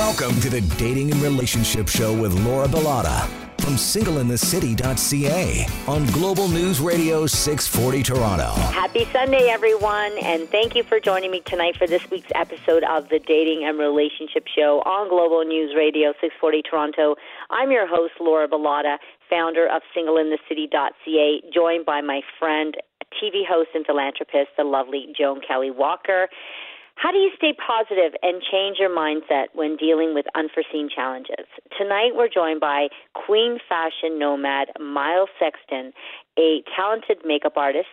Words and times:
Welcome 0.00 0.40
to 0.40 0.48
the 0.48 0.62
Dating 0.78 1.12
and 1.12 1.20
Relationship 1.20 1.86
Show 1.86 2.18
with 2.18 2.32
Laura 2.40 2.66
Bilotta 2.66 3.28
from 3.60 3.74
singleinthecity.ca 3.74 5.66
on 5.86 6.06
Global 6.06 6.48
News 6.48 6.80
Radio 6.80 7.26
640 7.26 8.02
Toronto. 8.02 8.50
Happy 8.72 9.04
Sunday, 9.12 9.50
everyone, 9.50 10.12
and 10.22 10.48
thank 10.48 10.74
you 10.74 10.84
for 10.84 11.00
joining 11.00 11.30
me 11.30 11.40
tonight 11.40 11.76
for 11.76 11.86
this 11.86 12.10
week's 12.10 12.32
episode 12.34 12.82
of 12.84 13.10
the 13.10 13.18
Dating 13.18 13.64
and 13.64 13.78
Relationship 13.78 14.46
Show 14.48 14.80
on 14.86 15.10
Global 15.10 15.44
News 15.44 15.74
Radio 15.76 16.12
640 16.12 16.62
Toronto. 16.62 17.14
I'm 17.50 17.70
your 17.70 17.86
host, 17.86 18.14
Laura 18.20 18.48
Bilotta, 18.48 18.96
founder 19.28 19.68
of 19.68 19.82
singleinthecity.ca, 19.94 21.42
joined 21.52 21.84
by 21.84 22.00
my 22.00 22.22
friend, 22.38 22.74
TV 23.22 23.46
host 23.46 23.68
and 23.74 23.84
philanthropist, 23.84 24.48
the 24.56 24.64
lovely 24.64 25.12
Joan 25.16 25.42
Kelly 25.46 25.70
Walker. 25.70 26.28
How 27.00 27.10
do 27.12 27.16
you 27.16 27.30
stay 27.34 27.54
positive 27.56 28.12
and 28.22 28.42
change 28.52 28.76
your 28.78 28.94
mindset 28.94 29.46
when 29.54 29.74
dealing 29.76 30.12
with 30.12 30.26
unforeseen 30.34 30.90
challenges? 30.94 31.48
Tonight, 31.78 32.10
we're 32.12 32.28
joined 32.28 32.60
by 32.60 32.88
Queen 33.14 33.56
Fashion 33.66 34.18
Nomad 34.18 34.68
Myles 34.78 35.30
Sexton, 35.40 35.94
a 36.38 36.62
talented 36.76 37.24
makeup 37.24 37.56
artist, 37.56 37.88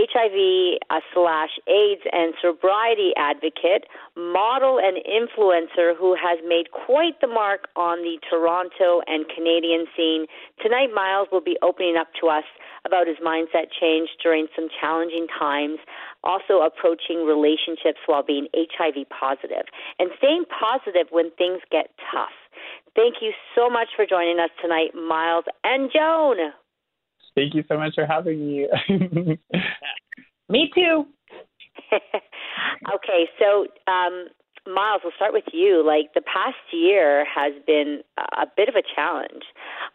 HIV 0.00 0.80
uh, 0.88 1.00
slash 1.12 1.50
AIDS 1.68 2.02
and 2.12 2.32
sobriety 2.40 3.12
advocate, 3.16 3.84
model, 4.16 4.78
and 4.80 4.96
influencer 5.04 5.96
who 5.96 6.14
has 6.14 6.38
made 6.46 6.70
quite 6.70 7.20
the 7.20 7.26
mark 7.26 7.68
on 7.76 8.02
the 8.02 8.18
Toronto 8.28 9.02
and 9.06 9.26
Canadian 9.28 9.86
scene. 9.96 10.26
Tonight, 10.62 10.88
Myles 10.94 11.28
will 11.30 11.42
be 11.42 11.58
opening 11.62 11.96
up 11.96 12.08
to 12.20 12.28
us 12.28 12.44
about 12.86 13.06
his 13.06 13.16
mindset 13.18 13.68
change 13.78 14.08
during 14.22 14.46
some 14.56 14.68
challenging 14.80 15.26
times, 15.38 15.78
also 16.24 16.60
approaching 16.64 17.26
relationships 17.26 18.00
while 18.06 18.22
being 18.22 18.48
HIV 18.56 19.08
positive, 19.10 19.68
and 19.98 20.10
staying 20.16 20.44
positive 20.48 21.08
when 21.10 21.30
things 21.32 21.60
get 21.70 21.90
tough. 22.10 22.32
Thank 22.96 23.16
you 23.20 23.32
so 23.54 23.68
much 23.68 23.88
for 23.94 24.06
joining 24.06 24.40
us 24.40 24.50
tonight, 24.60 24.94
Myles 24.94 25.44
and 25.62 25.90
Joan. 25.92 26.52
Thank 27.40 27.54
you 27.54 27.64
so 27.68 27.78
much 27.78 27.94
for 27.94 28.04
having 28.04 28.38
me. 28.44 28.66
me 30.50 30.70
too. 30.74 31.06
okay, 32.94 33.28
so 33.38 33.66
um, 33.90 34.26
Myles, 34.66 35.00
we'll 35.02 35.14
start 35.16 35.32
with 35.32 35.48
you. 35.50 35.82
Like 35.82 36.12
the 36.14 36.20
past 36.20 36.60
year 36.70 37.24
has 37.24 37.54
been 37.66 38.02
a 38.18 38.44
bit 38.54 38.68
of 38.68 38.74
a 38.74 38.82
challenge. 38.94 39.44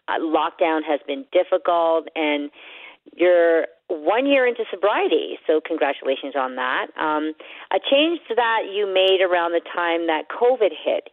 Uh, 0.08 0.18
lockdown 0.18 0.80
has 0.84 0.98
been 1.06 1.24
difficult, 1.32 2.08
and 2.16 2.50
you're 3.14 3.66
one 3.86 4.26
year 4.26 4.44
into 4.44 4.64
sobriety, 4.68 5.38
so 5.46 5.60
congratulations 5.64 6.34
on 6.36 6.56
that. 6.56 6.88
Um, 6.98 7.32
a 7.70 7.78
change 7.78 8.18
that 8.34 8.62
you 8.74 8.92
made 8.92 9.22
around 9.22 9.52
the 9.52 9.62
time 9.72 10.08
that 10.08 10.24
COVID 10.28 10.74
hit. 10.84 11.10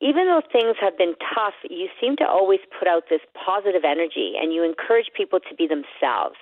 Even 0.00 0.26
though 0.26 0.42
things 0.52 0.76
have 0.80 0.98
been 0.98 1.14
tough, 1.34 1.54
you 1.68 1.88
seem 2.00 2.16
to 2.16 2.26
always 2.26 2.60
put 2.78 2.88
out 2.88 3.04
this 3.08 3.20
positive 3.32 3.82
energy 3.84 4.34
and 4.40 4.52
you 4.52 4.62
encourage 4.64 5.06
people 5.16 5.38
to 5.40 5.54
be 5.54 5.66
themselves. 5.66 6.36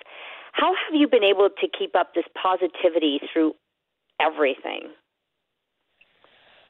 How 0.52 0.74
have 0.74 0.94
you 0.94 1.08
been 1.08 1.24
able 1.24 1.48
to 1.48 1.68
keep 1.68 1.96
up 1.96 2.14
this 2.14 2.24
positivity 2.40 3.20
through 3.32 3.54
everything? 4.20 4.92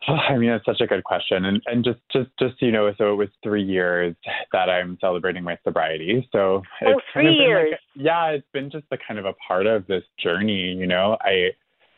I 0.09 0.37
mean, 0.37 0.51
that's 0.51 0.65
such 0.65 0.81
a 0.81 0.87
good 0.87 1.05
question, 1.05 1.45
and 1.45 1.63
and 1.67 1.85
just 1.85 2.01
just 2.13 2.31
just 2.39 2.61
you 2.61 2.73
know, 2.73 2.93
so 2.99 3.13
it 3.13 3.17
was 3.17 3.29
three 3.43 3.63
years 3.63 4.15
that 4.53 4.69
I'm 4.69 4.99
celebrating 5.01 5.45
my 5.45 5.59
sobriety. 5.65 6.29
So 6.33 6.39
oh, 6.39 6.63
it's 6.81 7.01
oh, 7.01 7.01
three 7.13 7.35
years. 7.35 7.73
Like, 7.73 7.81
yeah, 7.95 8.27
it's 8.29 8.47
been 8.53 8.71
just 8.71 8.87
a 8.91 8.97
kind 9.07 9.19
of 9.19 9.27
a 9.27 9.35
part 9.47 9.67
of 9.67 9.87
this 9.87 10.03
journey. 10.23 10.73
You 10.73 10.87
know, 10.87 11.17
I, 11.21 11.51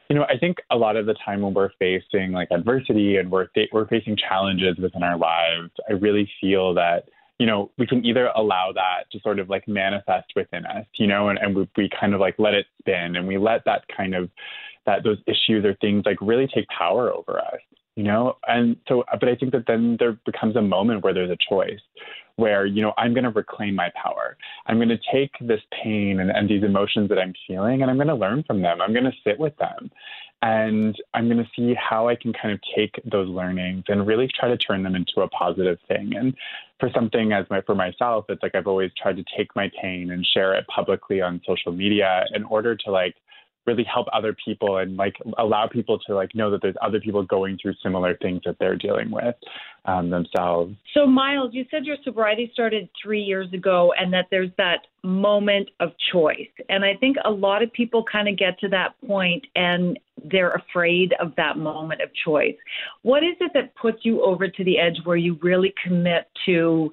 you 0.09 0.17
know, 0.17 0.25
I 0.25 0.37
think 0.39 0.59
a 0.71 0.77
lot 0.77 0.97
of 0.97 1.07
the 1.07 1.15
time 1.25 1.41
when 1.41 1.55
we're 1.55 1.71
facing 1.79 2.33
like 2.33 2.49
adversity 2.51 3.17
and 3.17 3.31
we're 3.31 3.49
we're 3.73 3.89
facing 3.89 4.17
challenges 4.17 4.77
within 4.79 5.03
our 5.03 5.17
lives, 5.17 5.71
I 5.89 5.93
really 5.95 6.31
feel 6.41 6.75
that 6.75 7.05
you 7.39 7.47
know, 7.47 7.71
we 7.79 7.87
can 7.87 8.05
either 8.05 8.31
allow 8.37 8.71
that 8.73 9.11
to 9.11 9.19
sort 9.21 9.41
of 9.41 9.51
like 9.51 9.67
manifest 9.67 10.31
within 10.37 10.65
us, 10.67 10.87
you 10.99 11.07
know, 11.07 11.29
and, 11.31 11.39
and 11.39 11.57
we, 11.57 11.69
we 11.77 11.91
kind 12.01 12.15
of 12.15 12.21
like 12.21 12.37
let 12.39 12.55
it 12.55 12.67
spin 12.79 13.17
and 13.17 13.27
we 13.27 13.39
let 13.39 13.65
that 13.65 13.85
kind 13.95 14.15
of 14.15 14.31
that 14.87 15.03
those 15.03 15.19
issues 15.27 15.65
or 15.65 15.75
things 15.81 16.05
like 16.07 16.19
really 16.21 16.47
take 16.55 16.67
power 16.69 17.13
over 17.13 17.41
us 17.41 17.61
you 17.97 18.03
know? 18.03 18.37
And 18.47 18.77
so 18.89 19.05
but 19.21 19.29
i 19.29 19.35
think 19.35 19.53
that 19.53 19.67
then 19.67 19.97
there 19.99 20.19
becomes 20.25 20.57
a 20.57 20.63
moment 20.63 21.03
where 21.03 21.15
there's 21.15 21.31
a 21.31 21.37
choice 21.49 21.81
where 22.37 22.67
you 22.67 22.83
know 22.83 22.93
i'm 22.99 23.15
going 23.15 23.25
to 23.25 23.31
reclaim 23.31 23.75
my 23.75 23.91
power. 24.03 24.37
I'm 24.67 24.77
going 24.77 24.89
to 24.89 24.99
take 25.13 25.33
this 25.41 25.61
pain 25.83 26.21
and, 26.21 26.31
and 26.31 26.49
these 26.49 26.65
emotions 26.65 27.09
that 27.09 27.19
i'm 27.19 27.35
feeling 27.47 27.83
and 27.83 27.91
i'm 27.91 27.97
going 27.97 28.09
to 28.09 28.15
learn 28.15 28.43
from 28.47 28.63
them. 28.63 28.81
I'm 28.81 28.93
going 28.93 29.05
to 29.05 29.13
sit 29.25 29.39
with 29.39 29.57
them. 29.57 29.91
And 30.43 30.97
i'm 31.15 31.29
going 31.29 31.43
to 31.43 31.51
see 31.57 31.75
how 31.75 32.09
i 32.09 32.17
can 32.17 32.33
kind 32.33 32.53
of 32.53 32.61
take 32.77 33.01
those 33.05 33.29
learnings 33.29 33.85
and 33.89 34.07
really 34.07 34.29
try 34.29 34.49
to 34.49 34.57
turn 34.57 34.83
them 34.83 34.95
into 34.95 35.21
a 35.21 35.29
positive 35.29 35.79
thing. 35.89 36.15
And 36.17 36.35
for 36.81 36.91
something 36.95 37.33
as 37.33 37.47
my 37.51 37.61
for 37.63 37.75
myself 37.75 38.25
it's 38.29 38.43
like 38.43 38.55
i've 38.55 38.67
always 38.67 38.91
tried 39.01 39.17
to 39.17 39.25
take 39.37 39.55
my 39.55 39.71
pain 39.81 40.11
and 40.11 40.27
share 40.27 40.55
it 40.55 40.67
publicly 40.67 41.23
on 41.23 41.41
social 41.47 41.73
media 41.73 42.25
in 42.35 42.45
order 42.45 42.75
to 42.75 42.91
like 42.91 43.15
really 43.67 43.85
help 43.85 44.07
other 44.13 44.37
people 44.45 44.79
and 44.79 44.97
like 44.97 45.15
allow 45.39 45.67
people 45.67 45.99
to 46.07 46.15
like 46.15 46.35
know 46.35 46.51
that 46.51 46.63
there's 46.63 46.77
other 46.83 47.01
people 47.01 47.23
going 47.23 47.59
through 47.61 47.75
similar 47.83 48.17
things 48.21 48.41
that 48.45 48.57
they're 48.59 48.77
dealing 48.77 49.11
with 49.11 49.35
um, 49.87 50.11
themselves. 50.11 50.75
So, 50.93 51.07
Myles, 51.07 51.51
you 51.53 51.65
said 51.71 51.85
your 51.85 51.97
sobriety 52.05 52.51
started 52.53 52.89
three 53.03 53.23
years 53.23 53.53
ago, 53.53 53.93
and 53.99 54.13
that 54.13 54.27
there's 54.31 54.51
that 54.59 54.87
moment 55.03 55.69
of 55.81 55.91
choice. 56.13 56.49
And 56.69 56.85
I 56.85 56.95
think 56.99 57.17
a 57.25 57.31
lot 57.31 57.63
of 57.63 57.73
people 57.73 58.05
kind 58.11 58.29
of 58.29 58.39
get 58.39 58.59
to 58.61 58.69
that 58.69 58.95
point 59.07 59.47
and 59.55 59.99
they're 60.31 60.53
afraid 60.53 61.13
of 61.21 61.35
that 61.37 61.59
moment 61.59 62.01
of 62.01 62.09
choice. 62.25 62.57
What 63.03 63.23
is 63.23 63.37
it 63.41 63.53
that 63.55 63.75
puts 63.75 63.99
you 64.03 64.23
over 64.23 64.49
to 64.49 64.65
the 64.65 64.79
edge 64.79 64.97
where 65.05 65.17
you 65.17 65.39
really 65.43 65.75
commit 65.85 66.29
to? 66.47 66.91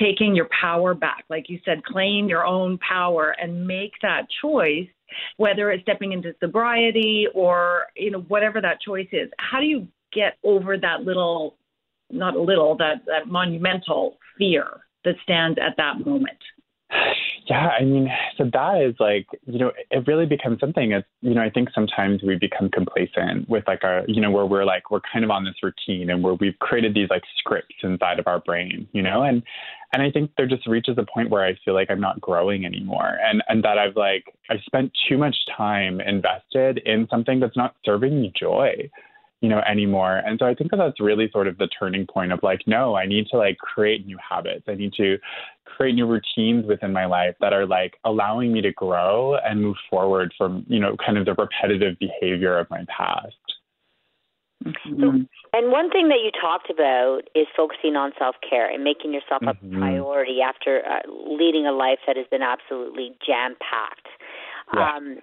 Taking 0.00 0.34
your 0.34 0.48
power 0.60 0.94
back, 0.94 1.24
like 1.28 1.48
you 1.48 1.58
said, 1.64 1.84
claim 1.84 2.28
your 2.28 2.44
own 2.44 2.78
power 2.78 3.34
and 3.40 3.66
make 3.66 3.92
that 4.02 4.26
choice 4.42 4.88
whether 5.36 5.70
it's 5.70 5.82
stepping 5.82 6.12
into 6.12 6.34
sobriety 6.40 7.26
or 7.34 7.86
you 7.96 8.10
know 8.10 8.20
whatever 8.22 8.60
that 8.60 8.80
choice 8.80 9.08
is. 9.12 9.30
How 9.38 9.60
do 9.60 9.66
you 9.66 9.86
get 10.12 10.38
over 10.42 10.76
that 10.78 11.02
little 11.02 11.56
not 12.10 12.36
a 12.36 12.40
little 12.40 12.76
that 12.78 13.04
that 13.06 13.28
monumental 13.28 14.18
fear 14.38 14.66
that 15.04 15.14
stands 15.22 15.58
at 15.60 15.76
that 15.76 16.04
moment 16.04 16.38
yeah, 17.46 17.68
I 17.78 17.84
mean, 17.84 18.08
so 18.38 18.44
that 18.52 18.80
is 18.80 18.94
like, 18.98 19.26
you 19.46 19.58
know, 19.58 19.72
it 19.90 20.06
really 20.06 20.24
becomes 20.24 20.60
something. 20.60 20.92
It's, 20.92 21.06
you 21.20 21.34
know, 21.34 21.42
I 21.42 21.50
think 21.50 21.68
sometimes 21.74 22.22
we 22.22 22.36
become 22.36 22.70
complacent 22.70 23.48
with 23.48 23.64
like 23.66 23.84
our, 23.84 24.02
you 24.08 24.20
know, 24.20 24.30
where 24.30 24.46
we're 24.46 24.64
like, 24.64 24.90
we're 24.90 25.02
kind 25.12 25.24
of 25.24 25.30
on 25.30 25.44
this 25.44 25.54
routine 25.62 26.08
and 26.08 26.22
where 26.22 26.34
we've 26.34 26.58
created 26.60 26.94
these 26.94 27.10
like 27.10 27.22
scripts 27.36 27.74
inside 27.82 28.18
of 28.18 28.26
our 28.26 28.40
brain, 28.40 28.88
you 28.92 29.02
know, 29.02 29.22
and, 29.22 29.42
and 29.92 30.02
I 30.02 30.10
think 30.10 30.30
there 30.36 30.46
just 30.46 30.66
reaches 30.66 30.96
a 30.96 31.04
point 31.04 31.28
where 31.28 31.44
I 31.44 31.54
feel 31.64 31.74
like 31.74 31.90
I'm 31.90 32.00
not 32.00 32.20
growing 32.20 32.64
anymore 32.64 33.18
and, 33.22 33.42
and 33.48 33.62
that 33.62 33.78
I've 33.78 33.96
like, 33.96 34.24
I 34.48 34.56
spent 34.64 34.92
too 35.06 35.18
much 35.18 35.36
time 35.54 36.00
invested 36.00 36.78
in 36.86 37.06
something 37.10 37.40
that's 37.40 37.56
not 37.56 37.76
serving 37.84 38.20
me 38.20 38.32
joy 38.38 38.90
you 39.44 39.50
know, 39.50 39.60
anymore. 39.70 40.22
And 40.24 40.38
so 40.38 40.46
I 40.46 40.54
think 40.54 40.70
that 40.70 40.78
that's 40.78 40.98
really 40.98 41.28
sort 41.30 41.48
of 41.48 41.58
the 41.58 41.66
turning 41.66 42.06
point 42.06 42.32
of 42.32 42.40
like, 42.42 42.62
no, 42.66 42.94
I 42.94 43.04
need 43.04 43.26
to 43.26 43.36
like 43.36 43.58
create 43.58 44.06
new 44.06 44.16
habits. 44.16 44.64
I 44.66 44.74
need 44.74 44.94
to 44.94 45.18
create 45.66 45.94
new 45.94 46.06
routines 46.06 46.64
within 46.66 46.94
my 46.94 47.04
life 47.04 47.34
that 47.42 47.52
are 47.52 47.66
like 47.66 47.98
allowing 48.06 48.54
me 48.54 48.62
to 48.62 48.72
grow 48.72 49.36
and 49.44 49.60
move 49.60 49.76
forward 49.90 50.32
from, 50.38 50.64
you 50.66 50.80
know, 50.80 50.96
kind 51.04 51.18
of 51.18 51.26
the 51.26 51.34
repetitive 51.34 51.98
behavior 51.98 52.58
of 52.58 52.70
my 52.70 52.86
past. 52.88 53.36
Mm-hmm. 54.64 55.00
So, 55.02 55.08
and 55.52 55.70
one 55.70 55.90
thing 55.90 56.08
that 56.08 56.20
you 56.24 56.30
talked 56.40 56.70
about 56.70 57.28
is 57.34 57.46
focusing 57.54 57.96
on 57.96 58.12
self 58.18 58.36
care 58.48 58.70
and 58.70 58.82
making 58.82 59.12
yourself 59.12 59.42
mm-hmm. 59.42 59.76
a 59.76 59.78
priority 59.78 60.38
after 60.40 60.80
uh, 60.86 61.00
leading 61.06 61.66
a 61.66 61.72
life 61.72 61.98
that 62.06 62.16
has 62.16 62.24
been 62.30 62.40
absolutely 62.40 63.12
jam 63.26 63.56
packed. 63.60 64.08
Yeah. 64.72 64.96
Um, 64.96 65.18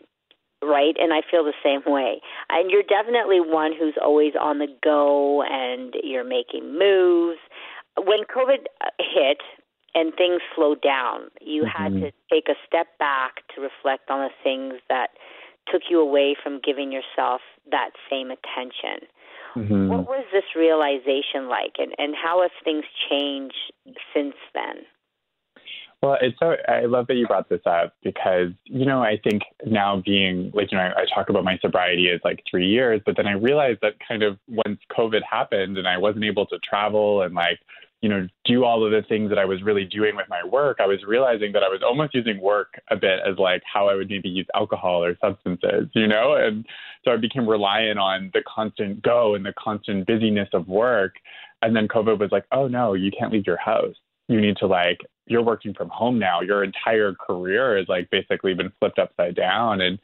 right? 0.62 0.96
And 1.00 1.14
I 1.14 1.22
feel 1.30 1.44
the 1.44 1.54
same 1.64 1.82
way. 1.86 2.22
And 2.50 2.72
you're 2.72 2.84
definitely 2.84 3.40
one 3.40 3.74
who's 3.78 3.96
always 4.02 4.34
on 4.40 4.60
the 4.60 4.68
go 4.84 5.44
and 5.44 5.94
you're 6.04 6.28
making 6.28 6.78
moves. 6.78 7.40
When 7.98 8.20
COVID 8.24 8.66
hit 9.00 9.42
and 9.94 10.14
things 10.16 10.42
slowed 10.56 10.82
down, 10.82 11.30
you 11.42 11.64
mm-hmm. 11.64 11.84
had 11.84 11.94
to 12.02 12.12
take 12.32 12.48
a 12.48 12.56
step 12.66 12.88
back 13.00 13.48
to 13.56 13.62
reflect 13.62 14.10
on 14.10 14.20
the 14.20 14.34
things 14.44 14.76
that 14.90 15.10
took 15.72 15.84
you 15.90 16.00
away 16.00 16.36
from 16.42 16.60
giving 16.64 16.92
yourself 16.92 17.42
that 17.70 17.92
same 18.10 18.32
attention. 18.32 19.08
Mm-hmm. 19.56 19.90
What 19.90 20.08
was 20.08 20.26
this 20.32 20.44
realization 20.56 21.50
like, 21.50 21.76
and, 21.78 21.94
and 21.98 22.16
how 22.16 22.42
have 22.42 22.52
things 22.64 22.86
changed 23.10 23.74
since 24.14 24.36
then? 24.54 24.86
Well, 26.02 26.18
it's 26.20 26.38
so 26.40 26.56
I 26.68 26.86
love 26.86 27.08
that 27.08 27.16
you 27.16 27.28
brought 27.28 27.48
this 27.50 27.62
up 27.66 27.94
because 28.04 28.50
you 28.66 28.86
know 28.86 29.04
I 29.04 29.20
think 29.24 29.44
now 29.66 30.02
being 30.04 30.52
like 30.54 30.72
you 30.72 30.78
know 30.78 30.84
I, 30.84 31.02
I 31.02 31.06
talk 31.14 31.30
about 31.30 31.44
my 31.44 31.58
sobriety 31.62 32.10
as 32.10 32.20
like 32.24 32.44
three 32.50 32.68
years, 32.68 33.02
but 33.06 33.18
then 33.18 33.28
I 33.28 33.34
realized 33.34 33.80
that 33.84 33.94
kind 34.08 34.24
of 34.24 34.38
once 34.48 34.80
COVID 34.98 35.22
happened 35.30 35.78
and 35.78 35.88
I 35.88 35.98
wasn't 35.98 36.26
able 36.26 36.48
to 36.48 36.58
travel 36.68 37.22
and 37.22 37.36
like 37.36 37.60
you 38.02 38.10
know 38.10 38.28
do 38.46 38.64
all 38.64 38.84
of 38.84 38.92
the 38.92 39.04
things 39.08 39.30
that 39.30 39.38
I 39.38 39.46
was 39.46 39.62
really 39.62 39.86
doing 39.86 40.16
with 40.16 40.28
my 40.28 40.44
work, 40.44 40.78
I 40.80 40.88
was 40.88 41.00
realizing 41.08 41.52
that 41.54 41.62
I 41.64 41.70
was 41.70 41.82
almost 41.86 42.16
using 42.16 42.42
work 42.42 42.82
a 42.90 42.96
bit 42.96 43.20
as 43.28 43.38
like 43.38 43.62
how 43.72 43.88
I 43.88 43.96
would 43.96 44.10
maybe 44.10 44.30
use 44.30 44.48
alcohol 44.56 45.04
or 45.04 45.16
substances, 45.22 45.88
you 45.94 46.08
know, 46.08 46.34
and 46.36 46.66
so 47.06 47.12
I 47.12 47.18
became 47.18 47.48
reliant 47.48 48.00
on 48.00 48.32
the 48.34 48.42
constant 48.48 49.04
go 49.04 49.36
and 49.36 49.46
the 49.46 49.54
constant 49.58 50.08
busyness 50.08 50.50
of 50.54 50.68
work 50.68 51.14
And 51.62 51.76
then 51.76 51.88
COVID 51.88 52.20
was 52.20 52.32
like, 52.32 52.46
oh 52.52 52.68
no, 52.68 52.94
you 52.94 53.12
can't 53.18 53.32
leave 53.32 53.46
your 53.46 53.58
house. 53.58 53.96
You 54.28 54.42
need 54.42 54.58
to 54.58 54.68
like, 54.68 55.00
you're 55.32 55.42
working 55.42 55.74
from 55.74 55.90
home 55.90 56.20
now. 56.20 56.42
Your 56.42 56.64
entire 56.64 57.14
career 57.14 57.78
has 57.78 57.88
like 57.88 58.10
basically 58.12 58.54
been 58.54 58.72
flipped 58.80 59.00
upside 59.00 59.36
down. 59.36 59.80
And 59.80 59.98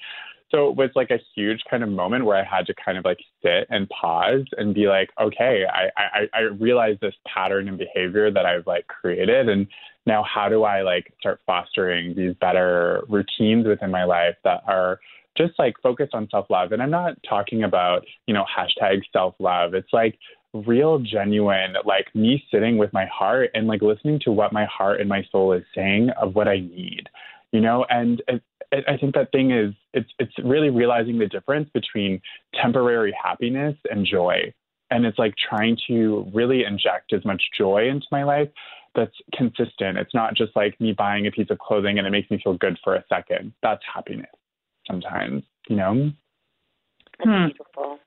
so 0.50 0.70
it 0.70 0.78
was 0.78 0.90
like 0.96 1.12
a 1.12 1.20
huge 1.36 1.62
kind 1.70 1.84
of 1.84 1.90
moment 1.90 2.24
where 2.24 2.38
I 2.38 2.44
had 2.44 2.66
to 2.68 2.74
kind 2.74 2.98
of 2.98 3.04
like 3.04 3.20
sit 3.44 3.68
and 3.70 3.90
pause 3.90 4.46
and 4.58 4.74
be 4.74 4.88
like, 4.88 5.10
okay, 5.20 5.66
I, 5.72 5.90
I, 5.98 6.28
I 6.34 6.40
realize 6.58 6.98
this 7.02 7.16
pattern 7.28 7.68
and 7.68 7.78
behavior 7.78 8.32
that 8.32 8.46
I've 8.46 8.66
like 8.66 8.88
created. 8.88 9.50
And 9.50 9.68
now 10.06 10.24
how 10.24 10.48
do 10.48 10.64
I 10.64 10.84
like 10.84 11.14
start 11.20 11.42
fostering 11.46 12.16
these 12.16 12.34
better 12.40 13.04
routines 13.10 13.68
within 13.68 13.92
my 13.92 14.06
life 14.06 14.36
that 14.46 14.62
are 14.66 15.00
just 15.38 15.60
like 15.60 15.76
focused 15.84 16.14
on 16.14 16.30
self 16.32 16.50
love? 16.50 16.72
And 16.72 16.82
I'm 16.82 16.90
not 16.90 17.18
talking 17.28 17.64
about, 17.64 18.06
you 18.26 18.34
know, 18.34 18.46
hashtag 18.46 19.02
self 19.12 19.36
love. 19.40 19.74
It's 19.74 19.92
like 19.92 20.18
real, 20.54 21.00
genuine, 21.00 21.76
like 21.86 22.14
me 22.16 22.44
sitting 22.52 22.78
with 22.78 22.92
my 22.94 23.06
heart 23.06 23.52
and 23.54 23.68
like 23.68 23.82
listening 23.82 24.20
to 24.24 24.32
what 24.32 24.54
my 24.54 24.66
heart 24.66 25.00
and 25.00 25.10
my 25.10 25.24
soul 25.32 25.54
is 25.54 25.64
saying 25.76 26.10
of 26.22 26.36
what 26.36 26.48
I 26.48 26.60
need 26.60 27.10
you 27.52 27.62
know? 27.62 27.86
And 27.90 28.22
it, 28.28 28.42
it, 28.72 28.86
i 28.88 28.98
think 28.98 29.16
that 29.16 29.32
thing 29.32 29.52
is 29.52 29.74
it's 29.94 30.10
it's 30.20 30.34
really 30.44 30.70
realizing 30.70 31.18
the 31.18 31.28
difference 31.28 31.70
between 31.74 32.22
temporary 32.62 33.16
happiness 33.22 33.76
and 33.90 34.06
joy. 34.06 34.54
And 34.90 35.06
it's 35.06 35.20
like 35.20 35.34
trying 35.50 35.78
to 35.88 36.30
really 36.34 36.64
inject 36.64 37.12
as 37.14 37.26
much 37.26 37.42
joy 37.58 37.90
into 37.90 38.08
my 38.12 38.24
life 38.24 38.50
that's 38.96 39.16
consistent. 39.34 39.98
It's 39.98 40.14
not 40.14 40.34
just 40.34 40.56
like 40.56 40.80
me 40.80 40.94
buying 40.94 41.28
a 41.28 41.32
piece 41.32 41.50
of 41.50 41.60
clothing 41.60 41.98
and 41.98 42.08
it 42.08 42.10
makes 42.10 42.32
me 42.32 42.40
feel 42.42 42.58
good 42.58 42.78
for 42.84 42.96
a 42.96 43.04
second. 43.10 43.54
That's 43.62 43.82
happiness 43.94 44.30
sometimes 44.88 45.44
you 45.70 45.76
know? 45.76 46.12
That's 47.20 47.30
hmm. 47.30 47.46
beautiful 47.48 48.00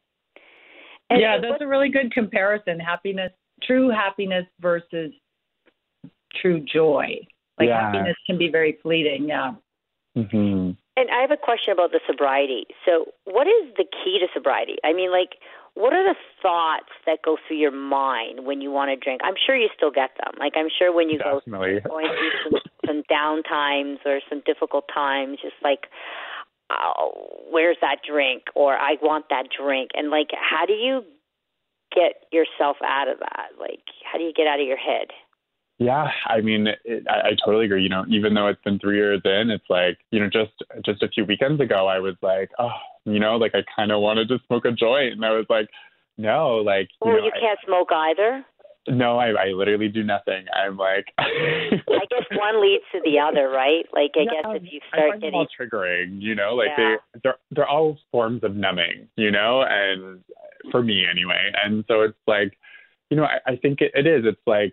and 1.11 1.21
yeah 1.21 1.39
that's 1.41 1.61
a 1.61 1.67
really 1.67 1.91
good 1.91 2.13
comparison 2.13 2.79
happiness 2.81 3.33
true 3.63 3.91
happiness 3.91 4.47
versus 4.61 5.13
true 6.41 6.61
joy 6.73 7.19
like 7.61 7.69
yeah. 7.69 7.93
happiness 7.93 8.17
can 8.27 8.39
be 8.39 8.49
very 8.51 8.79
fleeting. 8.83 9.29
Yeah. 9.29 9.53
Mm-hmm. 10.17 10.73
And 10.97 11.09
I 11.13 11.21
have 11.21 11.31
a 11.31 11.37
question 11.37 11.73
about 11.73 11.93
the 11.93 12.01
sobriety. 12.09 12.67
So, 12.87 13.13
what 13.25 13.47
is 13.47 13.73
the 13.77 13.85
key 13.85 14.19
to 14.19 14.27
sobriety? 14.33 14.77
I 14.83 14.93
mean, 14.95 15.13
like, 15.13 15.37
what 15.75 15.93
are 15.93 16.03
the 16.03 16.17
thoughts 16.43 16.91
that 17.07 17.19
go 17.23 17.37
through 17.47 17.59
your 17.59 17.71
mind 17.71 18.45
when 18.45 18.61
you 18.61 18.71
want 18.71 18.89
to 18.91 18.97
drink? 18.97 19.21
I'm 19.23 19.35
sure 19.47 19.55
you 19.55 19.69
still 19.77 19.93
get 19.93 20.11
them. 20.19 20.35
Like, 20.41 20.55
I'm 20.57 20.69
sure 20.77 20.93
when 20.93 21.11
you 21.11 21.19
Definitely. 21.19 21.81
go 21.85 21.91
going 21.91 22.07
through 22.07 22.33
some, 22.51 22.61
some 22.87 23.03
down 23.09 23.43
times 23.45 23.99
or 24.05 24.21
some 24.29 24.43
difficult 24.45 24.85
times, 24.93 25.39
just 25.43 25.57
like, 25.63 25.87
oh, 26.71 27.13
where's 27.51 27.77
that 27.81 27.97
drink? 28.09 28.45
Or 28.55 28.75
I 28.75 28.97
want 29.03 29.27
that 29.31 29.45
drink. 29.57 29.91
And 29.95 30.11
like, 30.11 30.29
how 30.33 30.67
do 30.67 30.73
you 30.73 31.03
get 31.95 32.25
yourself 32.33 32.77
out 32.85 33.09
of 33.09 33.19
that? 33.19 33.51
Like, 33.59 33.83
how 34.11 34.19
do 34.19 34.25
you 34.25 34.33
get 34.33 34.47
out 34.47 34.61
of 34.61 34.67
your 34.67 34.77
head? 34.77 35.09
Yeah, 35.79 36.09
I 36.27 36.43
mean, 36.43 36.67
it, 36.85 37.07
I, 37.09 37.29
I 37.29 37.31
totally 37.43 37.65
agree. 37.65 37.83
You 37.83 37.89
know, 37.89 38.05
even 38.09 38.35
though 38.35 38.49
it's 38.49 38.63
been 38.63 38.79
three 38.79 38.97
years 38.97 39.23
in, 39.25 39.51
it's 39.51 39.65
like 39.71 39.97
you 40.11 40.21
know, 40.21 40.29
just 40.29 40.53
just 40.85 41.03
a 41.03 41.09
few 41.09 41.25
weekends 41.25 41.61
ago, 41.61 41.87
I 41.87 41.99
was 41.99 42.17
like, 42.21 42.51
oh, 42.59 42.69
you 43.07 43.19
know, 43.19 43.37
like 43.37 43.55
I 43.55 43.65
kind 43.75 43.91
of 43.91 44.03
wanted 44.03 44.29
to 44.29 44.39
smoke 44.47 44.67
a 44.67 44.73
joint, 44.73 45.15
and 45.15 45.25
I 45.25 45.31
was 45.31 45.47
like, 45.49 45.69
no, 46.19 46.57
like. 46.57 46.91
You 47.03 47.13
well, 47.13 47.17
know, 47.17 47.25
you 47.25 47.33
can't 47.33 47.59
smoke 47.65 47.89
either. 47.91 48.45
No, 48.91 49.19
I, 49.19 49.29
I 49.29 49.47
literally 49.55 49.89
do 49.89 50.03
nothing. 50.03 50.45
I'm 50.55 50.77
like. 50.77 51.07
I 51.19 51.81
guess 52.11 52.27
one 52.33 52.61
leads 52.61 52.85
to 52.93 53.01
the 53.05 53.19
other, 53.19 53.49
right? 53.49 53.87
Like 53.93 54.13
I 54.17 54.21
yeah, 54.21 54.43
guess 54.43 54.63
if 54.63 54.73
you 54.73 54.81
start 54.89 55.03
I 55.03 55.09
find 55.11 55.23
getting 55.23 55.35
all 55.35 55.47
triggering, 55.59 56.21
you 56.21 56.35
know, 56.35 56.55
like 56.55 56.71
yeah. 56.77 56.97
they 57.15 57.21
they're 57.23 57.37
they're 57.51 57.69
all 57.69 57.99
forms 58.11 58.43
of 58.45 58.57
numbing, 58.57 59.09
you 59.17 59.31
know, 59.31 59.63
and 59.63 60.21
for 60.71 60.83
me 60.83 61.07
anyway, 61.11 61.53
and 61.63 61.85
so 61.89 62.03
it's 62.03 62.19
like, 62.27 62.59
you 63.11 63.17
know, 63.17 63.25
I, 63.25 63.39
I 63.53 63.57
think 63.57 63.81
it, 63.81 63.93
it 63.95 64.07
is. 64.07 64.25
It's 64.25 64.41
like 64.47 64.73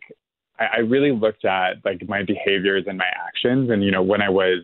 I, 0.60 0.66
I 0.66 0.78
really 0.80 1.12
looked 1.12 1.46
at 1.46 1.86
like 1.86 2.08
my 2.08 2.24
behaviors 2.24 2.86
and 2.88 2.98
my 2.98 3.10
actions, 3.28 3.70
and 3.70 3.84
you 3.84 3.92
know 3.92 4.04
when 4.04 4.22
I 4.22 4.30
was 4.30 4.64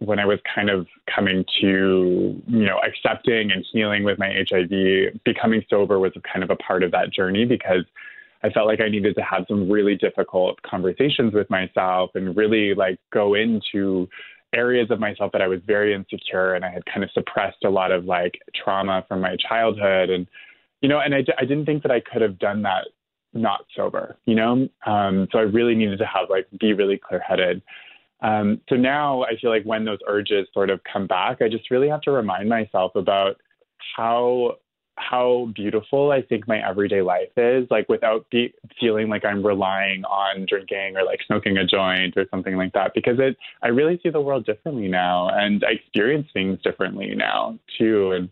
when 0.00 0.18
I 0.18 0.24
was 0.24 0.38
kind 0.54 0.70
of 0.70 0.86
coming 1.14 1.44
to, 1.60 2.42
you 2.46 2.64
know, 2.64 2.78
accepting 2.78 3.50
and 3.52 3.64
healing 3.70 4.02
with 4.02 4.18
my 4.18 4.32
HIV, 4.48 5.20
becoming 5.24 5.62
sober 5.68 5.98
was 5.98 6.12
kind 6.30 6.42
of 6.42 6.48
a 6.48 6.56
part 6.56 6.82
of 6.82 6.90
that 6.92 7.12
journey 7.12 7.44
because 7.44 7.84
I 8.42 8.50
felt 8.50 8.66
like 8.66 8.80
I 8.80 8.88
needed 8.88 9.14
to 9.16 9.22
have 9.22 9.44
some 9.48 9.70
really 9.70 9.96
difficult 9.96 10.60
conversations 10.62 11.34
with 11.34 11.48
myself 11.50 12.10
and 12.14 12.36
really 12.36 12.74
like 12.74 12.98
go 13.12 13.34
into 13.34 14.08
areas 14.52 14.90
of 14.90 14.98
myself 14.98 15.30
that 15.32 15.42
I 15.42 15.48
was 15.48 15.60
very 15.66 15.94
insecure 15.94 16.54
and 16.54 16.64
I 16.64 16.70
had 16.70 16.84
kind 16.86 17.04
of 17.04 17.10
suppressed 17.12 17.64
a 17.64 17.70
lot 17.70 17.92
of 17.92 18.04
like 18.04 18.40
trauma 18.54 19.04
from 19.06 19.20
my 19.20 19.36
childhood 19.36 20.10
and 20.10 20.26
you 20.80 20.88
know 20.88 20.98
and 20.98 21.14
I, 21.14 21.24
I 21.38 21.42
didn't 21.42 21.66
think 21.66 21.82
that 21.82 21.92
I 21.92 22.00
could 22.00 22.22
have 22.22 22.38
done 22.38 22.62
that 22.62 22.86
not 23.32 23.64
sober, 23.76 24.16
you 24.24 24.34
know? 24.34 24.68
Um, 24.86 25.28
so 25.30 25.38
I 25.38 25.42
really 25.42 25.74
needed 25.74 25.98
to 25.98 26.06
have 26.06 26.28
like 26.30 26.46
be 26.58 26.72
really 26.72 26.98
clear 26.98 27.20
headed. 27.20 27.62
Um, 28.22 28.60
so 28.68 28.76
now 28.76 29.22
I 29.24 29.36
feel 29.40 29.50
like 29.50 29.64
when 29.64 29.84
those 29.84 29.98
urges 30.06 30.46
sort 30.52 30.70
of 30.70 30.80
come 30.90 31.06
back, 31.06 31.40
I 31.40 31.48
just 31.48 31.70
really 31.70 31.88
have 31.88 32.02
to 32.02 32.10
remind 32.10 32.48
myself 32.48 32.92
about 32.94 33.36
how 33.96 34.56
how 35.00 35.48
beautiful 35.54 36.12
I 36.12 36.22
think 36.22 36.46
my 36.46 36.66
everyday 36.66 37.02
life 37.02 37.30
is, 37.36 37.66
like 37.70 37.88
without 37.88 38.28
be, 38.30 38.52
feeling 38.78 39.08
like 39.08 39.24
I'm 39.24 39.44
relying 39.44 40.04
on 40.04 40.46
drinking 40.48 40.96
or 40.96 41.04
like 41.04 41.20
smoking 41.26 41.56
a 41.56 41.66
joint 41.66 42.16
or 42.16 42.26
something 42.30 42.56
like 42.56 42.72
that. 42.74 42.92
Because 42.94 43.18
it, 43.18 43.36
I 43.62 43.68
really 43.68 43.98
see 44.02 44.10
the 44.10 44.20
world 44.20 44.46
differently 44.46 44.88
now, 44.88 45.28
and 45.30 45.64
I 45.64 45.72
experience 45.72 46.28
things 46.32 46.58
differently 46.62 47.14
now 47.14 47.58
too. 47.78 48.12
And 48.12 48.30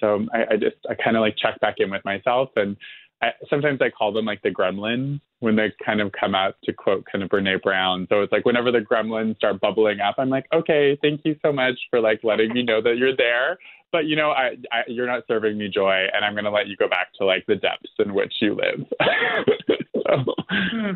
so 0.00 0.26
I, 0.34 0.54
I 0.54 0.56
just 0.56 0.76
I 0.90 0.94
kind 0.94 1.16
of 1.16 1.20
like 1.20 1.36
check 1.36 1.60
back 1.60 1.76
in 1.78 1.90
with 1.90 2.04
myself 2.04 2.50
and 2.56 2.76
I, 3.22 3.30
sometimes 3.48 3.80
I 3.80 3.88
call 3.88 4.12
them 4.12 4.24
like 4.24 4.42
the 4.42 4.50
gremlins 4.50 5.20
when 5.38 5.54
they 5.54 5.72
kind 5.84 6.00
of 6.00 6.10
come 6.12 6.34
out 6.34 6.56
to 6.64 6.72
quote 6.72 7.04
kind 7.10 7.22
of 7.22 7.30
Brene 7.30 7.62
Brown. 7.62 8.06
So 8.10 8.20
it's 8.20 8.32
like 8.32 8.44
whenever 8.44 8.72
the 8.72 8.80
gremlins 8.80 9.36
start 9.36 9.60
bubbling 9.60 10.00
up, 10.00 10.16
I'm 10.18 10.28
like, 10.28 10.46
okay, 10.52 10.98
thank 11.00 11.20
you 11.24 11.36
so 11.40 11.52
much 11.52 11.78
for 11.88 12.00
like 12.00 12.20
letting 12.24 12.52
me 12.52 12.64
know 12.64 12.82
that 12.82 12.96
you're 12.96 13.16
there 13.16 13.58
but 13.92 14.06
you 14.06 14.16
know, 14.16 14.30
I, 14.30 14.56
I 14.72 14.82
you're 14.88 15.06
not 15.06 15.24
serving 15.28 15.58
me 15.58 15.68
joy, 15.68 16.06
and 16.12 16.24
I'm 16.24 16.32
going 16.32 16.44
to 16.44 16.50
let 16.50 16.66
you 16.66 16.76
go 16.76 16.88
back 16.88 17.08
to 17.18 17.26
like 17.26 17.44
the 17.46 17.56
depths 17.56 17.92
in 17.98 18.14
which 18.14 18.32
you 18.40 18.56
live. 18.56 18.86
so. 19.94 20.34
Hmm. 20.50 20.92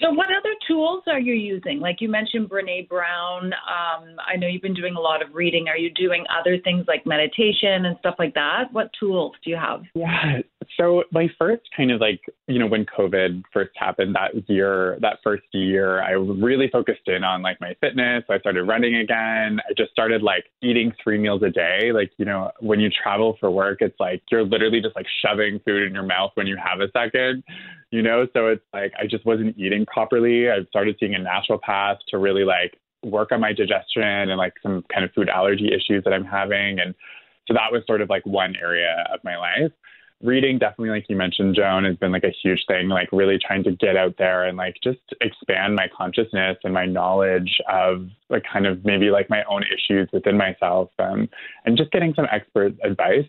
so, 0.00 0.10
what 0.10 0.26
other 0.26 0.54
tools 0.66 1.04
are 1.06 1.20
you 1.20 1.34
using? 1.34 1.80
Like 1.80 1.96
you 2.00 2.08
mentioned, 2.08 2.50
Brene 2.50 2.88
Brown. 2.88 3.52
Um, 3.52 4.16
I 4.26 4.36
know 4.36 4.48
you've 4.48 4.62
been 4.62 4.74
doing 4.74 4.96
a 4.96 5.00
lot 5.00 5.22
of 5.22 5.34
reading. 5.34 5.68
Are 5.68 5.78
you 5.78 5.90
doing 5.90 6.24
other 6.38 6.58
things 6.58 6.84
like 6.88 7.06
meditation 7.06 7.86
and 7.86 7.96
stuff 8.00 8.16
like 8.18 8.34
that? 8.34 8.64
What 8.72 8.90
tools 8.98 9.32
do 9.44 9.50
you 9.50 9.56
have? 9.56 9.82
Yeah. 9.94 10.40
So 10.78 11.04
my 11.12 11.28
first 11.38 11.62
kind 11.76 11.90
of 11.90 12.00
like 12.00 12.20
you 12.46 12.58
know 12.58 12.66
when 12.66 12.84
COVID 12.86 13.42
first 13.52 13.70
happened 13.76 14.14
that 14.14 14.48
year, 14.48 14.98
that 15.00 15.18
first 15.22 15.44
year, 15.52 16.02
I 16.02 16.10
really 16.12 16.68
focused 16.68 17.06
in 17.06 17.24
on 17.24 17.42
like 17.42 17.60
my 17.60 17.74
fitness. 17.80 18.24
I 18.28 18.38
started 18.38 18.64
running 18.64 18.96
again. 18.96 19.60
I 19.68 19.72
just 19.76 19.90
started 19.92 20.22
like 20.22 20.44
eating 20.62 20.92
three 21.02 21.18
meals 21.18 21.42
a 21.42 21.50
day, 21.50 21.92
like 21.92 22.12
you 22.18 22.24
know 22.24 22.50
when 22.60 22.80
you 22.80 22.90
travel 22.90 23.36
for 23.40 23.50
work, 23.50 23.78
it's 23.80 23.98
like 24.00 24.22
you're 24.30 24.44
literally 24.44 24.80
just 24.80 24.96
like 24.96 25.06
shoving 25.24 25.60
food 25.64 25.82
in 25.86 25.94
your 25.94 26.02
mouth 26.02 26.32
when 26.34 26.46
you 26.46 26.56
have 26.56 26.80
a 26.80 26.90
second, 26.90 27.42
you 27.90 28.02
know? 28.02 28.26
So 28.32 28.48
it's 28.48 28.64
like 28.72 28.92
I 28.98 29.06
just 29.06 29.24
wasn't 29.24 29.56
eating 29.58 29.86
properly. 29.86 30.50
I 30.50 30.64
started 30.68 30.96
seeing 30.98 31.14
a 31.14 31.18
naturopath 31.18 31.98
to 32.08 32.18
really 32.18 32.44
like 32.44 32.78
work 33.04 33.32
on 33.32 33.40
my 33.40 33.52
digestion 33.52 34.02
and 34.02 34.36
like 34.36 34.54
some 34.62 34.84
kind 34.92 35.04
of 35.04 35.12
food 35.12 35.28
allergy 35.28 35.68
issues 35.72 36.04
that 36.04 36.12
I'm 36.12 36.24
having. 36.24 36.78
And 36.78 36.94
so 37.48 37.54
that 37.54 37.72
was 37.72 37.82
sort 37.86 38.00
of 38.00 38.08
like 38.08 38.24
one 38.24 38.54
area 38.60 39.04
of 39.12 39.20
my 39.24 39.36
life 39.36 39.72
reading 40.22 40.58
definitely 40.58 40.90
like 40.90 41.04
you 41.08 41.16
mentioned 41.16 41.54
joan 41.54 41.84
has 41.84 41.96
been 41.96 42.12
like 42.12 42.24
a 42.24 42.32
huge 42.42 42.64
thing 42.68 42.88
like 42.88 43.08
really 43.12 43.38
trying 43.44 43.62
to 43.62 43.72
get 43.72 43.96
out 43.96 44.14
there 44.18 44.44
and 44.44 44.56
like 44.56 44.76
just 44.82 45.00
expand 45.20 45.74
my 45.74 45.88
consciousness 45.96 46.56
and 46.62 46.72
my 46.72 46.86
knowledge 46.86 47.60
of 47.68 48.08
like 48.30 48.44
kind 48.50 48.66
of 48.66 48.84
maybe 48.84 49.10
like 49.10 49.28
my 49.28 49.42
own 49.44 49.64
issues 49.64 50.08
within 50.12 50.36
myself 50.36 50.90
um, 51.00 51.28
and 51.64 51.76
just 51.76 51.90
getting 51.90 52.14
some 52.14 52.26
expert 52.30 52.72
advice. 52.84 53.26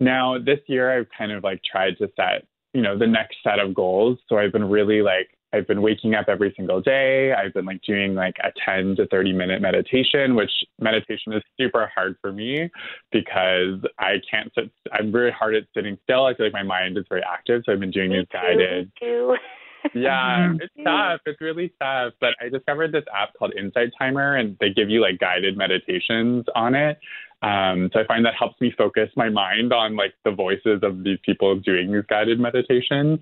Now 0.00 0.36
this 0.38 0.58
year 0.66 0.98
i've 0.98 1.06
kind 1.16 1.32
of 1.32 1.44
like 1.44 1.60
tried 1.70 1.96
to 1.98 2.10
set 2.16 2.44
you 2.74 2.82
know 2.82 2.98
the 2.98 3.06
next 3.06 3.36
set 3.44 3.60
of 3.60 3.74
goals. 3.74 4.18
So 4.28 4.36
i've 4.38 4.52
been 4.52 4.68
really 4.68 5.02
like 5.02 5.35
I've 5.56 5.66
been 5.66 5.82
waking 5.82 6.14
up 6.14 6.26
every 6.28 6.52
single 6.56 6.80
day. 6.80 7.32
I've 7.32 7.54
been 7.54 7.64
like 7.64 7.82
doing 7.82 8.14
like 8.14 8.36
a 8.42 8.52
10 8.64 8.96
to 8.96 9.06
30 9.06 9.32
minute 9.32 9.62
meditation, 9.62 10.34
which 10.34 10.50
meditation 10.80 11.32
is 11.32 11.42
super 11.58 11.90
hard 11.94 12.16
for 12.20 12.32
me 12.32 12.70
because 13.10 13.80
I 13.98 14.16
can't 14.30 14.52
sit. 14.54 14.70
I'm 14.92 15.10
very 15.10 15.32
hard 15.32 15.54
at 15.54 15.64
sitting 15.74 15.98
still. 16.04 16.26
I 16.26 16.34
feel 16.34 16.46
like 16.46 16.52
my 16.52 16.62
mind 16.62 16.98
is 16.98 17.04
very 17.08 17.22
active. 17.22 17.62
So 17.64 17.72
I've 17.72 17.80
been 17.80 17.90
doing 17.90 18.10
me 18.10 18.18
these 18.18 18.26
guided. 18.32 18.90
Too. 19.00 19.36
yeah, 19.94 20.52
it's 20.60 20.74
tough. 20.84 21.20
It's 21.26 21.40
really 21.40 21.72
tough. 21.80 22.12
But 22.20 22.30
I 22.40 22.48
discovered 22.48 22.92
this 22.92 23.04
app 23.14 23.30
called 23.38 23.54
Insight 23.54 23.90
Timer, 23.98 24.36
and 24.36 24.56
they 24.60 24.70
give 24.70 24.90
you 24.90 25.00
like 25.00 25.18
guided 25.18 25.56
meditations 25.56 26.44
on 26.54 26.74
it. 26.74 26.98
Um, 27.42 27.90
so 27.92 28.00
I 28.00 28.06
find 28.06 28.24
that 28.24 28.34
helps 28.38 28.60
me 28.60 28.72
focus 28.76 29.10
my 29.14 29.28
mind 29.28 29.72
on 29.72 29.94
like 29.94 30.14
the 30.24 30.30
voices 30.30 30.80
of 30.82 31.04
these 31.04 31.18
people 31.24 31.58
doing 31.60 31.92
these 31.92 32.04
guided 32.08 32.40
meditations. 32.40 33.20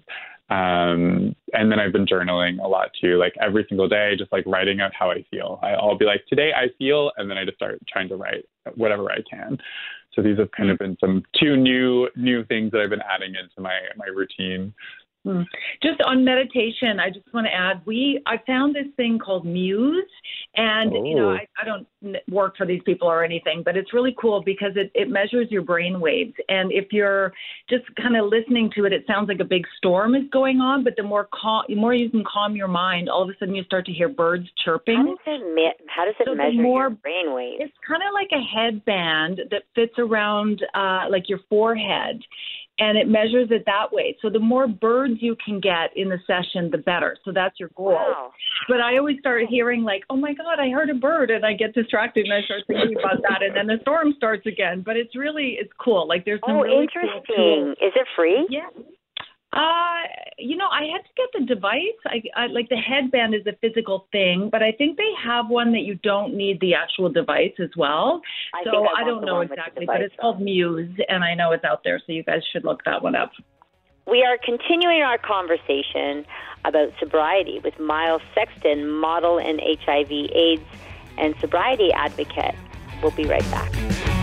Um, 0.50 1.34
and 1.54 1.72
then 1.72 1.80
I've 1.80 1.92
been 1.92 2.06
journaling 2.06 2.62
a 2.62 2.68
lot 2.68 2.90
too, 3.00 3.16
like 3.16 3.34
every 3.40 3.64
single 3.68 3.88
day, 3.88 4.14
just 4.16 4.30
like 4.30 4.44
writing 4.46 4.80
out 4.80 4.92
how 4.94 5.10
I 5.10 5.24
feel. 5.30 5.58
I'll 5.62 5.96
be 5.96 6.04
like, 6.04 6.24
today 6.28 6.52
I 6.54 6.66
feel, 6.78 7.10
and 7.16 7.30
then 7.30 7.38
I 7.38 7.44
just 7.44 7.56
start 7.56 7.80
trying 7.88 8.08
to 8.10 8.16
write 8.16 8.44
whatever 8.74 9.10
I 9.10 9.18
can. 9.28 9.58
So 10.14 10.22
these 10.22 10.38
have 10.38 10.50
kind 10.52 10.70
of 10.70 10.78
been 10.78 10.96
some 11.00 11.22
two 11.40 11.56
new 11.56 12.08
new 12.14 12.44
things 12.44 12.70
that 12.72 12.80
I've 12.80 12.90
been 12.90 13.02
adding 13.02 13.34
into 13.34 13.60
my 13.60 13.78
my 13.96 14.06
routine. 14.06 14.72
Hmm. 15.24 15.40
Just 15.82 16.02
on 16.02 16.22
meditation, 16.22 17.00
I 17.00 17.08
just 17.08 17.32
want 17.32 17.46
to 17.46 17.52
add 17.52 17.80
we 17.86 18.20
I 18.26 18.36
found 18.46 18.74
this 18.74 18.86
thing 18.96 19.18
called 19.18 19.46
Muse, 19.46 20.04
and 20.54 20.92
oh. 20.92 21.04
you 21.04 21.14
know 21.14 21.30
oh. 21.30 21.32
I, 21.32 21.46
I 21.58 21.64
don't 21.64 21.86
work 22.30 22.58
for 22.58 22.66
these 22.66 22.82
people 22.84 23.08
or 23.08 23.24
anything, 23.24 23.62
but 23.64 23.74
it's 23.74 23.94
really 23.94 24.14
cool 24.20 24.42
because 24.44 24.72
it 24.76 24.90
it 24.94 25.08
measures 25.08 25.48
your 25.50 25.62
brain 25.62 25.98
waves, 25.98 26.34
and 26.50 26.70
if 26.72 26.92
you're 26.92 27.32
just 27.70 27.84
kind 27.96 28.16
of 28.16 28.26
listening 28.26 28.70
to 28.76 28.84
it, 28.84 28.92
it 28.92 29.04
sounds 29.06 29.28
like 29.28 29.40
a 29.40 29.44
big 29.44 29.64
storm 29.78 30.14
is 30.14 30.24
going 30.30 30.60
on, 30.60 30.84
but 30.84 30.92
the 30.96 31.02
more 31.02 31.26
calm, 31.32 31.64
the 31.68 31.74
more 31.74 31.94
you 31.94 32.10
can 32.10 32.22
calm 32.30 32.54
your 32.54 32.68
mind, 32.68 33.08
all 33.08 33.22
of 33.22 33.30
a 33.30 33.32
sudden 33.38 33.54
you 33.54 33.64
start 33.64 33.86
to 33.86 33.92
hear 33.92 34.10
birds 34.10 34.46
chirping. 34.62 34.96
How 34.96 35.04
does 35.06 35.40
it 35.40 35.54
me- 35.54 35.72
how 35.88 36.04
does 36.04 36.14
it 36.20 36.26
so 36.26 36.34
measure 36.34 36.60
more, 36.60 36.82
your 36.82 36.90
brain 36.90 37.32
waves? 37.32 37.62
It's 37.64 37.74
kind 37.88 38.02
of 38.06 38.12
like 38.12 38.28
a 38.30 38.42
headband 38.42 39.40
that 39.50 39.62
fits 39.74 39.94
around 39.96 40.62
uh, 40.74 41.04
like 41.08 41.30
your 41.30 41.40
forehead 41.48 42.20
and 42.78 42.98
it 42.98 43.08
measures 43.08 43.48
it 43.50 43.64
that 43.66 43.92
way. 43.92 44.16
So 44.20 44.30
the 44.30 44.40
more 44.40 44.66
birds 44.66 45.14
you 45.20 45.36
can 45.44 45.60
get 45.60 45.90
in 45.96 46.08
the 46.08 46.18
session, 46.26 46.70
the 46.70 46.78
better. 46.78 47.16
So 47.24 47.32
that's 47.32 47.58
your 47.60 47.70
goal. 47.76 47.92
Wow. 47.92 48.32
But 48.68 48.80
I 48.80 48.98
always 48.98 49.18
start 49.20 49.42
hearing 49.48 49.82
like, 49.82 50.04
"Oh 50.10 50.16
my 50.16 50.34
God, 50.34 50.58
I 50.58 50.70
heard 50.70 50.90
a 50.90 50.94
bird," 50.94 51.30
and 51.30 51.44
I 51.44 51.52
get 51.52 51.74
distracted 51.74 52.26
and 52.26 52.34
I 52.34 52.42
start 52.42 52.62
thinking 52.66 52.96
about 52.98 53.22
that, 53.22 53.42
and 53.42 53.54
then 53.56 53.66
the 53.66 53.78
storm 53.82 54.12
starts 54.16 54.46
again. 54.46 54.82
But 54.84 54.96
it's 54.96 55.14
really 55.14 55.56
it's 55.60 55.72
cool. 55.78 56.08
Like 56.08 56.24
there's 56.24 56.40
some 56.46 56.56
oh, 56.56 56.62
really 56.62 56.82
interesting. 56.82 57.22
Cool 57.36 57.70
Is 57.72 57.92
it 57.94 58.06
free? 58.16 58.46
Yeah. 58.50 58.68
Uh, 59.54 60.02
you 60.36 60.56
know, 60.56 60.66
I 60.66 60.82
had 60.92 61.02
to 61.02 61.12
get 61.16 61.28
the 61.38 61.46
device. 61.54 61.98
I, 62.06 62.22
I 62.36 62.46
like 62.48 62.68
the 62.68 62.76
headband 62.76 63.34
is 63.36 63.46
a 63.46 63.56
physical 63.60 64.08
thing, 64.10 64.48
but 64.50 64.64
I 64.64 64.72
think 64.72 64.96
they 64.96 65.10
have 65.22 65.48
one 65.48 65.72
that 65.72 65.82
you 65.82 65.94
don't 65.94 66.34
need 66.34 66.60
the 66.60 66.74
actual 66.74 67.08
device 67.08 67.52
as 67.60 67.70
well. 67.76 68.20
I 68.52 68.64
so 68.64 68.84
I, 68.84 69.02
I 69.02 69.04
don't 69.04 69.24
know 69.24 69.42
exactly, 69.42 69.86
but 69.86 70.00
it's 70.00 70.14
called 70.20 70.40
Muse, 70.40 70.98
and 71.08 71.22
I 71.22 71.34
know 71.34 71.52
it's 71.52 71.64
out 71.64 71.84
there, 71.84 72.00
so 72.04 72.12
you 72.12 72.24
guys 72.24 72.42
should 72.52 72.64
look 72.64 72.84
that 72.84 73.02
one 73.02 73.14
up. 73.14 73.30
We 74.08 74.24
are 74.24 74.36
continuing 74.44 75.02
our 75.02 75.18
conversation 75.18 76.26
about 76.64 76.92
sobriety 76.98 77.60
with 77.62 77.78
Myles 77.78 78.22
Sexton, 78.34 78.90
model 78.90 79.38
and 79.38 79.60
HIV/AIDS 79.60 80.62
and 81.16 81.34
sobriety 81.40 81.92
advocate. 81.92 82.56
We'll 83.02 83.12
be 83.12 83.24
right 83.24 83.48
back. 83.52 84.13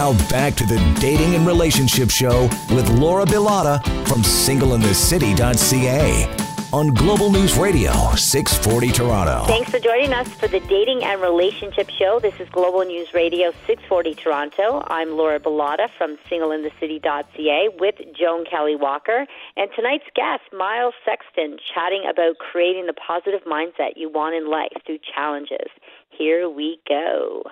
Now 0.00 0.16
back 0.30 0.54
to 0.54 0.64
the 0.64 0.78
Dating 0.98 1.34
and 1.34 1.46
Relationship 1.46 2.08
Show 2.08 2.44
with 2.70 2.88
Laura 2.88 3.26
Bilotta 3.26 3.84
from 4.08 4.22
singleinthecity.ca 4.22 6.72
on 6.72 6.94
Global 6.94 7.30
News 7.30 7.58
Radio 7.58 7.92
640 8.14 8.92
Toronto. 8.92 9.44
Thanks 9.46 9.70
for 9.70 9.78
joining 9.78 10.14
us 10.14 10.26
for 10.26 10.48
the 10.48 10.60
Dating 10.60 11.04
and 11.04 11.20
Relationship 11.20 11.90
Show. 11.90 12.18
This 12.18 12.32
is 12.40 12.48
Global 12.48 12.82
News 12.86 13.12
Radio 13.12 13.50
640 13.66 14.14
Toronto. 14.14 14.82
I'm 14.86 15.18
Laura 15.18 15.38
Bilotta 15.38 15.90
from 15.98 16.16
singleinthecity.ca 16.30 17.68
with 17.78 17.96
Joan 18.18 18.46
Kelly 18.46 18.76
Walker. 18.76 19.26
And 19.58 19.68
tonight's 19.76 20.08
guest, 20.14 20.44
Myles 20.50 20.94
Sexton, 21.04 21.58
chatting 21.74 22.04
about 22.10 22.38
creating 22.38 22.86
the 22.86 22.94
positive 22.94 23.44
mindset 23.44 23.96
you 23.96 24.08
want 24.08 24.34
in 24.34 24.48
life 24.48 24.80
through 24.86 25.00
challenges. 25.14 25.68
Here 26.08 26.48
we 26.48 26.80
go. 26.88 27.42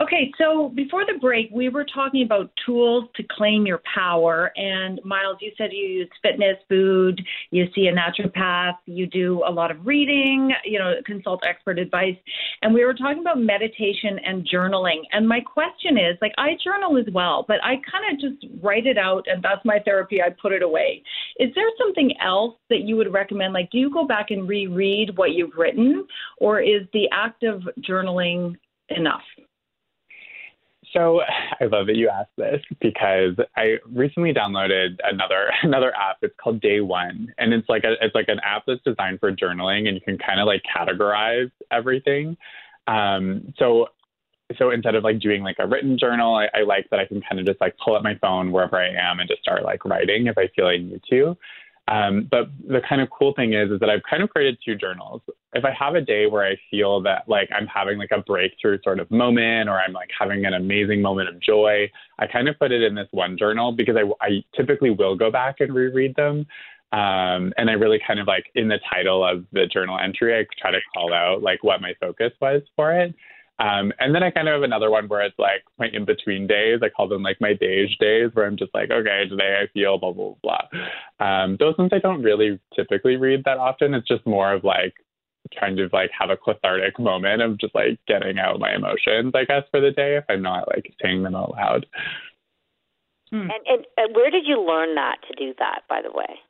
Okay, 0.00 0.32
so 0.38 0.70
before 0.74 1.04
the 1.04 1.18
break, 1.20 1.50
we 1.52 1.68
were 1.68 1.84
talking 1.84 2.24
about 2.24 2.50
tools 2.64 3.04
to 3.16 3.22
claim 3.30 3.66
your 3.66 3.80
power. 3.94 4.50
And 4.56 5.00
Myles, 5.04 5.38
you 5.40 5.52
said 5.56 5.70
you 5.72 5.86
use 5.86 6.08
fitness, 6.22 6.56
food, 6.68 7.20
you 7.50 7.66
see 7.74 7.86
a 7.86 7.92
naturopath, 7.92 8.76
you 8.86 9.06
do 9.06 9.42
a 9.46 9.50
lot 9.50 9.70
of 9.70 9.86
reading, 9.86 10.52
you 10.64 10.78
know, 10.78 10.94
consult 11.04 11.42
expert 11.46 11.78
advice. 11.78 12.16
And 12.62 12.74
we 12.74 12.84
were 12.84 12.94
talking 12.94 13.20
about 13.20 13.38
meditation 13.38 14.18
and 14.24 14.48
journaling. 14.48 15.02
And 15.12 15.28
my 15.28 15.40
question 15.40 15.96
is 15.96 16.16
like, 16.20 16.32
I 16.38 16.56
journal 16.64 16.98
as 16.98 17.12
well, 17.12 17.44
but 17.46 17.62
I 17.62 17.76
kind 17.90 18.12
of 18.12 18.20
just 18.20 18.52
write 18.62 18.86
it 18.86 18.98
out, 18.98 19.26
and 19.26 19.42
that's 19.42 19.64
my 19.64 19.78
therapy. 19.84 20.22
I 20.22 20.30
put 20.40 20.52
it 20.52 20.62
away. 20.62 21.02
Is 21.38 21.50
there 21.54 21.68
something 21.78 22.12
else 22.20 22.56
that 22.70 22.80
you 22.80 22.96
would 22.96 23.12
recommend? 23.12 23.52
Like, 23.52 23.70
do 23.70 23.78
you 23.78 23.92
go 23.92 24.06
back 24.06 24.30
and 24.30 24.48
reread 24.48 25.16
what 25.16 25.32
you've 25.32 25.56
written, 25.56 26.06
or 26.38 26.60
is 26.60 26.82
the 26.92 27.08
act 27.12 27.44
of 27.44 27.62
journaling 27.88 28.56
enough? 28.88 29.22
So 30.92 31.20
I 31.60 31.64
love 31.64 31.86
that 31.86 31.96
you 31.96 32.08
asked 32.08 32.36
this 32.36 32.62
because 32.80 33.34
I 33.56 33.76
recently 33.86 34.32
downloaded 34.32 34.98
another 35.04 35.50
another 35.62 35.94
app. 35.94 36.18
It's 36.22 36.34
called 36.42 36.60
Day 36.60 36.80
One, 36.80 37.32
and 37.38 37.52
it's 37.52 37.68
like 37.68 37.84
a 37.84 37.94
it's 38.00 38.14
like 38.14 38.28
an 38.28 38.40
app 38.40 38.64
that's 38.66 38.82
designed 38.84 39.20
for 39.20 39.32
journaling, 39.32 39.86
and 39.86 39.94
you 39.94 40.00
can 40.00 40.18
kind 40.18 40.40
of 40.40 40.46
like 40.46 40.62
categorize 40.76 41.50
everything. 41.70 42.36
Um, 42.86 43.52
so 43.58 43.88
so 44.58 44.70
instead 44.70 44.94
of 44.94 45.04
like 45.04 45.20
doing 45.20 45.42
like 45.42 45.56
a 45.58 45.66
written 45.66 45.98
journal, 45.98 46.34
I, 46.34 46.48
I 46.58 46.62
like 46.62 46.88
that 46.90 46.98
I 46.98 47.06
can 47.06 47.20
kind 47.20 47.38
of 47.38 47.46
just 47.46 47.60
like 47.60 47.76
pull 47.84 47.94
up 47.94 48.02
my 48.02 48.16
phone 48.16 48.50
wherever 48.50 48.76
I 48.76 48.88
am 48.88 49.20
and 49.20 49.28
just 49.28 49.42
start 49.42 49.62
like 49.62 49.84
writing 49.84 50.26
if 50.26 50.36
I 50.36 50.48
feel 50.56 50.66
I 50.66 50.78
need 50.78 51.02
to. 51.10 51.36
Um, 51.90 52.28
but 52.30 52.50
the 52.68 52.80
kind 52.88 53.00
of 53.00 53.08
cool 53.10 53.34
thing 53.34 53.52
is, 53.52 53.68
is 53.72 53.80
that 53.80 53.90
I've 53.90 54.04
kind 54.08 54.22
of 54.22 54.30
created 54.30 54.58
two 54.64 54.76
journals. 54.76 55.22
If 55.54 55.64
I 55.64 55.72
have 55.72 55.96
a 55.96 56.00
day 56.00 56.26
where 56.26 56.46
I 56.46 56.56
feel 56.70 57.02
that 57.02 57.24
like 57.28 57.48
I'm 57.52 57.66
having 57.66 57.98
like 57.98 58.12
a 58.12 58.20
breakthrough 58.20 58.78
sort 58.84 59.00
of 59.00 59.10
moment, 59.10 59.68
or 59.68 59.80
I'm 59.80 59.92
like 59.92 60.08
having 60.16 60.44
an 60.44 60.54
amazing 60.54 61.02
moment 61.02 61.28
of 61.28 61.40
joy, 61.40 61.90
I 62.20 62.28
kind 62.28 62.48
of 62.48 62.56
put 62.60 62.70
it 62.70 62.82
in 62.82 62.94
this 62.94 63.08
one 63.10 63.36
journal 63.36 63.72
because 63.72 63.96
I, 63.96 64.04
I 64.24 64.44
typically 64.56 64.90
will 64.90 65.16
go 65.16 65.32
back 65.32 65.56
and 65.58 65.74
reread 65.74 66.14
them. 66.14 66.46
Um, 66.92 67.52
and 67.56 67.68
I 67.68 67.72
really 67.72 68.00
kind 68.04 68.20
of 68.20 68.28
like 68.28 68.44
in 68.54 68.68
the 68.68 68.78
title 68.92 69.24
of 69.24 69.44
the 69.52 69.66
journal 69.66 69.98
entry, 69.98 70.38
I 70.38 70.46
try 70.60 70.70
to 70.70 70.80
call 70.94 71.12
out 71.12 71.42
like 71.42 71.64
what 71.64 71.80
my 71.80 71.94
focus 72.00 72.32
was 72.40 72.62
for 72.76 72.92
it. 72.92 73.14
Um, 73.60 73.92
and 74.00 74.14
then 74.14 74.22
I 74.22 74.30
kind 74.30 74.48
of 74.48 74.54
have 74.54 74.62
another 74.62 74.90
one 74.90 75.06
where 75.06 75.20
it's 75.20 75.38
like 75.38 75.64
my 75.78 75.88
in 75.92 76.06
between 76.06 76.46
days. 76.46 76.80
I 76.82 76.88
call 76.88 77.08
them 77.08 77.22
like 77.22 77.40
my 77.40 77.52
days 77.52 77.90
days, 78.00 78.30
where 78.32 78.46
I'm 78.46 78.56
just 78.56 78.74
like, 78.74 78.90
okay, 78.90 79.28
today 79.28 79.60
I 79.62 79.66
feel 79.72 79.98
blah 79.98 80.12
blah 80.12 80.34
blah. 80.42 80.62
Um, 81.20 81.56
those 81.60 81.76
ones 81.76 81.90
I 81.92 81.98
don't 81.98 82.22
really 82.22 82.58
typically 82.74 83.16
read 83.16 83.44
that 83.44 83.58
often. 83.58 83.92
It's 83.92 84.08
just 84.08 84.26
more 84.26 84.54
of 84.54 84.64
like 84.64 84.94
trying 85.52 85.76
to 85.76 85.88
like 85.92 86.10
have 86.18 86.30
a 86.30 86.38
cathartic 86.38 86.98
moment 86.98 87.42
of 87.42 87.58
just 87.58 87.74
like 87.74 87.98
getting 88.08 88.38
out 88.38 88.60
my 88.60 88.74
emotions, 88.74 89.32
I 89.34 89.44
guess, 89.44 89.64
for 89.70 89.80
the 89.80 89.90
day 89.90 90.16
if 90.16 90.24
I'm 90.30 90.42
not 90.42 90.68
like 90.68 90.92
saying 91.02 91.22
them 91.22 91.34
out 91.34 91.52
loud. 91.52 91.86
Hmm. 93.30 93.42
And, 93.42 93.66
and, 93.68 93.86
and 93.96 94.16
where 94.16 94.30
did 94.30 94.46
you 94.46 94.60
learn 94.60 94.94
that 94.94 95.18
to 95.28 95.34
do 95.36 95.54
that, 95.58 95.82
by 95.88 96.00
the 96.02 96.10
way? 96.10 96.40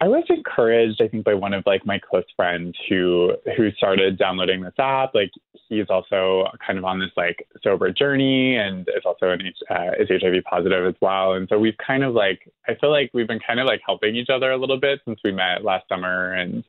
I 0.00 0.08
was 0.08 0.24
encouraged, 0.28 1.00
I 1.00 1.08
think, 1.08 1.24
by 1.24 1.34
one 1.34 1.54
of 1.54 1.64
like 1.64 1.86
my 1.86 1.98
close 1.98 2.24
friends 2.36 2.76
who 2.88 3.32
who 3.56 3.70
started 3.72 4.18
downloading 4.18 4.60
this 4.60 4.74
app. 4.78 5.14
Like 5.14 5.30
he's 5.68 5.86
also 5.88 6.46
kind 6.64 6.78
of 6.78 6.84
on 6.84 6.98
this 6.98 7.10
like 7.16 7.46
sober 7.62 7.90
journey 7.90 8.56
and 8.56 8.86
is 8.88 9.04
also 9.04 9.30
an 9.30 9.40
uh, 9.70 9.92
is 9.98 10.08
HIV 10.08 10.44
positive 10.44 10.86
as 10.86 10.94
well. 11.00 11.34
And 11.34 11.48
so 11.48 11.58
we've 11.58 11.76
kind 11.84 12.04
of 12.04 12.14
like 12.14 12.50
I 12.68 12.74
feel 12.74 12.90
like 12.90 13.10
we've 13.14 13.28
been 13.28 13.40
kind 13.46 13.60
of 13.60 13.66
like 13.66 13.80
helping 13.86 14.16
each 14.16 14.28
other 14.28 14.50
a 14.50 14.58
little 14.58 14.78
bit 14.78 15.00
since 15.04 15.20
we 15.24 15.32
met 15.32 15.64
last 15.64 15.88
summer. 15.88 16.34
And 16.34 16.64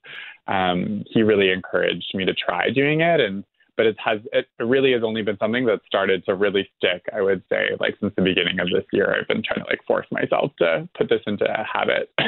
um, 0.48 1.04
he 1.10 1.24
really 1.24 1.50
encouraged 1.50 2.14
me 2.14 2.26
to 2.26 2.34
try 2.34 2.70
doing 2.70 3.02
it. 3.02 3.20
And 3.20 3.44
but 3.77 3.86
it 3.86 3.96
has 4.03 4.20
it 4.32 4.48
really 4.60 4.92
has 4.92 5.03
only 5.03 5.22
been 5.22 5.38
something 5.38 5.65
that 5.65 5.80
started 5.86 6.24
to 6.25 6.36
really 6.36 6.70
stick 6.77 7.03
i 7.15 7.22
would 7.22 7.44
say 7.50 7.70
like 7.80 7.96
since 8.00 8.13
the 8.15 8.22
beginning 8.22 8.60
of 8.60 8.68
this 8.70 8.86
year 8.92 9.15
i've 9.15 9.27
been 9.27 9.44
trying 9.44 9.63
to 9.63 9.70
like 9.70 9.84
force 9.88 10.08
myself 10.12 10.51
to 10.58 10.88
put 10.98 11.10
this 11.10 11.22
into 11.27 11.46
a 11.46 11.63
habit 11.63 12.12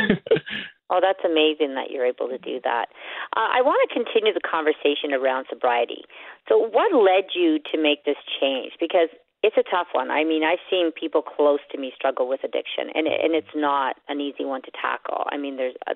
oh 0.90 1.00
that's 1.02 1.24
amazing 1.26 1.76
that 1.76 1.92
you're 1.92 2.06
able 2.06 2.28
to 2.28 2.38
do 2.38 2.60
that 2.64 2.88
uh, 3.36 3.50
i 3.52 3.62
want 3.62 3.80
to 3.88 3.94
continue 3.94 4.34
the 4.34 4.42
conversation 4.42 5.14
around 5.14 5.46
sobriety 5.50 6.04
so 6.50 6.58
what 6.58 6.94
led 6.94 7.26
you 7.36 7.60
to 7.72 7.82
make 7.82 8.06
this 8.06 8.18
change 8.40 8.74
because 8.80 9.10
it's 9.44 9.58
a 9.58 9.70
tough 9.70 9.88
one. 9.92 10.10
I 10.10 10.24
mean, 10.24 10.42
I've 10.44 10.64
seen 10.72 10.92
people 10.92 11.22
close 11.22 11.60
to 11.72 11.78
me 11.78 11.92
struggle 11.96 12.28
with 12.28 12.40
addiction, 12.44 12.90
and 12.96 13.06
it, 13.06 13.22
and 13.24 13.36
it's 13.36 13.54
not 13.54 13.96
an 14.10 14.20
easy 14.20 14.44
one 14.44 14.64
to 14.64 14.72
tackle. 14.72 15.26
I 15.30 15.38
mean, 15.38 15.56
there's 15.56 15.76
uh, 15.86 15.94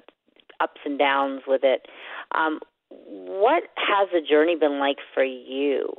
ups 0.60 0.82
and 0.86 1.00
downs 1.00 1.41
with 1.48 1.62
it. 1.63 1.88
Um, 2.36 2.60
what 2.89 3.63
has 3.75 4.10
the 4.12 4.22
journey 4.27 4.55
been 4.55 4.79
like 4.79 4.98
for 5.13 5.24
you? 5.24 5.93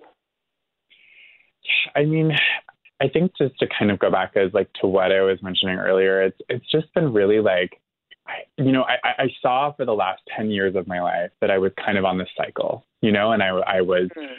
I 1.95 2.05
mean, 2.05 2.33
I 3.01 3.09
think 3.09 3.33
just 3.39 3.59
to 3.61 3.67
kind 3.79 3.91
of 3.91 3.99
go 3.99 4.11
back 4.11 4.37
as 4.37 4.53
like 4.53 4.73
to 4.81 4.87
what 4.87 5.13
I 5.13 5.23
was 5.23 5.43
mentioning 5.43 5.79
earlier, 5.79 6.23
it's 6.23 6.39
it's 6.49 6.71
just 6.71 6.93
been 6.95 7.13
really 7.13 7.41
like, 7.41 7.81
I, 8.27 8.33
you 8.57 8.73
know, 8.73 8.83
I, 8.83 9.23
I 9.23 9.29
saw 9.41 9.73
for 9.73 9.85
the 9.85 9.95
last 9.95 10.23
ten 10.37 10.51
years 10.51 10.75
of 10.77 10.87
my 10.87 11.01
life 11.01 11.31
that 11.41 11.51
I 11.51 11.59
was 11.59 11.73
kind 11.85 11.99
of 11.99 12.05
on 12.05 12.19
this 12.19 12.29
cycle, 12.37 12.85
you 13.01 13.13
know, 13.13 13.33
and 13.33 13.43
I 13.43 13.49
I 13.49 13.81
was. 13.81 14.09
Mm-hmm. 14.17 14.35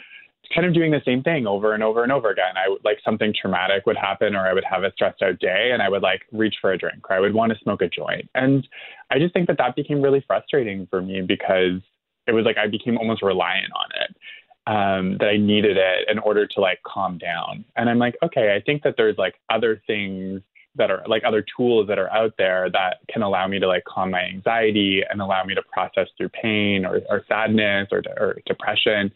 Kind 0.52 0.66
of 0.66 0.74
doing 0.74 0.90
the 0.90 1.00
same 1.06 1.22
thing 1.22 1.46
over 1.46 1.72
and 1.72 1.82
over 1.82 2.02
and 2.02 2.12
over 2.12 2.28
again. 2.28 2.58
I 2.62 2.68
would 2.68 2.84
like 2.84 2.98
something 3.02 3.32
traumatic 3.32 3.86
would 3.86 3.96
happen, 3.96 4.34
or 4.34 4.46
I 4.46 4.52
would 4.52 4.64
have 4.64 4.82
a 4.82 4.92
stressed 4.92 5.22
out 5.22 5.38
day, 5.38 5.70
and 5.72 5.80
I 5.80 5.88
would 5.88 6.02
like 6.02 6.22
reach 6.30 6.56
for 6.60 6.72
a 6.72 6.76
drink, 6.76 7.08
or 7.08 7.16
I 7.16 7.20
would 7.20 7.32
want 7.32 7.52
to 7.52 7.58
smoke 7.60 7.80
a 7.80 7.88
joint. 7.88 8.28
And 8.34 8.68
I 9.10 9.18
just 9.18 9.32
think 9.32 9.46
that 9.46 9.56
that 9.56 9.76
became 9.76 10.02
really 10.02 10.22
frustrating 10.26 10.86
for 10.90 11.00
me 11.00 11.22
because 11.22 11.80
it 12.26 12.32
was 12.32 12.44
like 12.44 12.58
I 12.58 12.66
became 12.66 12.98
almost 12.98 13.22
reliant 13.22 13.72
on 13.74 13.88
it. 14.00 14.16
Um, 14.64 15.18
that 15.18 15.26
I 15.26 15.38
needed 15.38 15.76
it 15.76 16.08
in 16.08 16.20
order 16.20 16.46
to 16.46 16.60
like 16.60 16.80
calm 16.84 17.18
down. 17.18 17.64
And 17.74 17.90
I'm 17.90 17.98
like, 17.98 18.14
okay, 18.22 18.54
I 18.54 18.62
think 18.64 18.84
that 18.84 18.94
there's 18.96 19.18
like 19.18 19.34
other 19.50 19.82
things 19.88 20.40
that 20.76 20.90
are 20.90 21.02
like 21.06 21.22
other 21.24 21.44
tools 21.56 21.88
that 21.88 21.98
are 21.98 22.10
out 22.12 22.34
there 22.38 22.70
that 22.70 22.98
can 23.10 23.22
allow 23.22 23.46
me 23.46 23.58
to 23.58 23.66
like 23.66 23.84
calm 23.84 24.10
my 24.10 24.22
anxiety 24.22 25.02
and 25.08 25.20
allow 25.20 25.44
me 25.44 25.54
to 25.54 25.62
process 25.72 26.08
through 26.16 26.30
pain 26.30 26.84
or, 26.84 27.00
or 27.10 27.24
sadness 27.28 27.88
or, 27.92 28.02
or 28.16 28.38
depression 28.46 29.12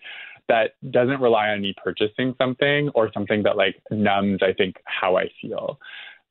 that 0.48 0.72
doesn't 0.90 1.20
rely 1.20 1.48
on 1.48 1.60
me 1.60 1.74
purchasing 1.82 2.34
something 2.38 2.88
or 2.90 3.10
something 3.12 3.42
that 3.42 3.56
like 3.56 3.80
numbs 3.90 4.40
i 4.42 4.52
think 4.52 4.76
how 4.84 5.16
i 5.16 5.28
feel 5.40 5.78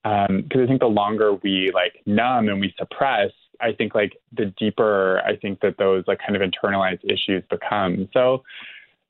because 0.03 0.29
um, 0.29 0.61
i 0.61 0.67
think 0.67 0.79
the 0.79 0.85
longer 0.85 1.33
we 1.43 1.71
like 1.73 2.01
numb 2.05 2.47
and 2.47 2.61
we 2.61 2.73
suppress 2.77 3.31
i 3.61 3.71
think 3.71 3.95
like 3.95 4.17
the 4.35 4.45
deeper 4.57 5.21
i 5.25 5.35
think 5.35 5.59
that 5.61 5.77
those 5.77 6.03
like 6.07 6.19
kind 6.19 6.35
of 6.35 6.41
internalized 6.41 7.03
issues 7.03 7.43
become 7.49 8.07
so 8.13 8.43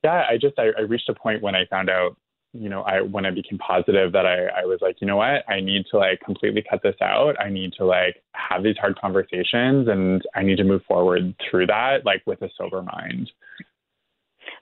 yeah 0.03 0.25
i 0.29 0.37
just 0.39 0.57
I, 0.57 0.69
I 0.77 0.81
reached 0.81 1.09
a 1.09 1.13
point 1.13 1.41
when 1.41 1.55
i 1.55 1.65
found 1.65 1.89
out 1.89 2.17
you 2.55 2.69
know, 2.69 2.83
I 2.83 3.01
when 3.01 3.25
I 3.25 3.31
became 3.31 3.59
positive 3.59 4.13
that 4.13 4.25
I, 4.25 4.61
I 4.61 4.65
was 4.65 4.79
like, 4.81 5.01
you 5.01 5.07
know 5.07 5.17
what, 5.17 5.47
I 5.49 5.59
need 5.59 5.85
to 5.91 5.97
like 5.97 6.21
completely 6.21 6.63
cut 6.67 6.81
this 6.83 6.95
out. 7.01 7.35
I 7.39 7.49
need 7.49 7.73
to 7.73 7.85
like 7.85 8.23
have 8.33 8.63
these 8.63 8.77
hard 8.77 8.97
conversations 8.99 9.87
and 9.87 10.21
I 10.35 10.43
need 10.43 10.57
to 10.57 10.63
move 10.63 10.81
forward 10.87 11.35
through 11.49 11.67
that 11.67 12.05
like 12.05 12.23
with 12.25 12.41
a 12.41 12.49
sober 12.57 12.81
mind. 12.81 13.31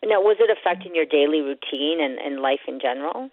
Now, 0.03 0.19
was 0.21 0.37
it 0.39 0.49
affecting 0.57 0.95
your 0.95 1.05
daily 1.05 1.41
routine 1.41 2.01
and, 2.01 2.17
and 2.19 2.41
life 2.41 2.59
in 2.67 2.79
general? 2.81 3.29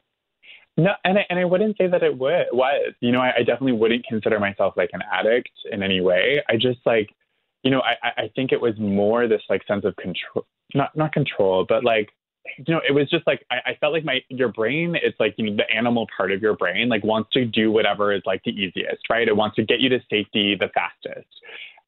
No, 0.80 0.92
and 1.04 1.18
I, 1.18 1.26
and 1.28 1.38
I 1.38 1.44
wouldn't 1.44 1.76
say 1.76 1.88
that 1.88 2.02
it 2.02 2.16
would 2.16 2.46
was. 2.52 2.94
You 3.00 3.12
know, 3.12 3.20
I, 3.20 3.34
I 3.36 3.38
definitely 3.40 3.72
wouldn't 3.72 4.06
consider 4.06 4.40
myself 4.40 4.74
like 4.78 4.88
an 4.94 5.02
addict 5.12 5.50
in 5.70 5.82
any 5.82 6.00
way. 6.00 6.42
I 6.48 6.54
just 6.54 6.78
like, 6.86 7.10
you 7.62 7.70
know, 7.70 7.82
I, 7.82 8.22
I 8.22 8.30
think 8.34 8.50
it 8.50 8.62
was 8.62 8.72
more 8.78 9.28
this 9.28 9.42
like 9.50 9.60
sense 9.66 9.84
of 9.84 9.94
control, 9.96 10.46
not 10.74 10.96
not 10.96 11.12
control, 11.12 11.66
but 11.68 11.84
like 11.84 12.08
you 12.56 12.72
know, 12.72 12.80
it 12.88 12.92
was 12.92 13.10
just 13.10 13.26
like 13.26 13.44
I, 13.50 13.56
I 13.72 13.74
felt 13.78 13.92
like 13.92 14.06
my 14.06 14.20
your 14.30 14.48
brain 14.48 14.96
it's 15.02 15.20
like 15.20 15.34
you 15.36 15.50
know 15.50 15.56
the 15.56 15.70
animal 15.76 16.06
part 16.16 16.32
of 16.32 16.40
your 16.40 16.56
brain 16.56 16.88
like 16.88 17.04
wants 17.04 17.28
to 17.34 17.44
do 17.44 17.70
whatever 17.70 18.14
is 18.14 18.22
like 18.24 18.40
the 18.44 18.52
easiest, 18.52 19.10
right? 19.10 19.28
It 19.28 19.36
wants 19.36 19.56
to 19.56 19.62
get 19.62 19.80
you 19.80 19.90
to 19.90 19.98
safety 20.10 20.56
the 20.58 20.70
fastest. 20.72 21.28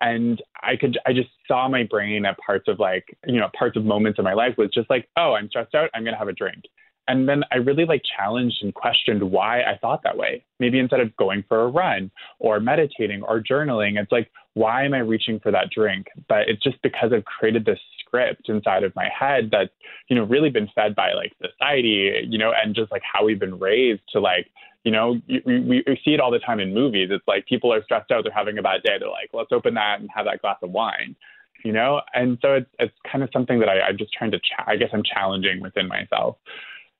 And 0.02 0.42
I 0.62 0.76
could 0.76 0.98
I 1.06 1.14
just 1.14 1.30
saw 1.48 1.66
my 1.66 1.84
brain 1.84 2.26
at 2.26 2.36
parts 2.44 2.68
of 2.68 2.78
like, 2.78 3.16
you 3.26 3.40
know, 3.40 3.48
parts 3.58 3.78
of 3.78 3.86
moments 3.86 4.18
in 4.18 4.24
my 4.26 4.34
life 4.34 4.56
was 4.58 4.68
just 4.74 4.90
like, 4.90 5.08
oh, 5.16 5.32
I'm 5.32 5.48
stressed 5.48 5.74
out, 5.74 5.88
I'm 5.94 6.04
gonna 6.04 6.18
have 6.18 6.28
a 6.28 6.34
drink. 6.34 6.64
And 7.08 7.28
then 7.28 7.42
I 7.50 7.56
really 7.56 7.84
like 7.84 8.02
challenged 8.16 8.58
and 8.62 8.72
questioned 8.74 9.22
why 9.22 9.62
I 9.62 9.76
thought 9.80 10.02
that 10.04 10.16
way. 10.16 10.44
Maybe 10.60 10.78
instead 10.78 11.00
of 11.00 11.14
going 11.16 11.44
for 11.48 11.62
a 11.62 11.68
run 11.68 12.10
or 12.38 12.60
meditating 12.60 13.22
or 13.22 13.42
journaling, 13.42 14.00
it's 14.00 14.12
like, 14.12 14.30
why 14.54 14.84
am 14.84 14.94
I 14.94 14.98
reaching 14.98 15.40
for 15.40 15.50
that 15.50 15.70
drink? 15.70 16.06
But 16.28 16.48
it's 16.48 16.62
just 16.62 16.80
because 16.82 17.12
I've 17.12 17.24
created 17.24 17.64
this 17.64 17.80
script 18.00 18.48
inside 18.48 18.84
of 18.84 18.94
my 18.94 19.08
head 19.08 19.48
that's, 19.50 19.70
you 20.08 20.16
know, 20.16 20.24
really 20.24 20.50
been 20.50 20.68
fed 20.74 20.94
by 20.94 21.12
like 21.12 21.32
society, 21.40 22.26
you 22.28 22.38
know, 22.38 22.52
and 22.52 22.74
just 22.74 22.92
like 22.92 23.02
how 23.10 23.24
we've 23.24 23.40
been 23.40 23.58
raised 23.58 24.02
to 24.12 24.20
like, 24.20 24.46
you 24.84 24.92
know, 24.92 25.20
we, 25.28 25.82
we 25.86 26.00
see 26.04 26.12
it 26.12 26.20
all 26.20 26.30
the 26.30 26.38
time 26.38 26.60
in 26.60 26.74
movies. 26.74 27.08
It's 27.10 27.26
like 27.26 27.46
people 27.46 27.72
are 27.72 27.82
stressed 27.84 28.10
out, 28.10 28.24
they're 28.24 28.32
having 28.32 28.58
a 28.58 28.62
bad 28.62 28.82
day. 28.82 28.96
They're 28.98 29.08
like, 29.08 29.30
let's 29.32 29.52
open 29.52 29.74
that 29.74 30.00
and 30.00 30.08
have 30.14 30.26
that 30.26 30.42
glass 30.42 30.58
of 30.62 30.70
wine, 30.70 31.16
you 31.64 31.72
know? 31.72 32.02
And 32.14 32.38
so 32.42 32.54
it's, 32.54 32.70
it's 32.78 32.94
kind 33.10 33.24
of 33.24 33.30
something 33.32 33.58
that 33.60 33.68
I, 33.68 33.80
I'm 33.80 33.96
just 33.96 34.12
trying 34.12 34.32
to, 34.32 34.38
cha- 34.38 34.64
I 34.66 34.76
guess 34.76 34.90
I'm 34.92 35.02
challenging 35.02 35.60
within 35.60 35.88
myself 35.88 36.36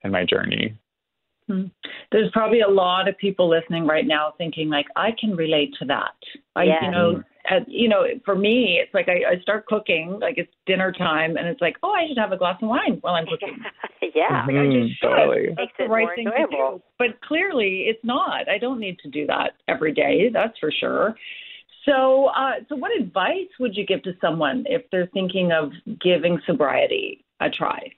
in 0.05 0.11
my 0.11 0.25
journey. 0.25 0.77
Hmm. 1.49 1.65
There's 2.13 2.31
probably 2.33 2.61
a 2.61 2.69
lot 2.69 3.09
of 3.09 3.19
people 3.19 3.49
listening 3.49 3.87
right 3.87 4.07
now 4.07 4.35
thinking 4.39 4.69
like 4.69 4.87
I 4.95 5.11
can 5.19 5.35
relate 5.35 5.75
to 5.81 5.85
that. 5.87 6.15
I 6.55 6.65
yeah. 6.65 6.85
you 6.85 6.91
know 6.91 7.23
at, 7.51 7.69
you 7.69 7.89
know 7.89 8.05
for 8.25 8.37
me 8.37 8.81
it's 8.81 8.95
like 8.95 9.09
I, 9.09 9.33
I 9.33 9.41
start 9.43 9.67
cooking 9.67 10.19
like 10.21 10.39
it's 10.39 10.53
dinner 10.67 10.93
time 10.93 11.37
and 11.37 11.49
it's 11.49 11.61
like 11.61 11.77
oh 11.83 11.91
I 11.91 12.07
should 12.07 12.19
have 12.19 12.31
a 12.31 12.37
glass 12.37 12.63
of 12.63 12.69
wine 12.69 12.99
while 13.01 13.15
I'm 13.15 13.27
cooking. 13.27 13.59
yeah, 14.15 14.47
mm-hmm, 14.47 14.57
I 14.57 14.89
just 14.89 15.03
totally. 15.03 15.49
That's 15.57 15.73
the 15.79 15.89
right 15.89 16.09
thing 16.15 16.29
enjoyable. 16.29 16.71
to 16.73 16.79
do. 16.79 16.83
But 16.99 17.21
clearly 17.23 17.87
it's 17.89 18.05
not. 18.05 18.49
I 18.49 18.59
don't 18.59 18.79
need 18.79 18.99
to 19.01 19.11
do 19.11 19.27
that 19.27 19.55
every 19.67 19.93
day. 19.93 20.31
That's 20.33 20.57
for 20.61 20.71
sure. 20.71 21.17
So, 21.85 22.27
uh, 22.27 22.61
so 22.69 22.77
what 22.77 22.93
advice 22.97 23.49
would 23.59 23.77
you 23.77 23.85
give 23.85 24.03
to 24.05 24.13
someone 24.21 24.65
if 24.69 24.83
they're 24.93 25.09
thinking 25.13 25.51
of 25.51 25.73
giving 26.01 26.41
sobriety 26.47 27.25
a 27.41 27.51
try? 27.51 27.91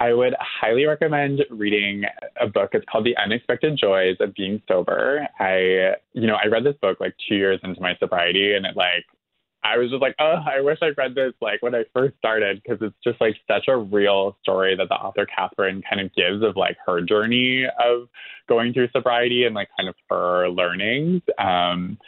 I 0.00 0.14
would 0.14 0.34
highly 0.40 0.86
recommend 0.86 1.44
reading 1.50 2.04
a 2.40 2.46
book. 2.46 2.70
It's 2.72 2.86
called 2.90 3.04
The 3.04 3.16
Unexpected 3.18 3.78
Joys 3.78 4.16
of 4.18 4.34
Being 4.34 4.62
Sober. 4.66 5.28
I, 5.38 5.92
you 6.14 6.26
know, 6.26 6.36
I 6.42 6.46
read 6.46 6.64
this 6.64 6.76
book 6.80 6.98
like 7.00 7.14
two 7.28 7.34
years 7.36 7.60
into 7.62 7.82
my 7.82 7.94
sobriety, 8.00 8.54
and 8.54 8.64
it 8.64 8.76
like, 8.76 9.04
I 9.62 9.76
was 9.76 9.90
just 9.90 10.00
like, 10.00 10.14
oh, 10.18 10.36
I 10.46 10.62
wish 10.62 10.78
I 10.80 10.88
read 10.96 11.14
this 11.14 11.34
like 11.42 11.60
when 11.60 11.74
I 11.74 11.84
first 11.92 12.16
started 12.16 12.62
because 12.62 12.78
it's 12.80 12.96
just 13.04 13.20
like 13.20 13.36
such 13.46 13.68
a 13.68 13.76
real 13.76 14.38
story 14.40 14.74
that 14.74 14.88
the 14.88 14.94
author 14.94 15.26
Catherine 15.26 15.82
kind 15.88 16.00
of 16.00 16.14
gives 16.14 16.42
of 16.42 16.56
like 16.56 16.78
her 16.86 17.02
journey 17.02 17.66
of 17.66 18.08
going 18.48 18.72
through 18.72 18.88
sobriety 18.92 19.44
and 19.44 19.54
like 19.54 19.68
kind 19.76 19.90
of 19.90 19.94
her 20.08 20.48
learnings. 20.48 21.20
Um, 21.38 21.98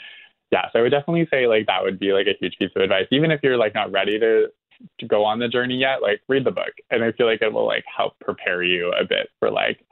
yeah, 0.50 0.62
so 0.72 0.78
I 0.78 0.83
would 0.83 0.92
definitely 0.92 1.28
say 1.31 1.46
like 1.46 1.66
that 1.66 1.83
would 1.83 1.98
be 1.98 2.14
like 2.14 2.26
a 2.26 2.38
huge 2.40 2.57
piece 2.59 2.70
of 2.74 2.81
advice, 2.81 3.07
even 3.11 3.31
if 3.31 3.40
you're 3.42 3.59
like 3.59 3.74
not 3.74 3.92
ready 3.92 4.18
to 4.18 4.46
to 5.01 5.07
go 5.07 5.25
on 5.25 5.38
the 5.38 5.49
journey 5.49 5.77
yet, 5.77 6.03
like 6.03 6.21
read 6.29 6.45
the 6.45 6.51
book. 6.51 6.73
And 6.90 7.03
I 7.03 7.12
feel 7.12 7.27
like 7.27 7.42
it 7.42 7.53
will 7.53 7.66
like 7.66 7.85
help 7.95 8.18
prepare 8.21 8.62
you 8.62 8.92
a 8.99 9.05
bit 9.05 9.29
for 9.38 9.51
like 9.51 9.85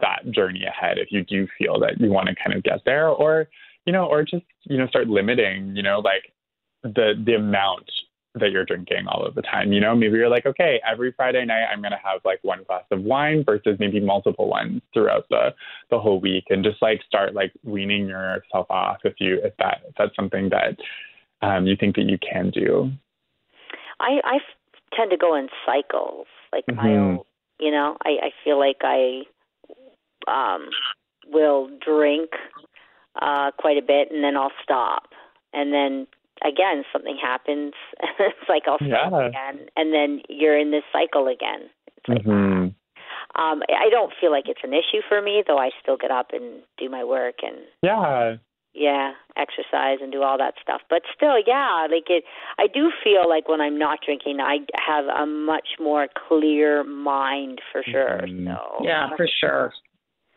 that 0.00 0.30
journey 0.30 0.64
ahead 0.64 0.98
if 0.98 1.08
you 1.10 1.24
do 1.24 1.46
feel 1.58 1.78
that 1.80 2.00
you 2.00 2.10
want 2.10 2.28
to 2.28 2.34
kind 2.34 2.56
of 2.56 2.62
get 2.62 2.80
there 2.84 3.08
or, 3.08 3.48
you 3.86 3.92
know, 3.92 4.06
or 4.06 4.22
just, 4.22 4.44
you 4.64 4.78
know, 4.78 4.86
start 4.88 5.08
limiting, 5.08 5.74
you 5.76 5.82
know, 5.82 6.00
like 6.00 6.32
the 6.82 7.14
the 7.24 7.34
amount 7.34 7.90
that 8.36 8.50
you're 8.50 8.64
drinking 8.64 9.06
all 9.06 9.24
of 9.24 9.34
the 9.34 9.42
time. 9.42 9.72
You 9.72 9.80
know, 9.80 9.94
maybe 9.94 10.16
you're 10.16 10.28
like, 10.28 10.46
okay, 10.46 10.80
every 10.90 11.12
Friday 11.12 11.44
night 11.44 11.66
I'm 11.72 11.80
gonna 11.80 12.00
have 12.02 12.20
like 12.24 12.40
one 12.42 12.64
glass 12.66 12.84
of 12.90 13.02
wine 13.02 13.44
versus 13.44 13.76
maybe 13.78 14.00
multiple 14.00 14.48
ones 14.48 14.82
throughout 14.92 15.26
the 15.30 15.54
the 15.90 15.98
whole 15.98 16.20
week, 16.20 16.44
and 16.50 16.64
just 16.64 16.82
like 16.82 17.00
start 17.06 17.34
like 17.34 17.52
weaning 17.62 18.08
yourself 18.08 18.66
off 18.70 18.98
if 19.04 19.14
you 19.18 19.38
if 19.44 19.56
that 19.58 19.82
if 19.88 19.94
that's 19.96 20.16
something 20.16 20.50
that 20.50 20.76
um, 21.42 21.66
you 21.66 21.76
think 21.76 21.94
that 21.96 22.08
you 22.08 22.18
can 22.18 22.50
do. 22.50 22.90
I 24.00 24.20
I 24.24 24.38
tend 24.96 25.10
to 25.10 25.16
go 25.16 25.34
in 25.34 25.48
cycles. 25.66 26.26
Like 26.52 26.66
mm-hmm. 26.66 26.80
I, 26.80 27.18
you 27.60 27.70
know, 27.70 27.96
I 28.04 28.10
I 28.22 28.30
feel 28.42 28.58
like 28.58 28.78
I 28.82 29.22
um 30.26 30.68
will 31.26 31.70
drink 31.84 32.30
uh 33.20 33.50
quite 33.58 33.78
a 33.78 33.82
bit 33.82 34.10
and 34.10 34.22
then 34.22 34.36
I'll 34.36 34.52
stop. 34.62 35.08
And 35.52 35.72
then 35.72 36.06
again 36.44 36.84
something 36.92 37.16
happens 37.20 37.72
it's 38.18 38.48
like 38.48 38.64
I'll 38.66 38.78
stop 38.78 39.12
yeah. 39.12 39.26
again 39.26 39.66
and 39.76 39.94
then 39.94 40.20
you're 40.28 40.58
in 40.58 40.70
this 40.70 40.84
cycle 40.92 41.28
again. 41.28 41.70
It's 41.96 42.08
like 42.08 42.24
mm-hmm. 42.24 42.68
um 43.40 43.62
I 43.68 43.88
don't 43.90 44.12
feel 44.20 44.30
like 44.30 44.48
it's 44.48 44.60
an 44.64 44.72
issue 44.72 45.02
for 45.08 45.22
me 45.22 45.42
though 45.46 45.58
I 45.58 45.70
still 45.82 45.96
get 45.96 46.10
up 46.10 46.30
and 46.32 46.62
do 46.78 46.88
my 46.88 47.04
work 47.04 47.36
and 47.42 47.56
Yeah 47.82 48.36
yeah 48.74 49.12
exercise 49.36 49.98
and 50.02 50.12
do 50.12 50.22
all 50.22 50.38
that 50.38 50.54
stuff. 50.62 50.80
But 50.90 51.02
still 51.14 51.36
yeah 51.46 51.86
like 51.90 52.04
it 52.08 52.24
i 52.58 52.66
do 52.66 52.90
feel 53.02 53.28
like 53.28 53.48
when 53.48 53.60
i'm 53.60 53.78
not 53.78 54.00
drinking 54.04 54.38
i 54.40 54.58
have 54.74 55.06
a 55.06 55.26
much 55.26 55.68
more 55.80 56.08
clear 56.28 56.84
mind 56.84 57.60
for 57.72 57.82
sure 57.82 58.20
mm-hmm. 58.24 58.46
so. 58.48 58.84
Yeah 58.84 59.08
for 59.16 59.28
sure. 59.40 59.72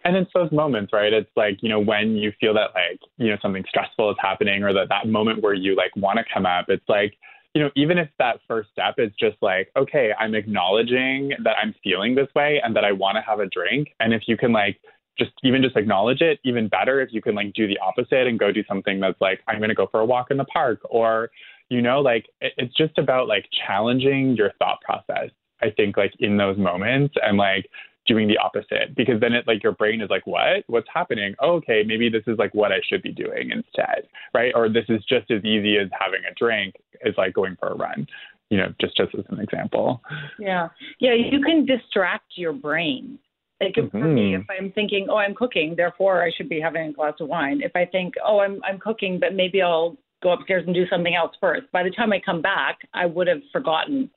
And 0.03 0.15
it's 0.15 0.31
those 0.33 0.51
moments 0.51 0.93
right? 0.93 1.11
It's 1.11 1.29
like 1.35 1.57
you 1.61 1.69
know 1.69 1.79
when 1.79 2.15
you 2.15 2.31
feel 2.39 2.53
that 2.53 2.71
like 2.73 2.99
you 3.17 3.29
know 3.29 3.37
something 3.41 3.65
stressful 3.67 4.11
is 4.11 4.17
happening 4.19 4.63
or 4.63 4.73
that 4.73 4.89
that 4.89 5.07
moment 5.07 5.41
where 5.41 5.53
you 5.53 5.75
like 5.75 5.95
want 5.95 6.17
to 6.19 6.25
come 6.33 6.45
up 6.45 6.65
it's 6.69 6.87
like 6.87 7.13
you 7.57 7.63
know 7.63 7.71
even 7.75 7.97
if 7.97 8.07
that 8.19 8.39
first 8.47 8.69
step 8.71 8.95
is 8.99 9.11
just 9.19 9.35
like 9.41 9.71
okay 9.75 10.11
i'm 10.19 10.35
acknowledging 10.35 11.31
that 11.43 11.55
i'm 11.61 11.73
feeling 11.83 12.13
this 12.13 12.27
way 12.35 12.61
and 12.63 12.75
that 12.75 12.85
i 12.85 12.91
want 12.91 13.15
to 13.15 13.21
have 13.21 13.39
a 13.39 13.47
drink 13.47 13.89
and 13.99 14.13
if 14.13 14.23
you 14.27 14.37
can 14.37 14.51
like 14.53 14.79
just 15.17 15.31
even 15.43 15.61
just 15.61 15.75
acknowledge 15.75 16.21
it 16.21 16.39
even 16.43 16.67
better 16.67 17.01
if 17.01 17.09
you 17.11 17.21
can 17.21 17.35
like 17.35 17.53
do 17.53 17.67
the 17.67 17.77
opposite 17.79 18.27
and 18.27 18.39
go 18.39 18.51
do 18.51 18.63
something 18.67 18.99
that's 18.99 19.19
like 19.21 19.39
i'm 19.47 19.57
going 19.57 19.69
to 19.69 19.75
go 19.75 19.87
for 19.91 19.99
a 19.99 20.05
walk 20.05 20.31
in 20.31 20.37
the 20.37 20.45
park 20.45 20.79
or 20.89 21.29
you 21.69 21.81
know 21.81 21.99
like 21.99 22.25
it, 22.41 22.53
it's 22.57 22.75
just 22.75 22.97
about 22.97 23.27
like 23.27 23.45
challenging 23.65 24.35
your 24.35 24.51
thought 24.59 24.79
process 24.81 25.29
i 25.61 25.69
think 25.69 25.97
like 25.97 26.13
in 26.19 26.37
those 26.37 26.57
moments 26.57 27.15
and 27.21 27.37
like 27.37 27.69
doing 28.05 28.27
the 28.27 28.37
opposite 28.37 28.95
because 28.95 29.19
then 29.19 29.33
it 29.33 29.45
like 29.47 29.61
your 29.61 29.73
brain 29.73 29.99
is 29.99 30.09
like 30.09 30.25
what? 30.25 30.63
What's 30.67 30.87
happening? 30.93 31.35
Oh, 31.41 31.55
okay 31.55 31.83
maybe 31.85 32.09
this 32.09 32.23
is 32.25 32.37
like 32.37 32.53
what 32.53 32.71
i 32.71 32.79
should 32.87 33.01
be 33.01 33.11
doing 33.11 33.51
instead 33.51 34.07
right? 34.33 34.53
Or 34.55 34.69
this 34.69 34.85
is 34.89 35.03
just 35.09 35.29
as 35.31 35.43
easy 35.43 35.77
as 35.77 35.89
having 35.97 36.21
a 36.29 36.33
drink 36.35 36.75
as 37.05 37.13
like 37.17 37.33
going 37.33 37.55
for 37.59 37.69
a 37.69 37.75
run 37.75 38.07
you 38.49 38.57
know 38.57 38.73
just 38.79 38.95
just 38.95 39.13
as 39.15 39.25
an 39.29 39.39
example. 39.39 40.01
Yeah. 40.39 40.69
Yeah 40.99 41.13
you 41.13 41.41
can 41.41 41.65
distract 41.65 42.25
your 42.35 42.53
brain 42.53 43.19
like 43.61 43.73
mm-hmm. 43.73 43.97
for 43.97 44.07
me, 44.07 44.33
mm-hmm. 44.33 44.41
if 44.41 44.47
I'm 44.49 44.71
thinking, 44.71 45.07
oh, 45.09 45.17
I'm 45.17 45.33
cooking, 45.33 45.73
therefore 45.75 46.23
I 46.23 46.31
should 46.35 46.49
be 46.49 46.59
having 46.59 46.89
a 46.89 46.93
glass 46.93 47.13
of 47.19 47.27
wine. 47.27 47.61
If 47.63 47.71
I 47.75 47.85
think, 47.85 48.15
oh, 48.23 48.39
I'm 48.39 48.61
I'm 48.63 48.79
cooking, 48.79 49.19
but 49.19 49.33
maybe 49.33 49.61
I'll 49.61 49.97
go 50.21 50.33
upstairs 50.33 50.63
and 50.65 50.75
do 50.75 50.85
something 50.89 51.15
else 51.15 51.35
first. 51.39 51.71
By 51.71 51.83
the 51.83 51.91
time 51.91 52.13
I 52.13 52.19
come 52.19 52.41
back, 52.41 52.79
I 52.93 53.05
would 53.05 53.27
have 53.27 53.41
forgotten. 53.51 54.09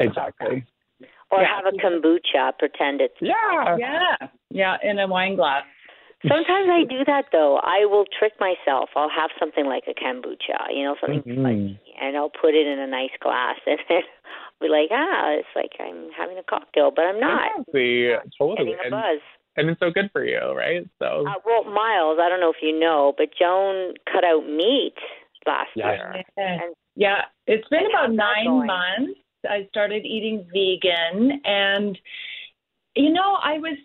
Exactly. 0.00 0.64
Or 1.30 1.40
yeah. 1.40 1.48
have 1.56 1.72
a 1.72 1.76
kombucha, 1.76 2.58
pretend 2.58 3.00
it's 3.00 3.14
yeah, 3.20 3.76
yeah, 3.78 4.28
yeah, 4.50 4.76
in 4.82 4.98
a 4.98 5.06
wine 5.06 5.36
glass. 5.36 5.64
Sometimes 6.22 6.68
I 6.70 6.84
do 6.88 7.04
that 7.06 7.26
though. 7.32 7.58
I 7.62 7.84
will 7.84 8.04
trick 8.18 8.32
myself. 8.40 8.90
I'll 8.96 9.10
have 9.10 9.30
something 9.38 9.66
like 9.66 9.84
a 9.88 9.94
kombucha, 9.94 10.72
you 10.72 10.84
know, 10.84 10.96
something 11.00 11.20
mm-hmm. 11.20 11.42
spicy, 11.42 11.80
and 12.00 12.16
I'll 12.16 12.30
put 12.30 12.54
it 12.54 12.66
in 12.66 12.78
a 12.78 12.86
nice 12.86 13.12
glass, 13.20 13.56
and 13.66 13.78
then 13.88 14.02
be 14.64 14.72
like, 14.72 14.88
ah, 14.90 15.32
it's 15.38 15.48
like 15.54 15.72
I'm 15.78 16.10
having 16.16 16.38
a 16.38 16.42
cocktail, 16.42 16.90
but 16.94 17.02
I'm 17.04 17.20
not. 17.20 17.50
Exactly. 17.60 18.10
Totally. 18.38 18.70
Getting 18.72 18.86
a 18.86 18.90
buzz. 18.90 19.20
and 19.56 19.68
it's 19.70 19.78
so 19.80 19.90
good 19.90 20.10
for 20.12 20.24
you, 20.24 20.40
right? 20.56 20.88
So, 21.00 21.24
uh, 21.28 21.34
well, 21.44 21.64
Myles, 21.64 22.18
I 22.20 22.28
don't 22.28 22.40
know 22.40 22.50
if 22.50 22.62
you 22.62 22.78
know, 22.78 23.14
but 23.16 23.28
Joan 23.38 23.94
cut 24.10 24.24
out 24.24 24.46
meat 24.48 24.94
last 25.46 25.70
Yeah. 25.76 25.92
year. 25.92 26.22
Yeah. 26.36 26.62
And 26.64 26.74
Yeah, 26.96 27.20
it's 27.46 27.68
been 27.68 27.84
And 27.84 27.88
about 27.92 28.12
nine 28.12 28.66
months. 28.66 29.20
I 29.48 29.66
started 29.68 30.06
eating 30.06 30.46
vegan, 30.54 31.40
and 31.44 31.98
you 32.96 33.10
know, 33.10 33.36
I 33.42 33.58
was. 33.58 33.76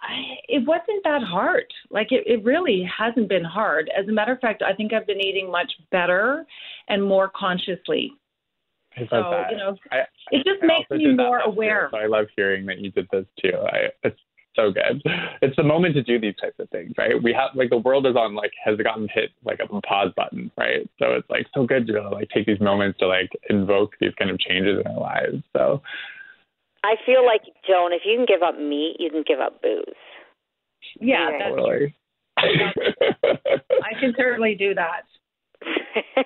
I, 0.00 0.14
it 0.48 0.64
wasn't 0.66 1.02
that 1.04 1.22
hard. 1.22 1.64
Like 1.90 2.12
it, 2.12 2.24
it 2.26 2.44
really 2.44 2.82
hasn't 2.98 3.28
been 3.28 3.44
hard. 3.44 3.90
As 3.96 4.08
a 4.08 4.12
matter 4.12 4.32
of 4.32 4.40
fact, 4.40 4.62
I 4.62 4.72
think 4.72 4.92
I've 4.92 5.06
been 5.06 5.20
eating 5.20 5.50
much 5.50 5.70
better 5.90 6.46
and 6.88 7.02
more 7.02 7.30
consciously. 7.34 8.12
I 8.96 9.00
So 9.08 9.30
that. 9.30 9.50
you 9.52 9.56
know, 9.58 9.76
I- 9.92 10.06
it 10.30 10.44
just 10.44 10.62
I 10.62 10.66
makes 10.66 10.90
me 10.90 11.12
more 11.14 11.38
last 11.38 11.46
year, 11.46 11.52
aware. 11.52 11.88
so 11.92 11.98
I 11.98 12.06
love 12.06 12.26
hearing 12.36 12.66
that 12.66 12.78
you 12.78 12.90
did 12.90 13.06
this 13.12 13.26
too. 13.40 13.52
I, 13.56 13.88
it's 14.02 14.18
so 14.56 14.72
good. 14.72 15.00
It's 15.40 15.54
the 15.56 15.62
moment 15.62 15.94
to 15.94 16.02
do 16.02 16.18
these 16.18 16.34
types 16.40 16.58
of 16.58 16.68
things, 16.70 16.92
right? 16.98 17.22
We 17.22 17.32
have 17.32 17.50
like 17.54 17.70
the 17.70 17.76
world 17.78 18.06
is 18.06 18.16
on 18.16 18.34
like 18.34 18.50
has 18.64 18.76
gotten 18.78 19.08
hit 19.12 19.30
like 19.44 19.60
a 19.60 19.68
pause 19.82 20.12
button, 20.16 20.50
right? 20.56 20.88
So 20.98 21.12
it's 21.12 21.30
like 21.30 21.46
so 21.54 21.64
good 21.64 21.86
to 21.86 22.08
like 22.08 22.28
take 22.30 22.46
these 22.46 22.60
moments 22.60 22.98
to 22.98 23.06
like 23.06 23.30
invoke 23.50 23.94
these 24.00 24.12
kind 24.18 24.30
of 24.30 24.38
changes 24.40 24.80
in 24.84 24.90
our 24.90 24.98
lives. 25.00 25.42
So 25.56 25.80
I 26.82 26.96
feel 27.06 27.24
like 27.24 27.42
Joan, 27.68 27.92
if 27.92 28.02
you 28.04 28.16
can 28.16 28.26
give 28.26 28.42
up 28.42 28.58
meat, 28.58 28.96
you 28.98 29.10
can 29.10 29.22
give 29.26 29.38
up 29.40 29.62
booze. 29.62 29.84
Yeah, 31.00 31.30
Yeah. 31.30 31.38
that's, 31.38 31.50
totally. 31.50 31.94
I 32.38 33.98
can 34.00 34.14
certainly 34.16 34.54
do 34.54 34.74
that. 34.74 35.02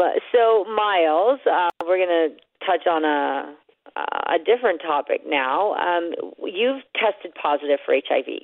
um, 0.00 0.12
so, 0.32 0.64
Myles, 0.64 1.40
uh, 1.50 1.68
we're 1.84 1.98
going 1.98 2.30
to 2.30 2.66
touch 2.66 2.86
on 2.86 3.04
a 3.04 3.54
a 4.28 4.38
different 4.44 4.82
topic 4.82 5.22
now. 5.26 5.72
Um, 5.74 6.12
you've 6.44 6.82
tested 6.94 7.32
positive 7.40 7.78
for 7.84 7.94
HIV, 7.94 8.40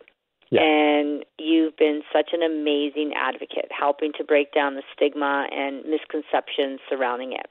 Yeah. 0.51 0.63
and 0.63 1.25
you've 1.39 1.77
been 1.77 2.03
such 2.13 2.31
an 2.33 2.43
amazing 2.43 3.13
advocate, 3.15 3.71
helping 3.71 4.13
to 4.15 4.25
break 4.25 4.53
down 4.53 4.77
the 4.77 4.83
stigma 4.95 5.49
and 5.53 5.85
misconceptions 5.85 6.81
surrounding 6.89 7.33
it. 7.33 7.47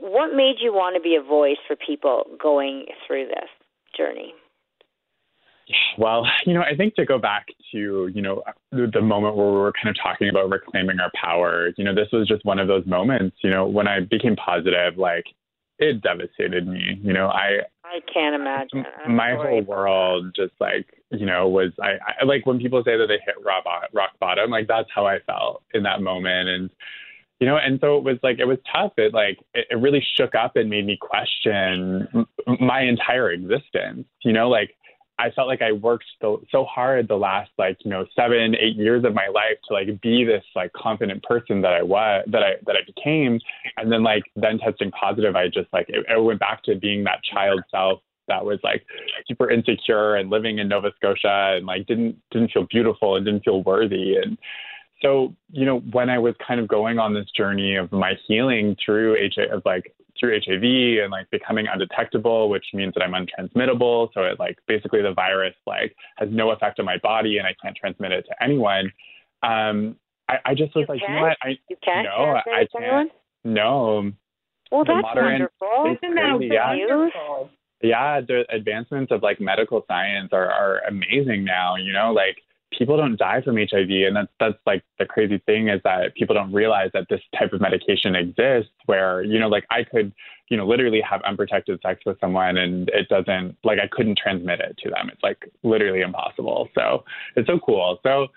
What 0.00 0.34
made 0.34 0.56
you 0.60 0.72
want 0.72 0.96
to 0.96 1.00
be 1.02 1.16
a 1.16 1.22
voice 1.22 1.58
for 1.66 1.76
people 1.76 2.26
going 2.38 2.86
through 3.06 3.26
this 3.26 3.50
journey? 3.96 4.34
Well, 5.98 6.26
you 6.46 6.54
know, 6.54 6.62
I 6.62 6.76
think 6.76 6.94
to 6.94 7.04
go 7.04 7.18
back 7.18 7.46
to, 7.72 8.08
you 8.12 8.22
know, 8.22 8.42
the, 8.70 9.00
moment 9.00 9.36
where 9.36 9.46
we 9.46 9.56
were 9.56 9.72
kind 9.72 9.88
of 9.88 9.96
talking 10.00 10.28
about 10.28 10.50
reclaiming 10.50 11.00
our 11.00 11.10
power, 11.20 11.70
you 11.76 11.84
know, 11.84 11.94
this 11.94 12.08
was 12.12 12.28
just 12.28 12.44
one 12.44 12.58
of 12.58 12.68
those 12.68 12.86
moments, 12.86 13.36
you 13.42 13.50
know, 13.50 13.66
when 13.66 13.88
I 13.88 14.00
became 14.00 14.36
positive, 14.36 14.96
like 14.96 15.24
it 15.78 16.00
devastated 16.02 16.66
me. 16.66 17.00
You 17.02 17.12
know, 17.12 17.28
I, 17.28 17.60
I 17.84 18.00
can't 18.12 18.34
imagine. 18.34 18.84
I'm 19.04 19.16
my 19.16 19.34
whole 19.34 19.62
world 19.62 20.32
just 20.36 20.52
like, 20.60 20.86
you 21.10 21.26
know, 21.26 21.48
was, 21.48 21.72
I, 21.82 21.98
I 22.20 22.24
like 22.24 22.46
when 22.46 22.58
people 22.58 22.82
say 22.84 22.96
that 22.96 23.06
they 23.06 23.18
hit 23.24 23.44
rock, 23.44 23.64
rock 23.92 24.10
bottom, 24.20 24.50
like 24.50 24.68
that's 24.68 24.88
how 24.94 25.06
I 25.06 25.18
felt 25.26 25.62
in 25.74 25.82
that 25.82 26.00
moment. 26.00 26.48
And, 26.48 26.70
you 27.40 27.46
know, 27.46 27.58
and 27.58 27.78
so 27.80 27.98
it 27.98 28.04
was 28.04 28.18
like, 28.22 28.38
it 28.38 28.46
was 28.46 28.58
tough. 28.72 28.92
It 28.96 29.12
like, 29.12 29.38
it, 29.52 29.66
it 29.70 29.76
really 29.76 30.04
shook 30.16 30.34
up 30.34 30.56
and 30.56 30.70
made 30.70 30.86
me 30.86 30.96
question 31.00 32.08
m- 32.14 32.26
my 32.60 32.82
entire 32.82 33.30
existence, 33.30 34.06
you 34.24 34.32
know, 34.32 34.48
like, 34.48 34.74
I 35.18 35.30
felt 35.30 35.48
like 35.48 35.62
I 35.62 35.72
worked 35.72 36.04
so, 36.20 36.42
so 36.50 36.64
hard 36.64 37.08
the 37.08 37.16
last 37.16 37.50
like 37.58 37.78
you 37.84 37.90
know 37.90 38.04
seven 38.14 38.54
eight 38.54 38.76
years 38.76 39.04
of 39.04 39.14
my 39.14 39.28
life 39.28 39.56
to 39.68 39.74
like 39.74 40.00
be 40.02 40.24
this 40.24 40.44
like 40.54 40.72
confident 40.74 41.22
person 41.22 41.62
that 41.62 41.72
I 41.72 41.82
was 41.82 42.24
that 42.30 42.42
I 42.42 42.52
that 42.66 42.76
I 42.76 42.80
became, 42.84 43.40
and 43.76 43.90
then 43.90 44.02
like 44.02 44.24
then 44.36 44.58
testing 44.58 44.90
positive, 44.90 45.34
I 45.34 45.46
just 45.48 45.68
like 45.72 45.86
it, 45.88 46.04
it 46.08 46.22
went 46.22 46.40
back 46.40 46.62
to 46.64 46.74
being 46.76 47.04
that 47.04 47.20
child 47.24 47.62
self 47.70 48.00
that 48.28 48.44
was 48.44 48.58
like 48.62 48.84
super 49.26 49.50
insecure 49.50 50.16
and 50.16 50.30
living 50.30 50.58
in 50.58 50.68
Nova 50.68 50.90
Scotia 50.96 51.54
and 51.56 51.66
like 51.66 51.86
didn't 51.86 52.16
didn't 52.30 52.50
feel 52.50 52.66
beautiful 52.70 53.16
and 53.16 53.24
didn't 53.24 53.44
feel 53.44 53.62
worthy. 53.62 54.16
And 54.16 54.36
so 55.02 55.34
you 55.50 55.64
know 55.64 55.78
when 55.92 56.10
I 56.10 56.18
was 56.18 56.34
kind 56.46 56.60
of 56.60 56.68
going 56.68 56.98
on 56.98 57.14
this 57.14 57.30
journey 57.34 57.76
of 57.76 57.90
my 57.90 58.14
healing 58.26 58.76
through 58.84 59.16
HIV 59.34 59.50
of 59.50 59.62
like 59.64 59.94
through 60.18 60.38
HIV 60.44 61.02
and 61.02 61.10
like 61.10 61.28
becoming 61.30 61.66
undetectable, 61.72 62.48
which 62.48 62.64
means 62.74 62.94
that 62.94 63.02
I'm 63.02 63.12
untransmittable. 63.12 64.08
So 64.14 64.22
it 64.22 64.38
like 64.38 64.58
basically 64.66 65.02
the 65.02 65.12
virus 65.14 65.54
like 65.66 65.94
has 66.16 66.28
no 66.30 66.50
effect 66.50 66.78
on 66.78 66.84
my 66.86 66.98
body 66.98 67.38
and 67.38 67.46
I 67.46 67.54
can't 67.62 67.76
transmit 67.76 68.12
it 68.12 68.26
to 68.28 68.42
anyone. 68.42 68.92
Um, 69.42 69.96
I, 70.28 70.36
I 70.46 70.54
just 70.54 70.74
was 70.74 70.86
You 70.88 70.94
like, 70.94 71.00
you 71.00 71.06
can't? 71.06 71.16
know 71.16 71.22
what? 71.22 71.36
I 71.42 71.48
You 71.68 71.76
can't 71.84 72.04
No, 72.06 72.34
I 72.34 72.66
can't. 72.72 72.82
anyone? 72.82 73.10
no. 73.44 74.12
Well, 74.72 74.84
The 74.84 74.94
that's 74.94 75.02
modern- 75.02 75.24
wonderful. 75.24 75.96
Isn't 76.02 76.14
that 76.16 76.36
crazy, 76.38 76.54
yeah. 76.54 76.74
wonderful? 76.76 77.50
Yeah, 77.82 78.20
the 78.20 78.44
advancements 78.50 79.12
of 79.12 79.22
like 79.22 79.40
medical 79.40 79.84
science 79.86 80.30
are, 80.32 80.50
are 80.50 80.78
amazing 80.88 81.44
now. 81.44 81.76
You 81.76 81.92
know, 81.92 82.12
like 82.12 82.38
people 82.72 82.96
don't 82.96 83.16
die 83.16 83.40
from 83.42 83.56
HIV, 83.56 83.88
and 84.06 84.16
that's 84.16 84.32
that's 84.40 84.58
like 84.66 84.82
the 84.98 85.06
crazy 85.06 85.38
thing 85.46 85.68
is 85.68 85.80
that 85.84 86.14
people 86.14 86.34
don't 86.34 86.52
realize 86.52 86.90
that 86.94 87.06
this 87.08 87.20
type 87.38 87.52
of 87.52 87.60
medication 87.60 88.14
exists. 88.14 88.72
Where 88.86 89.22
you 89.22 89.38
know, 89.38 89.48
like 89.48 89.64
I 89.70 89.84
could, 89.84 90.12
you 90.48 90.56
know, 90.56 90.66
literally 90.66 91.00
have 91.00 91.22
unprotected 91.22 91.80
sex 91.82 92.00
with 92.04 92.18
someone, 92.20 92.56
and 92.56 92.88
it 92.90 93.08
doesn't 93.08 93.56
like 93.64 93.78
I 93.78 93.86
couldn't 93.90 94.18
transmit 94.18 94.60
it 94.60 94.76
to 94.82 94.90
them. 94.90 95.08
It's 95.12 95.22
like 95.22 95.50
literally 95.62 96.00
impossible. 96.02 96.68
So 96.74 97.04
it's 97.36 97.46
so 97.46 97.58
cool. 97.58 97.98
So, 98.02 98.28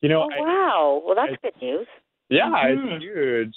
you 0.00 0.08
know, 0.08 0.22
Oh, 0.22 0.30
I, 0.32 0.40
wow. 0.40 1.02
Well, 1.04 1.14
that's 1.14 1.32
I- 1.32 1.50
good 1.50 1.62
news. 1.62 1.86
yeah, 2.28 2.50
Mhm. 2.50 2.92
it's 2.96 3.02
huge. 3.04 3.54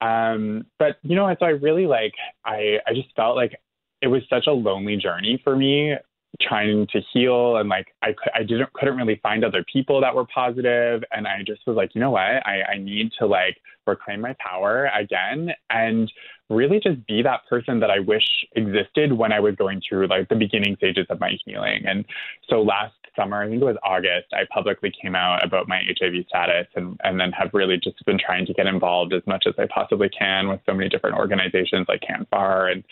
Um, 0.00 0.66
but 0.78 0.98
you 1.02 1.16
know, 1.16 1.34
so 1.38 1.46
I 1.46 1.50
really 1.50 1.86
like 1.86 2.14
I 2.44 2.78
I 2.86 2.94
just 2.94 3.14
felt 3.16 3.34
like 3.36 3.60
it 4.00 4.06
was 4.06 4.22
such 4.30 4.46
a 4.46 4.52
lonely 4.52 4.96
journey 4.96 5.40
for 5.42 5.56
me 5.56 5.96
trying 6.40 6.86
to 6.88 7.00
heal 7.12 7.56
and 7.56 7.68
like 7.68 7.88
I 8.02 8.14
I 8.34 8.42
didn't 8.42 8.72
couldn't 8.74 8.96
really 8.96 9.18
find 9.22 9.44
other 9.44 9.64
people 9.72 10.00
that 10.02 10.14
were 10.14 10.26
positive 10.26 11.02
and 11.10 11.26
I 11.26 11.42
just 11.46 11.66
was 11.66 11.76
like, 11.76 11.94
you 11.94 12.00
know 12.00 12.10
what? 12.10 12.46
I, 12.46 12.62
I 12.74 12.78
need 12.78 13.12
to 13.18 13.26
like 13.26 13.56
reclaim 13.86 14.20
my 14.20 14.36
power 14.38 14.90
again 14.94 15.50
and 15.70 16.12
really 16.50 16.80
just 16.80 17.04
be 17.06 17.22
that 17.22 17.40
person 17.48 17.80
that 17.80 17.90
I 17.90 17.98
wish 18.00 18.26
existed 18.54 19.12
when 19.12 19.32
I 19.32 19.40
was 19.40 19.54
going 19.56 19.82
through 19.86 20.06
like 20.06 20.28
the 20.28 20.36
beginning 20.36 20.76
stages 20.76 21.06
of 21.10 21.18
my 21.18 21.32
healing. 21.44 21.84
And 21.86 22.04
so 22.48 22.62
last 22.62 22.94
summer, 23.16 23.42
I 23.42 23.48
think 23.48 23.60
it 23.60 23.64
was 23.64 23.76
August, 23.82 24.28
I 24.32 24.42
publicly 24.52 24.92
came 25.02 25.14
out 25.14 25.44
about 25.44 25.68
my 25.68 25.82
HIV 26.00 26.26
status 26.28 26.66
and, 26.76 26.98
and 27.02 27.18
then 27.18 27.32
have 27.32 27.50
really 27.52 27.78
just 27.78 28.04
been 28.06 28.18
trying 28.18 28.46
to 28.46 28.54
get 28.54 28.66
involved 28.66 29.12
as 29.12 29.22
much 29.26 29.44
as 29.46 29.54
I 29.58 29.66
possibly 29.66 30.08
can 30.08 30.48
with 30.48 30.60
so 30.66 30.74
many 30.74 30.88
different 30.88 31.16
organizations 31.16 31.86
like 31.88 32.02
CANFAR 32.02 32.72
and 32.72 32.84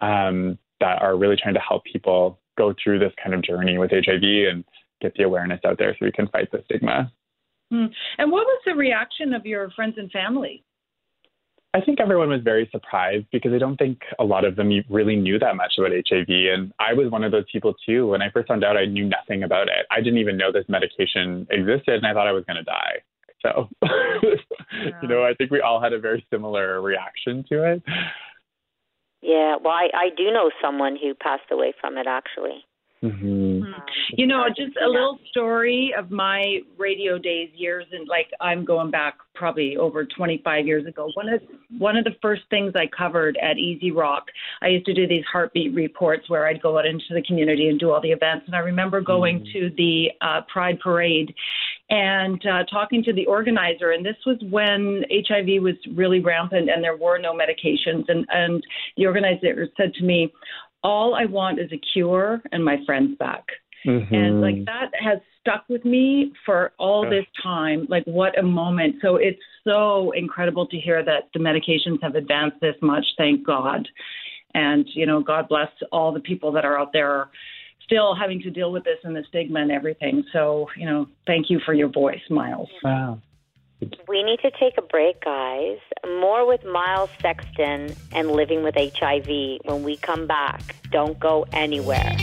um, 0.00 0.58
that 0.80 1.02
are 1.02 1.16
really 1.16 1.36
trying 1.36 1.54
to 1.54 1.60
help 1.60 1.84
people 1.84 2.38
go 2.60 2.74
through 2.82 2.98
this 2.98 3.12
kind 3.22 3.34
of 3.34 3.42
journey 3.42 3.78
with 3.78 3.90
HIV 3.90 4.22
and 4.50 4.64
get 5.00 5.14
the 5.16 5.24
awareness 5.24 5.60
out 5.64 5.78
there 5.78 5.96
so 5.98 6.04
we 6.04 6.12
can 6.12 6.28
fight 6.28 6.50
the 6.52 6.62
stigma. 6.66 7.10
Hmm. 7.70 7.86
And 8.18 8.30
what 8.30 8.44
was 8.44 8.60
the 8.66 8.74
reaction 8.74 9.32
of 9.32 9.46
your 9.46 9.70
friends 9.70 9.94
and 9.96 10.10
family? 10.10 10.62
I 11.72 11.80
think 11.80 12.00
everyone 12.00 12.30
was 12.30 12.42
very 12.42 12.68
surprised 12.72 13.26
because 13.30 13.52
I 13.52 13.58
don't 13.58 13.76
think 13.76 14.00
a 14.18 14.24
lot 14.24 14.44
of 14.44 14.56
them 14.56 14.72
really 14.90 15.14
knew 15.14 15.38
that 15.38 15.54
much 15.54 15.74
about 15.78 15.92
HIV. 15.92 16.26
And 16.28 16.72
I 16.80 16.92
was 16.92 17.10
one 17.10 17.22
of 17.22 17.30
those 17.30 17.44
people 17.50 17.74
too. 17.86 18.08
When 18.08 18.22
I 18.22 18.30
first 18.30 18.48
found 18.48 18.64
out, 18.64 18.76
I 18.76 18.86
knew 18.86 19.08
nothing 19.08 19.44
about 19.44 19.68
it. 19.68 19.86
I 19.90 20.00
didn't 20.00 20.18
even 20.18 20.36
know 20.36 20.50
this 20.50 20.64
medication 20.68 21.46
existed 21.48 21.94
and 21.94 22.06
I 22.06 22.12
thought 22.12 22.26
I 22.26 22.32
was 22.32 22.44
going 22.44 22.56
to 22.56 22.64
die. 22.64 22.98
So, 23.40 23.68
you 25.02 25.08
know, 25.08 25.22
I 25.22 25.32
think 25.34 25.50
we 25.50 25.60
all 25.60 25.80
had 25.80 25.92
a 25.92 25.98
very 25.98 26.26
similar 26.30 26.82
reaction 26.82 27.44
to 27.50 27.72
it. 27.72 27.82
Yeah. 29.22 29.56
Well, 29.62 29.74
I, 29.74 29.88
I 29.94 30.08
do 30.16 30.30
know 30.30 30.50
someone 30.62 30.96
who 31.00 31.14
passed 31.14 31.50
away 31.50 31.74
from 31.80 31.98
it, 31.98 32.06
actually. 32.06 32.64
Mm-hmm. 33.02 33.62
Um, 33.62 33.74
You 34.10 34.26
know, 34.26 34.46
just 34.48 34.76
a 34.76 34.86
little 34.86 35.18
story 35.30 35.94
of 35.96 36.10
my 36.10 36.58
radio 36.76 37.16
days 37.16 37.48
years 37.54 37.86
and 37.92 38.06
like 38.06 38.26
I'm 38.42 38.62
going 38.62 38.90
back 38.90 39.16
probably 39.34 39.78
over 39.78 40.04
25 40.04 40.66
years 40.66 40.84
ago. 40.86 41.10
One 41.14 41.30
of 41.30 41.40
one 41.78 41.96
of 41.96 42.04
the 42.04 42.14
first 42.20 42.42
things 42.50 42.72
I 42.76 42.86
covered 42.86 43.38
at 43.38 43.56
EZ 43.56 43.92
Rock, 43.94 44.26
I 44.60 44.68
used 44.68 44.84
to 44.84 44.92
do 44.92 45.06
these 45.06 45.24
heartbeat 45.32 45.72
reports 45.74 46.28
where 46.28 46.46
I'd 46.46 46.60
go 46.60 46.78
out 46.78 46.84
into 46.84 47.14
the 47.14 47.22
community 47.22 47.68
and 47.68 47.80
do 47.80 47.90
all 47.90 48.02
the 48.02 48.10
events. 48.10 48.44
And 48.46 48.54
I 48.54 48.58
remember 48.58 49.00
going 49.00 49.40
Mhm. 49.40 49.52
to 49.52 49.70
the 49.78 50.12
uh, 50.20 50.42
Pride 50.42 50.78
Parade 50.80 51.34
and 51.90 52.40
uh, 52.46 52.64
talking 52.70 53.02
to 53.04 53.12
the 53.12 53.26
organizer. 53.26 53.90
And 53.90 54.06
this 54.06 54.16
was 54.24 54.38
when 54.48 55.04
HIV 55.10 55.62
was 55.62 55.74
really 55.94 56.20
rampant 56.20 56.70
and 56.70 56.82
there 56.82 56.96
were 56.96 57.18
no 57.18 57.32
medications. 57.32 58.04
And 58.08 58.26
and 58.30 58.62
the 58.96 59.06
organizer 59.06 59.68
said 59.76 59.92
to 59.94 60.04
me, 60.04 60.32
"All 60.82 61.14
I 61.14 61.26
want 61.26 61.60
is 61.60 61.70
a 61.72 61.80
cure 61.92 62.40
and 62.52 62.64
my 62.64 62.78
friends 62.86 63.16
back." 63.18 63.44
Mm-hmm. 63.86 64.14
and 64.14 64.40
like 64.42 64.66
that 64.66 64.90
has 64.92 65.20
stuck 65.40 65.64
with 65.70 65.86
me 65.86 66.34
for 66.44 66.72
all 66.78 67.08
this 67.08 67.24
time 67.42 67.86
like 67.88 68.04
what 68.04 68.38
a 68.38 68.42
moment 68.42 68.96
so 69.00 69.16
it's 69.16 69.40
so 69.64 70.10
incredible 70.10 70.66
to 70.66 70.76
hear 70.76 71.02
that 71.02 71.30
the 71.32 71.40
medications 71.40 71.96
have 72.02 72.14
advanced 72.14 72.58
this 72.60 72.74
much 72.82 73.06
thank 73.16 73.46
god 73.46 73.88
and 74.52 74.86
you 74.92 75.06
know 75.06 75.22
god 75.22 75.48
bless 75.48 75.70
all 75.92 76.12
the 76.12 76.20
people 76.20 76.52
that 76.52 76.66
are 76.66 76.78
out 76.78 76.92
there 76.92 77.30
still 77.90 78.14
having 78.14 78.40
to 78.40 78.50
deal 78.50 78.70
with 78.70 78.84
this 78.84 78.98
and 79.02 79.16
the 79.16 79.24
stigma 79.28 79.60
and 79.60 79.72
everything 79.72 80.22
so 80.32 80.68
you 80.76 80.86
know 80.86 81.08
thank 81.26 81.50
you 81.50 81.58
for 81.64 81.74
your 81.74 81.88
voice 81.88 82.22
myles 82.30 82.68
wow. 82.84 83.18
We 84.08 84.22
need 84.22 84.40
to 84.40 84.50
take 84.50 84.74
a 84.76 84.82
break, 84.82 85.24
guys. 85.24 85.78
More 86.06 86.46
with 86.46 86.64
Myles 86.64 87.08
Sexton 87.22 87.94
and 88.12 88.30
living 88.30 88.62
with 88.62 88.74
HIV 88.74 89.60
when 89.64 89.82
we 89.82 89.96
come 89.96 90.26
back. 90.26 90.76
Don't 90.90 91.18
go 91.18 91.46
anywhere. 91.52 92.14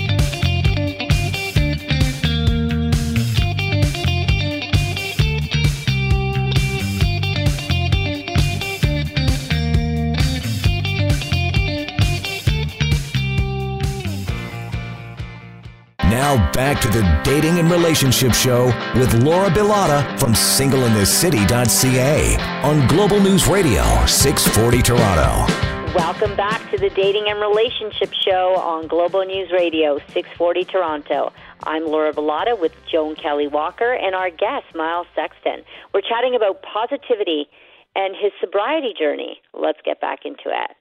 Now 16.18 16.52
back 16.52 16.82
to 16.82 16.88
the 16.88 17.04
Dating 17.24 17.60
and 17.60 17.70
Relationship 17.70 18.34
Show 18.34 18.74
with 18.96 19.14
Laura 19.22 19.52
Bilotta 19.52 20.20
from 20.20 20.34
singleinthecity.ca 20.34 22.38
on 22.64 22.88
Global 22.88 23.20
News 23.20 23.48
Radio 23.48 23.84
640 24.08 24.82
Toronto. 24.82 25.46
Welcome 25.94 26.36
back 26.36 26.72
to 26.72 26.78
the 26.80 26.90
Dating 26.90 27.26
and 27.28 27.40
Relationship 27.40 28.12
Show 28.14 28.56
on 28.56 28.88
Global 28.88 29.26
News 29.26 29.52
Radio 29.52 30.00
640 30.08 30.66
Toronto. 30.66 31.32
I'm 31.68 31.86
Laura 31.86 32.12
Bilotta 32.12 32.60
with 32.60 32.74
Joan 32.92 33.16
Kelly 33.16 33.48
Walker 33.48 33.94
and 33.94 34.16
our 34.16 34.32
guest, 34.32 34.66
Myles 34.74 35.06
Sexton. 35.14 35.62
We're 35.94 36.02
chatting 36.02 36.34
about 36.36 36.64
positivity 36.64 37.48
and 37.96 38.16
his 38.20 38.32
sobriety 38.42 38.96
journey. 38.98 39.40
Let's 39.54 39.82
get 39.86 40.02
back 40.02 40.22
into 40.26 40.46
it. 40.48 40.72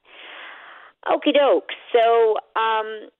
Okie 1.06 1.34
doke. 1.34 1.72
So, 1.92 2.36
um, 2.58 3.10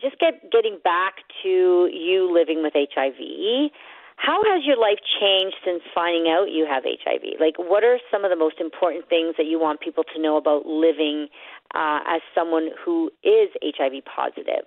just 0.00 0.18
get 0.18 0.50
getting 0.50 0.78
back 0.82 1.14
to 1.42 1.88
you 1.92 2.32
living 2.32 2.62
with 2.62 2.72
HIV. 2.74 3.70
How 4.16 4.40
has 4.44 4.62
your 4.64 4.76
life 4.76 4.98
changed 5.20 5.56
since 5.64 5.82
finding 5.94 6.30
out 6.30 6.46
you 6.50 6.66
have 6.68 6.84
HIV? 6.84 7.40
Like, 7.40 7.58
what 7.58 7.82
are 7.82 7.98
some 8.10 8.24
of 8.24 8.30
the 8.30 8.36
most 8.36 8.60
important 8.60 9.08
things 9.08 9.34
that 9.36 9.46
you 9.46 9.58
want 9.58 9.80
people 9.80 10.04
to 10.14 10.22
know 10.22 10.36
about 10.36 10.64
living 10.64 11.28
uh, 11.74 12.00
as 12.06 12.20
someone 12.34 12.68
who 12.84 13.10
is 13.24 13.50
HIV 13.62 14.04
positive? 14.04 14.64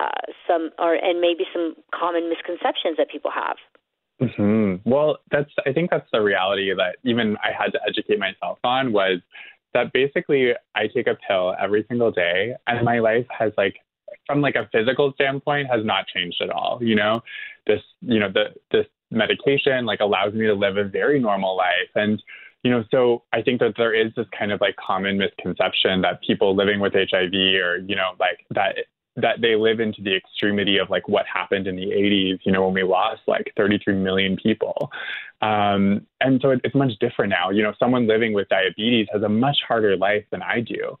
Uh, 0.00 0.10
some, 0.46 0.70
or 0.78 0.94
and 0.94 1.20
maybe 1.20 1.44
some 1.52 1.74
common 1.94 2.28
misconceptions 2.28 2.96
that 2.98 3.08
people 3.10 3.30
have. 3.30 3.56
Mm-hmm. 4.20 4.88
Well, 4.88 5.18
that's 5.30 5.50
I 5.66 5.72
think 5.72 5.90
that's 5.90 6.08
the 6.12 6.20
reality 6.20 6.72
that 6.74 6.96
even 7.04 7.36
I 7.42 7.50
had 7.56 7.72
to 7.72 7.80
educate 7.88 8.18
myself 8.18 8.58
on 8.64 8.92
was 8.92 9.20
that 9.72 9.92
basically 9.92 10.52
I 10.74 10.86
take 10.88 11.06
a 11.06 11.16
pill 11.28 11.54
every 11.60 11.84
single 11.88 12.10
day, 12.10 12.54
and 12.66 12.84
my 12.84 13.00
life 13.00 13.26
has 13.36 13.52
like 13.56 13.76
from 14.26 14.40
like 14.40 14.54
a 14.54 14.68
physical 14.72 15.12
standpoint 15.14 15.68
has 15.70 15.84
not 15.84 16.06
changed 16.06 16.40
at 16.42 16.50
all. 16.50 16.78
You 16.82 16.94
know, 16.94 17.22
this 17.66 17.80
you 18.00 18.18
know 18.18 18.30
the 18.30 18.54
this 18.70 18.86
medication 19.10 19.84
like 19.84 20.00
allows 20.00 20.34
me 20.34 20.46
to 20.46 20.54
live 20.54 20.76
a 20.76 20.84
very 20.84 21.20
normal 21.20 21.56
life 21.56 21.90
and 21.94 22.22
you 22.62 22.70
know 22.70 22.82
so 22.90 23.22
i 23.32 23.40
think 23.40 23.60
that 23.60 23.74
there 23.76 23.94
is 23.94 24.12
this 24.16 24.26
kind 24.36 24.50
of 24.50 24.60
like 24.60 24.74
common 24.76 25.18
misconception 25.18 26.00
that 26.00 26.20
people 26.22 26.56
living 26.56 26.80
with 26.80 26.94
hiv 26.94 27.32
or 27.32 27.78
you 27.86 27.94
know 27.94 28.12
like 28.18 28.44
that 28.50 28.74
that 29.16 29.40
they 29.40 29.54
live 29.54 29.78
into 29.78 30.02
the 30.02 30.16
extremity 30.16 30.78
of 30.78 30.90
like 30.90 31.08
what 31.08 31.24
happened 31.32 31.68
in 31.68 31.76
the 31.76 31.86
80s, 31.86 32.40
you 32.42 32.50
know, 32.50 32.64
when 32.64 32.74
we 32.74 32.82
lost 32.82 33.20
like 33.28 33.52
33 33.56 33.94
million 33.94 34.36
people. 34.36 34.90
Um, 35.40 36.04
and 36.20 36.40
so 36.42 36.50
it's 36.50 36.74
much 36.74 36.92
different 37.00 37.30
now. 37.30 37.50
You 37.50 37.62
know, 37.62 37.74
someone 37.78 38.08
living 38.08 38.32
with 38.32 38.48
diabetes 38.48 39.06
has 39.12 39.22
a 39.22 39.28
much 39.28 39.58
harder 39.68 39.96
life 39.96 40.24
than 40.32 40.42
I 40.42 40.60
do. 40.60 40.98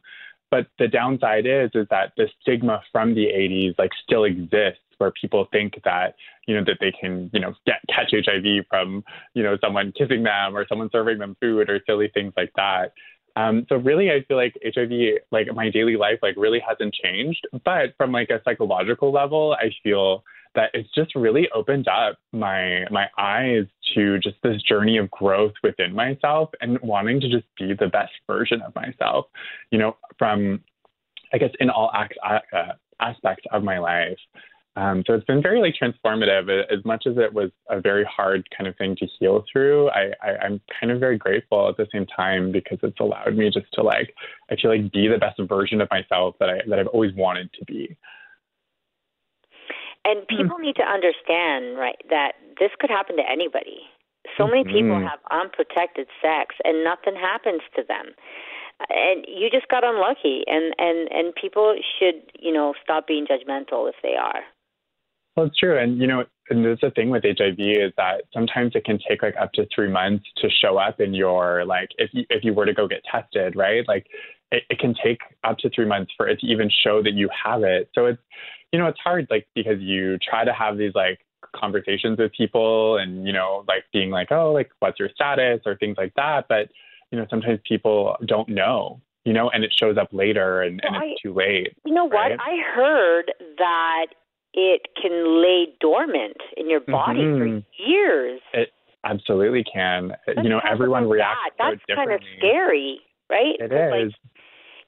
But 0.54 0.68
the 0.78 0.86
downside 0.86 1.46
is 1.46 1.70
is 1.74 1.88
that 1.90 2.12
the 2.16 2.28
stigma 2.40 2.80
from 2.92 3.12
the 3.12 3.24
80s 3.24 3.76
like 3.76 3.90
still 4.04 4.22
exists 4.22 4.78
where 4.98 5.10
people 5.10 5.48
think 5.50 5.80
that 5.82 6.14
you 6.46 6.54
know 6.54 6.62
that 6.62 6.76
they 6.78 6.92
can 6.92 7.28
you 7.32 7.40
know 7.40 7.54
get 7.66 7.80
catch 7.88 8.12
HIV 8.12 8.64
from 8.70 9.02
you 9.34 9.42
know 9.42 9.58
someone 9.60 9.92
kissing 9.98 10.22
them 10.22 10.56
or 10.56 10.64
someone 10.68 10.90
serving 10.92 11.18
them 11.18 11.36
food 11.40 11.68
or 11.68 11.80
silly 11.86 12.08
things 12.14 12.32
like 12.36 12.52
that. 12.54 12.92
Um, 13.34 13.66
so 13.68 13.74
really, 13.74 14.12
I 14.12 14.22
feel 14.28 14.36
like 14.36 14.56
HIV, 14.64 14.92
like 15.32 15.52
my 15.52 15.70
daily 15.70 15.96
life, 15.96 16.20
like 16.22 16.36
really 16.36 16.62
hasn't 16.64 16.94
changed. 16.94 17.48
But 17.64 17.96
from 17.96 18.12
like 18.12 18.30
a 18.30 18.40
psychological 18.44 19.10
level, 19.10 19.56
I 19.60 19.72
feel 19.82 20.22
that 20.54 20.70
it's 20.74 20.88
just 20.94 21.14
really 21.14 21.48
opened 21.54 21.88
up 21.88 22.18
my 22.32 22.84
my 22.90 23.06
eyes 23.18 23.64
to 23.94 24.18
just 24.18 24.36
this 24.42 24.60
journey 24.62 24.98
of 24.98 25.10
growth 25.10 25.52
within 25.62 25.94
myself 25.94 26.50
and 26.60 26.78
wanting 26.80 27.20
to 27.20 27.28
just 27.28 27.46
be 27.58 27.74
the 27.74 27.88
best 27.88 28.12
version 28.26 28.60
of 28.62 28.74
myself. 28.74 29.26
You 29.70 29.78
know, 29.78 29.96
from 30.18 30.60
I 31.32 31.38
guess 31.38 31.50
in 31.60 31.70
all 31.70 31.90
act, 31.94 32.14
uh, 32.24 32.72
aspects 33.00 33.44
of 33.52 33.62
my 33.62 33.78
life. 33.78 34.18
Um, 34.76 35.04
so 35.06 35.14
it's 35.14 35.24
been 35.24 35.42
very 35.42 35.60
like 35.60 35.74
transformative. 35.80 36.48
As 36.72 36.84
much 36.84 37.06
as 37.06 37.16
it 37.16 37.32
was 37.32 37.50
a 37.70 37.80
very 37.80 38.04
hard 38.04 38.48
kind 38.56 38.66
of 38.66 38.76
thing 38.76 38.96
to 38.96 39.06
heal 39.18 39.44
through, 39.52 39.88
I, 39.90 40.12
I, 40.20 40.46
am 40.46 40.60
kind 40.80 40.90
of 40.90 40.98
very 40.98 41.16
grateful 41.16 41.68
at 41.68 41.76
the 41.76 41.86
same 41.92 42.06
time 42.06 42.50
because 42.50 42.78
it's 42.82 42.98
allowed 42.98 43.36
me 43.36 43.50
just 43.50 43.66
to 43.74 43.82
like 43.82 44.12
I 44.50 44.56
feel 44.56 44.72
like 44.72 44.92
be 44.92 45.06
the 45.06 45.18
best 45.18 45.40
version 45.48 45.80
of 45.80 45.88
myself 45.90 46.34
that 46.40 46.50
I 46.50 46.60
that 46.68 46.78
I've 46.80 46.88
always 46.88 47.14
wanted 47.14 47.52
to 47.52 47.64
be. 47.64 47.96
And 50.04 50.24
hmm. 50.28 50.36
people 50.36 50.58
need 50.58 50.76
to 50.76 50.86
understand, 50.86 51.78
right, 51.78 52.00
that 52.10 52.32
this 52.58 52.70
could 52.78 52.90
happen 52.90 53.16
to 53.16 53.24
anybody. 53.28 53.88
So 54.38 54.46
many 54.46 54.64
people 54.64 54.96
mm-hmm. 54.96 55.06
have 55.06 55.20
unprotected 55.30 56.08
sex 56.22 56.56
and 56.64 56.82
nothing 56.82 57.14
happens 57.14 57.60
to 57.76 57.82
them 57.86 58.16
and 58.88 59.24
you 59.28 59.50
just 59.50 59.68
got 59.68 59.84
unlucky 59.84 60.42
and 60.46 60.74
and 60.78 61.08
and 61.12 61.34
people 61.34 61.76
should 61.98 62.22
you 62.40 62.52
know 62.52 62.74
stop 62.82 63.06
being 63.06 63.24
judgmental 63.24 63.88
if 63.88 63.94
they 64.02 64.16
are 64.16 64.42
well, 65.36 65.46
it's 65.46 65.58
true. 65.58 65.78
And, 65.78 65.98
you 65.98 66.06
know, 66.06 66.24
and 66.50 66.64
there's 66.64 66.80
the 66.80 66.90
thing 66.90 67.10
with 67.10 67.24
HIV 67.24 67.58
is 67.58 67.92
that 67.96 68.22
sometimes 68.32 68.72
it 68.74 68.84
can 68.84 68.98
take 69.08 69.22
like 69.22 69.34
up 69.40 69.52
to 69.54 69.66
three 69.74 69.90
months 69.90 70.24
to 70.36 70.48
show 70.48 70.78
up 70.78 71.00
in 71.00 71.12
your, 71.12 71.64
like, 71.64 71.88
if 71.98 72.10
you, 72.12 72.24
if 72.30 72.44
you 72.44 72.54
were 72.54 72.66
to 72.66 72.74
go 72.74 72.86
get 72.86 73.02
tested, 73.10 73.56
right? 73.56 73.82
Like, 73.88 74.06
it, 74.54 74.62
it 74.70 74.78
can 74.78 74.94
take 75.02 75.20
up 75.42 75.58
to 75.58 75.70
three 75.70 75.86
months 75.86 76.12
for 76.16 76.26
it 76.28 76.40
to 76.40 76.46
even 76.46 76.70
show 76.82 77.02
that 77.02 77.14
you 77.14 77.28
have 77.44 77.62
it. 77.62 77.90
So 77.94 78.06
it's, 78.06 78.22
you 78.72 78.78
know, 78.78 78.86
it's 78.86 78.98
hard, 79.00 79.26
like, 79.30 79.46
because 79.54 79.80
you 79.80 80.18
try 80.18 80.44
to 80.44 80.52
have 80.52 80.78
these, 80.78 80.94
like, 80.94 81.18
conversations 81.54 82.18
with 82.18 82.32
people 82.32 82.96
and, 82.98 83.26
you 83.26 83.32
know, 83.32 83.64
like 83.68 83.84
being 83.92 84.10
like, 84.10 84.32
oh, 84.32 84.52
like, 84.52 84.70
what's 84.80 84.98
your 84.98 85.10
status 85.14 85.60
or 85.66 85.76
things 85.76 85.96
like 85.96 86.12
that. 86.16 86.46
But, 86.48 86.68
you 87.10 87.18
know, 87.18 87.26
sometimes 87.30 87.60
people 87.68 88.16
don't 88.26 88.48
know, 88.48 89.00
you 89.24 89.32
know, 89.32 89.50
and 89.50 89.62
it 89.62 89.72
shows 89.78 89.96
up 89.96 90.08
later 90.12 90.62
and, 90.62 90.80
well, 90.82 91.00
and 91.00 91.12
it's 91.12 91.20
I, 91.20 91.28
too 91.28 91.34
late. 91.34 91.76
You 91.84 91.94
know 91.94 92.08
right? 92.08 92.32
what? 92.32 92.40
I 92.40 92.56
heard 92.74 93.32
that 93.58 94.06
it 94.54 94.82
can 95.00 95.42
lay 95.42 95.66
dormant 95.80 96.38
in 96.56 96.68
your 96.68 96.80
body 96.80 97.20
mm-hmm. 97.20 97.58
for 97.58 97.82
years. 97.88 98.40
It 98.52 98.70
absolutely 99.04 99.64
can. 99.72 100.12
Let's 100.26 100.40
you 100.42 100.48
know, 100.48 100.60
everyone 100.68 101.08
reacts 101.08 101.38
that. 101.58 101.76
That's 101.88 101.98
kind 101.98 102.10
of 102.10 102.20
scary, 102.38 102.98
right? 103.30 103.56
It 103.58 103.72
is. 103.72 104.12
Like, 104.12 104.14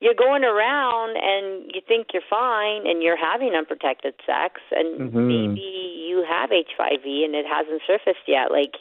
you're 0.00 0.14
going 0.14 0.44
around 0.44 1.16
and 1.16 1.70
you 1.72 1.80
think 1.86 2.08
you're 2.12 2.22
fine 2.28 2.86
and 2.86 3.02
you're 3.02 3.16
having 3.16 3.54
unprotected 3.56 4.14
sex 4.26 4.60
and 4.70 5.00
mm-hmm. 5.00 5.26
maybe 5.26 6.06
you 6.08 6.24
have 6.28 6.50
HIV 6.50 7.04
and 7.04 7.34
it 7.34 7.46
hasn't 7.46 7.80
surfaced 7.86 8.28
yet. 8.28 8.50
Like, 8.50 8.74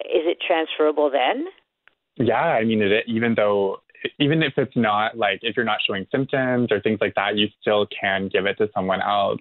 is 0.00 0.26
it 0.26 0.38
transferable 0.44 1.10
then? 1.10 1.46
Yeah, 2.16 2.42
I 2.42 2.64
mean, 2.64 2.82
it, 2.82 3.04
even 3.06 3.34
though 3.36 3.78
even 4.18 4.42
if 4.42 4.54
it's 4.56 4.76
not 4.76 5.16
like 5.16 5.40
if 5.42 5.56
you're 5.56 5.64
not 5.64 5.78
showing 5.86 6.06
symptoms 6.10 6.68
or 6.70 6.80
things 6.80 6.98
like 7.00 7.14
that, 7.14 7.36
you 7.36 7.48
still 7.60 7.86
can 7.86 8.28
give 8.28 8.46
it 8.46 8.58
to 8.58 8.68
someone 8.74 9.00
else, 9.00 9.40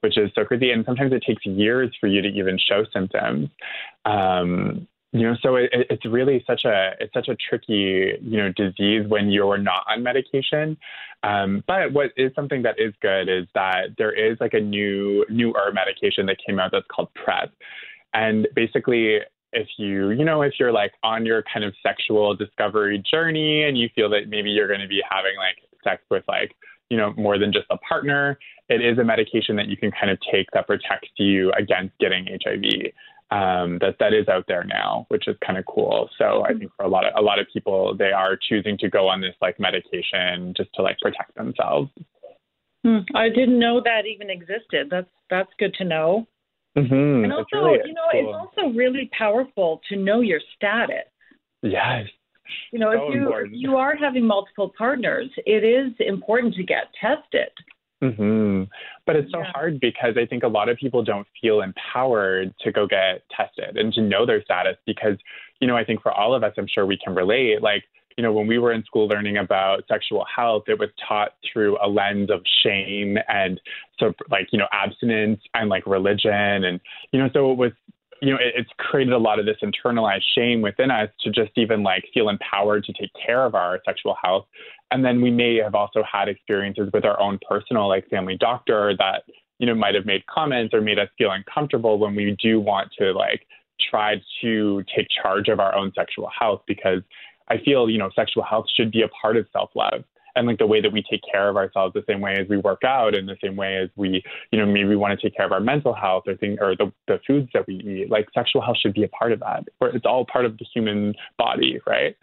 which 0.00 0.18
is 0.18 0.30
so 0.34 0.44
crazy. 0.44 0.70
And 0.70 0.84
sometimes 0.84 1.12
it 1.12 1.22
takes 1.26 1.44
years 1.46 1.96
for 2.00 2.08
you 2.08 2.20
to 2.20 2.28
even 2.28 2.58
show 2.58 2.84
symptoms. 2.92 3.48
Um, 4.04 4.86
you 5.12 5.22
know, 5.22 5.36
so 5.42 5.56
it, 5.56 5.70
it's 5.72 6.04
really 6.06 6.42
such 6.46 6.64
a 6.64 6.92
it's 6.98 7.12
such 7.12 7.28
a 7.28 7.36
tricky 7.36 8.12
you 8.20 8.38
know 8.38 8.50
disease 8.52 9.06
when 9.06 9.30
you're 9.30 9.58
not 9.58 9.84
on 9.88 10.02
medication. 10.02 10.76
Um, 11.22 11.62
but 11.66 11.92
what 11.92 12.10
is 12.16 12.32
something 12.34 12.62
that 12.62 12.76
is 12.78 12.94
good 13.00 13.28
is 13.28 13.46
that 13.54 13.90
there 13.98 14.12
is 14.12 14.38
like 14.40 14.54
a 14.54 14.60
new 14.60 15.24
newer 15.28 15.70
medication 15.72 16.26
that 16.26 16.38
came 16.44 16.58
out 16.58 16.72
that's 16.72 16.86
called 16.90 17.08
PrEP, 17.14 17.52
and 18.14 18.48
basically 18.54 19.20
if 19.52 19.68
you, 19.76 20.10
you 20.10 20.24
know, 20.24 20.42
if 20.42 20.54
you're 20.58 20.72
like 20.72 20.92
on 21.02 21.26
your 21.26 21.44
kind 21.52 21.64
of 21.64 21.74
sexual 21.82 22.34
discovery 22.34 23.02
journey 23.08 23.64
and 23.64 23.76
you 23.76 23.88
feel 23.94 24.08
that 24.10 24.28
maybe 24.28 24.50
you're 24.50 24.68
going 24.68 24.80
to 24.80 24.88
be 24.88 25.02
having 25.08 25.36
like 25.36 25.56
sex 25.84 26.02
with 26.10 26.24
like, 26.26 26.52
you 26.88 26.96
know, 26.96 27.12
more 27.16 27.38
than 27.38 27.52
just 27.52 27.66
a 27.70 27.76
partner, 27.78 28.38
it 28.68 28.82
is 28.82 28.98
a 28.98 29.04
medication 29.04 29.56
that 29.56 29.66
you 29.66 29.76
can 29.76 29.90
kind 29.90 30.10
of 30.10 30.18
take 30.32 30.46
that 30.52 30.66
protects 30.66 31.10
you 31.16 31.52
against 31.52 31.96
getting 31.98 32.26
HIV. 32.26 32.92
Um, 33.32 33.78
that 33.80 33.96
that 33.98 34.12
is 34.12 34.28
out 34.28 34.44
there 34.46 34.62
now, 34.62 35.06
which 35.08 35.26
is 35.26 35.36
kind 35.44 35.56
of 35.56 35.64
cool. 35.64 36.10
So 36.18 36.44
I 36.44 36.52
think 36.52 36.70
for 36.76 36.84
a 36.84 36.88
lot 36.88 37.06
of 37.06 37.14
a 37.16 37.22
lot 37.22 37.38
of 37.38 37.46
people, 37.50 37.96
they 37.96 38.12
are 38.12 38.36
choosing 38.36 38.76
to 38.78 38.90
go 38.90 39.08
on 39.08 39.22
this 39.22 39.34
like 39.40 39.58
medication 39.58 40.52
just 40.54 40.68
to 40.74 40.82
like 40.82 40.98
protect 40.98 41.34
themselves. 41.34 41.90
Hmm. 42.84 42.98
I 43.14 43.30
didn't 43.30 43.58
know 43.58 43.80
that 43.82 44.02
even 44.06 44.28
existed. 44.28 44.88
That's 44.90 45.08
that's 45.30 45.48
good 45.58 45.72
to 45.78 45.84
know. 45.84 46.26
Mm-hmm. 46.76 47.24
And 47.24 47.32
also, 47.32 47.46
really 47.56 47.78
you 47.86 47.94
know, 47.94 48.08
cool. 48.12 48.20
it's 48.20 48.36
also 48.58 48.76
really 48.76 49.08
powerful 49.16 49.80
to 49.88 49.96
know 49.96 50.20
your 50.20 50.40
status. 50.56 51.08
Yes. 51.62 52.08
You 52.70 52.80
know, 52.80 52.92
so 52.92 53.08
if 53.08 53.14
you 53.14 53.34
if 53.34 53.50
you 53.52 53.76
are 53.76 53.96
having 53.96 54.26
multiple 54.26 54.72
partners, 54.76 55.30
it 55.46 55.64
is 55.64 55.92
important 56.00 56.54
to 56.54 56.64
get 56.64 56.84
tested. 57.00 57.50
Mm-hmm. 58.02 58.64
But 59.06 59.16
it's 59.16 59.30
so 59.30 59.38
yeah. 59.38 59.52
hard 59.52 59.80
because 59.80 60.14
I 60.16 60.26
think 60.26 60.42
a 60.42 60.48
lot 60.48 60.68
of 60.68 60.76
people 60.76 61.04
don't 61.04 61.26
feel 61.40 61.62
empowered 61.62 62.52
to 62.60 62.72
go 62.72 62.86
get 62.86 63.22
tested 63.34 63.76
and 63.76 63.92
to 63.94 64.00
know 64.00 64.26
their 64.26 64.42
status 64.42 64.76
because, 64.86 65.16
you 65.60 65.68
know, 65.68 65.76
I 65.76 65.84
think 65.84 66.02
for 66.02 66.12
all 66.12 66.34
of 66.34 66.42
us, 66.42 66.52
I'm 66.58 66.66
sure 66.66 66.84
we 66.84 66.98
can 66.98 67.14
relate. 67.14 67.62
Like, 67.62 67.84
you 68.16 68.22
know, 68.22 68.32
when 68.32 68.46
we 68.46 68.58
were 68.58 68.72
in 68.72 68.84
school 68.84 69.06
learning 69.06 69.36
about 69.36 69.84
sexual 69.88 70.26
health, 70.34 70.64
it 70.66 70.78
was 70.78 70.90
taught 71.08 71.34
through 71.50 71.78
a 71.82 71.88
lens 71.88 72.30
of 72.30 72.42
shame 72.62 73.16
and 73.28 73.60
so 73.98 74.12
like, 74.30 74.48
you 74.52 74.58
know, 74.58 74.68
abstinence 74.72 75.40
and 75.54 75.68
like 75.70 75.86
religion. 75.86 76.64
And, 76.64 76.80
you 77.12 77.20
know, 77.20 77.30
so 77.32 77.52
it 77.52 77.56
was, 77.56 77.72
you 78.22 78.30
know, 78.30 78.36
it, 78.36 78.54
it's 78.56 78.70
created 78.78 79.12
a 79.12 79.18
lot 79.18 79.38
of 79.40 79.46
this 79.46 79.56
internalized 79.62 80.22
shame 80.34 80.62
within 80.62 80.90
us 80.90 81.10
to 81.20 81.30
just 81.30 81.50
even 81.56 81.82
like 81.82 82.04
feel 82.14 82.28
empowered 82.28 82.84
to 82.84 82.92
take 82.92 83.10
care 83.14 83.44
of 83.44 83.54
our 83.54 83.80
sexual 83.84 84.16
health. 84.22 84.46
And 84.92 85.04
then 85.04 85.20
we 85.20 85.30
may 85.30 85.56
have 85.56 85.74
also 85.74 86.02
had 86.10 86.28
experiences 86.28 86.88
with 86.94 87.04
our 87.04 87.18
own 87.20 87.38
personal 87.46 87.88
like 87.88 88.08
family 88.08 88.36
doctor 88.38 88.94
that 88.98 89.24
you 89.58 89.66
know, 89.66 89.74
might 89.74 89.94
have 89.94 90.06
made 90.06 90.26
comments 90.26 90.72
or 90.72 90.80
made 90.80 90.98
us 90.98 91.08
feel 91.18 91.30
uncomfortable 91.30 91.98
when 91.98 92.14
we 92.14 92.36
do 92.42 92.60
want 92.60 92.90
to 92.98 93.12
like 93.12 93.46
try 93.90 94.20
to 94.40 94.82
take 94.94 95.06
charge 95.22 95.48
of 95.48 95.60
our 95.60 95.74
own 95.74 95.92
sexual 95.94 96.28
health 96.36 96.62
because 96.66 97.02
I 97.48 97.58
feel, 97.58 97.90
you 97.90 97.98
know, 97.98 98.10
sexual 98.14 98.44
health 98.44 98.66
should 98.74 98.90
be 98.90 99.02
a 99.02 99.08
part 99.08 99.36
of 99.36 99.46
self 99.52 99.70
love 99.74 100.04
and 100.36 100.46
like 100.46 100.58
the 100.58 100.66
way 100.66 100.80
that 100.80 100.92
we 100.92 101.02
take 101.10 101.20
care 101.30 101.48
of 101.48 101.56
ourselves 101.56 101.94
the 101.94 102.04
same 102.06 102.20
way 102.20 102.34
as 102.38 102.48
we 102.48 102.58
work 102.58 102.82
out 102.84 103.14
and 103.14 103.28
the 103.28 103.36
same 103.42 103.56
way 103.56 103.76
as 103.76 103.88
we 103.96 104.22
you 104.50 104.58
know 104.58 104.66
maybe 104.66 104.96
want 104.96 105.18
to 105.18 105.26
take 105.26 105.36
care 105.36 105.46
of 105.46 105.52
our 105.52 105.60
mental 105.60 105.94
health 105.94 106.24
or 106.26 106.36
thing 106.36 106.56
or 106.60 106.76
the, 106.76 106.92
the 107.08 107.18
foods 107.26 107.48
that 107.54 107.66
we 107.66 107.74
eat 107.76 108.10
like 108.10 108.26
sexual 108.34 108.62
health 108.62 108.76
should 108.80 108.94
be 108.94 109.04
a 109.04 109.08
part 109.08 109.32
of 109.32 109.40
that 109.40 109.64
or 109.80 109.88
it's 109.88 110.06
all 110.06 110.24
part 110.24 110.44
of 110.44 110.56
the 110.58 110.66
human 110.74 111.14
body 111.38 111.80
right 111.86 112.16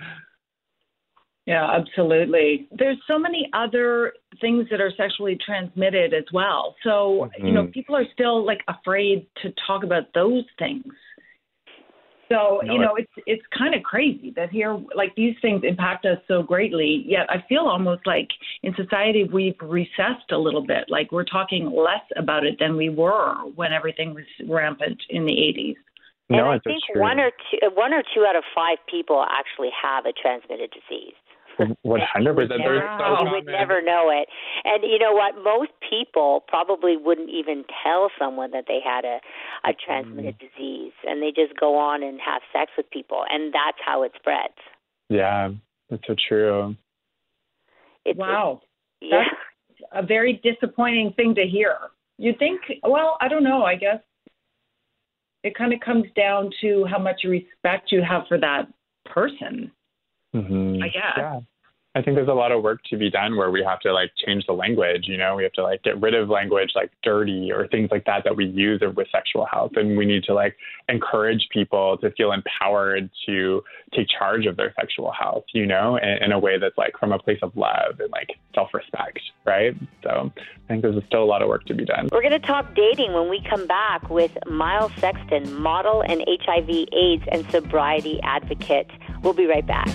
yeah, 1.50 1.67
absolutely. 1.67 2.67
There's 2.72 3.00
so 3.08 3.17
many 3.17 3.50
other 3.54 4.13
things 4.39 4.67
that 4.69 4.80
are 4.80 4.91
sexually 4.95 5.36
transmitted 5.43 6.13
as 6.13 6.26
well. 6.32 6.76
So, 6.84 6.89
mm-hmm. 7.39 7.48
you 7.48 7.52
know, 7.52 7.63
mm-hmm. 7.63 7.72
people 7.72 7.95
are 7.95 8.06
still 8.13 8.45
like 8.45 8.60
afraid 8.67 9.26
to 9.41 9.52
talk 9.65 9.84
about 9.84 10.04
those 10.13 10.43
things. 10.60 10.93
So, 12.29 12.61
no, 12.63 12.73
you 12.73 12.79
know, 12.79 12.95
it's 12.95 13.11
it's 13.25 13.41
kind 13.57 13.73
of 13.73 13.81
crazy 13.81 14.31
that 14.35 14.51
here 14.51 14.77
like 14.95 15.15
these 15.15 15.35
things 15.41 15.63
impact 15.63 16.05
us 16.05 16.19
so 16.27 16.43
greatly. 16.43 17.03
Yet 17.07 17.29
I 17.29 17.43
feel 17.49 17.61
almost 17.61 18.05
like 18.05 18.27
in 18.61 18.73
society 18.75 19.23
we've 19.23 19.59
recessed 19.61 20.31
a 20.31 20.37
little 20.37 20.65
bit. 20.65 20.85
Like 20.89 21.11
we're 21.11 21.25
talking 21.25 21.65
less 21.71 22.05
about 22.15 22.45
it 22.45 22.57
than 22.59 22.77
we 22.77 22.89
were 22.89 23.33
when 23.55 23.73
everything 23.73 24.13
was 24.13 24.25
rampant 24.47 25.01
in 25.09 25.25
the 25.25 25.33
80s. 25.33 25.75
No, 26.29 26.51
and 26.51 26.61
I 26.61 26.69
think 26.69 26.83
one 26.95 27.19
or 27.19 27.31
two 27.31 27.57
one 27.73 27.93
or 27.93 28.03
two 28.13 28.25
out 28.27 28.35
of 28.35 28.43
five 28.53 28.77
people 28.87 29.25
actually 29.27 29.71
have 29.81 30.05
a 30.05 30.13
transmitted 30.13 30.69
disease. 30.69 31.15
One 31.82 32.02
hundred 32.02 32.36
percent. 32.36 32.62
You 32.62 33.32
would 33.32 33.45
never 33.45 33.82
know 33.82 34.10
it, 34.10 34.30
and 34.63 34.82
you 34.84 34.98
know 34.98 35.12
what? 35.12 35.36
Most 35.43 35.72
people 35.89 36.45
probably 36.48 36.95
wouldn't 36.95 37.30
even 37.30 37.65
tell 37.84 38.10
someone 38.17 38.52
that 38.52 38.65
they 38.67 38.80
had 38.84 39.04
a 39.04 39.19
a 39.67 39.74
transmitted 39.74 40.36
mm. 40.36 40.39
disease, 40.39 40.93
and 41.06 41.22
they 41.22 41.32
just 41.36 41.60
go 41.60 41.78
on 41.78 42.02
and 42.02 42.19
have 42.26 42.41
sex 42.54 42.72
with 42.78 42.89
people, 42.91 43.24
and 43.30 43.54
that's 43.54 43.78
how 43.86 44.04
it 44.04 44.13
spreads. 44.15 44.54
Yeah, 45.10 45.50
that's 45.89 46.04
so 46.08 46.15
true. 46.28 46.76
It's, 48.06 48.17
wow, 48.17 48.62
it's, 49.02 49.12
yeah. 49.12 49.24
that's 49.67 50.04
a 50.04 50.06
very 50.06 50.39
disappointing 50.41 51.13
thing 51.17 51.36
to 51.36 51.45
hear. 51.45 51.76
You 52.17 52.34
think? 52.39 52.62
Well, 52.84 53.17
I 53.19 53.28
don't 53.28 53.43
know. 53.43 53.63
I 53.63 53.76
guess 53.76 54.00
it 55.43 55.56
kind 55.56 55.74
of 55.74 55.82
comes 55.82 56.06
down 56.15 56.52
to 56.62 56.86
how 56.86 57.00
much 57.00 57.24
respect 57.26 57.91
you 57.91 58.02
have 58.02 58.24
for 58.28 58.38
that 58.38 58.67
person. 59.06 59.72
Mm-hmm. 60.35 60.83
I 60.83 60.87
guess. 60.87 61.13
Yeah. 61.17 61.39
I 61.95 62.03
think 62.03 62.15
there's 62.15 62.29
a 62.29 62.33
lot 62.33 62.51
of 62.51 62.61
work 62.61 62.81
to 62.91 62.97
be 62.97 63.09
done 63.09 63.35
where 63.35 63.49
we 63.49 63.63
have 63.63 63.79
to 63.79 63.91
like 63.91 64.11
change 64.23 64.45
the 64.45 64.53
language. 64.53 65.05
You 65.07 65.17
know, 65.17 65.35
we 65.35 65.41
have 65.41 65.53
to 65.53 65.63
like 65.63 65.81
get 65.81 65.99
rid 65.99 66.13
of 66.13 66.29
language 66.29 66.71
like 66.75 66.91
dirty 67.01 67.51
or 67.51 67.67
things 67.67 67.89
like 67.89 68.05
that 68.05 68.23
that 68.25 68.35
we 68.35 68.45
use 68.45 68.81
with 68.95 69.07
sexual 69.11 69.47
health, 69.51 69.71
and 69.75 69.97
we 69.97 70.05
need 70.05 70.23
to 70.25 70.35
like 70.35 70.55
encourage 70.87 71.47
people 71.51 71.97
to 71.97 72.11
feel 72.11 72.31
empowered 72.31 73.09
to 73.25 73.63
take 73.95 74.07
charge 74.07 74.45
of 74.45 74.55
their 74.55 74.71
sexual 74.79 75.11
health. 75.11 75.45
You 75.51 75.65
know, 75.65 75.97
in, 75.97 76.23
in 76.25 76.31
a 76.31 76.37
way 76.37 76.59
that's 76.59 76.77
like 76.77 76.93
from 76.99 77.11
a 77.11 77.17
place 77.17 77.39
of 77.41 77.57
love 77.57 77.99
and 77.99 78.11
like 78.11 78.29
self-respect, 78.53 79.19
right? 79.45 79.75
So 80.03 80.31
I 80.37 80.67
think 80.67 80.83
there's 80.83 81.03
still 81.07 81.23
a 81.23 81.25
lot 81.25 81.41
of 81.41 81.47
work 81.47 81.65
to 81.65 81.73
be 81.73 81.85
done. 81.85 82.09
We're 82.11 82.21
going 82.21 82.39
to 82.39 82.47
talk 82.47 82.75
dating 82.75 83.13
when 83.13 83.29
we 83.29 83.41
come 83.49 83.65
back 83.65 84.09
with 84.11 84.37
Myles 84.45 84.91
Sexton, 84.99 85.59
model 85.59 86.01
and 86.01 86.23
HIV/AIDS 86.27 87.23
and 87.31 87.49
sobriety 87.49 88.19
advocate. 88.21 88.91
We'll 89.23 89.33
be 89.33 89.47
right 89.47 89.65
back. 89.65 89.89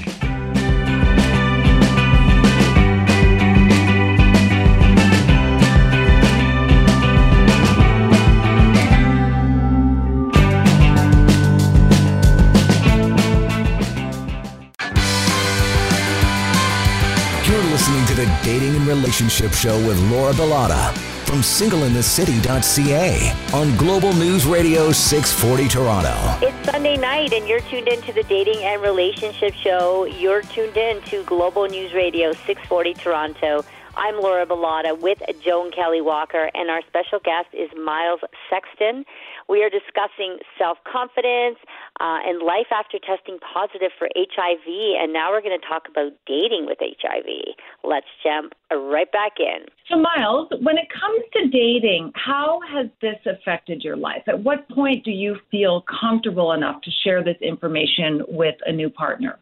The 18.24 18.38
Dating 18.42 18.74
and 18.74 18.86
Relationship 18.86 19.52
Show 19.52 19.76
with 19.86 20.00
Laura 20.10 20.32
Bilotta 20.32 20.96
from 21.26 21.40
singleinthecity.ca 21.40 23.32
on 23.52 23.76
Global 23.76 24.14
News 24.14 24.46
Radio 24.46 24.92
640 24.92 25.68
Toronto. 25.68 26.38
It's 26.40 26.70
Sunday 26.70 26.96
night, 26.96 27.34
and 27.34 27.46
you're 27.46 27.60
tuned 27.60 27.86
into 27.86 28.14
the 28.14 28.22
Dating 28.22 28.62
and 28.62 28.80
Relationship 28.80 29.52
Show. 29.52 30.06
You're 30.06 30.40
tuned 30.40 30.78
in 30.78 31.02
to 31.02 31.22
Global 31.24 31.66
News 31.66 31.92
Radio 31.92 32.32
640 32.32 32.94
Toronto. 32.94 33.62
I'm 33.94 34.18
Laura 34.22 34.46
Bilotta 34.46 34.98
with 34.98 35.20
Joan 35.42 35.70
Kelly 35.70 36.00
Walker, 36.00 36.50
and 36.54 36.70
our 36.70 36.80
special 36.86 37.18
guest 37.18 37.48
is 37.52 37.68
Myles 37.76 38.20
Sexton. 38.48 39.04
We 39.48 39.62
are 39.62 39.70
discussing 39.70 40.38
self 40.58 40.78
confidence 40.90 41.58
uh, 42.00 42.24
and 42.24 42.42
life 42.42 42.72
after 42.72 42.98
testing 42.98 43.38
positive 43.40 43.90
for 43.98 44.08
HIV, 44.16 44.66
and 45.00 45.12
now 45.12 45.30
we're 45.30 45.42
going 45.42 45.58
to 45.58 45.66
talk 45.66 45.88
about 45.88 46.12
dating 46.26 46.66
with 46.66 46.78
HIV. 46.80 47.54
Let's 47.82 48.06
jump 48.22 48.54
right 48.70 49.10
back 49.12 49.32
in. 49.38 49.66
So, 49.88 49.96
Myles, 49.96 50.48
when 50.62 50.78
it 50.78 50.88
comes 50.88 51.22
to 51.34 51.48
dating, 51.48 52.12
how 52.14 52.60
has 52.72 52.86
this 53.02 53.18
affected 53.26 53.82
your 53.82 53.96
life? 53.96 54.22
At 54.26 54.42
what 54.42 54.68
point 54.70 55.04
do 55.04 55.10
you 55.10 55.36
feel 55.50 55.84
comfortable 56.00 56.52
enough 56.52 56.80
to 56.82 56.90
share 57.04 57.22
this 57.22 57.36
information 57.40 58.22
with 58.28 58.56
a 58.66 58.72
new 58.72 58.88
partner? 58.88 59.38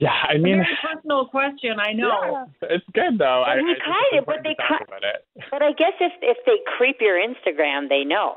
Yeah, 0.00 0.10
I 0.10 0.38
mean, 0.38 0.60
a 0.60 0.64
personal 0.86 1.26
question. 1.26 1.78
I 1.78 1.92
know 1.92 2.48
yeah, 2.60 2.68
it's 2.70 2.84
good 2.94 3.18
though. 3.18 3.42
I, 3.42 3.54
I 3.54 3.58
kind 3.58 4.18
of, 4.18 4.26
but 4.26 4.42
they 4.42 4.56
kind, 4.58 4.84
but 5.50 5.62
I 5.62 5.70
guess 5.72 5.92
if 6.00 6.12
if 6.20 6.38
they 6.46 6.58
creep 6.76 6.96
your 7.00 7.16
Instagram, 7.16 7.88
they 7.88 8.02
know 8.02 8.34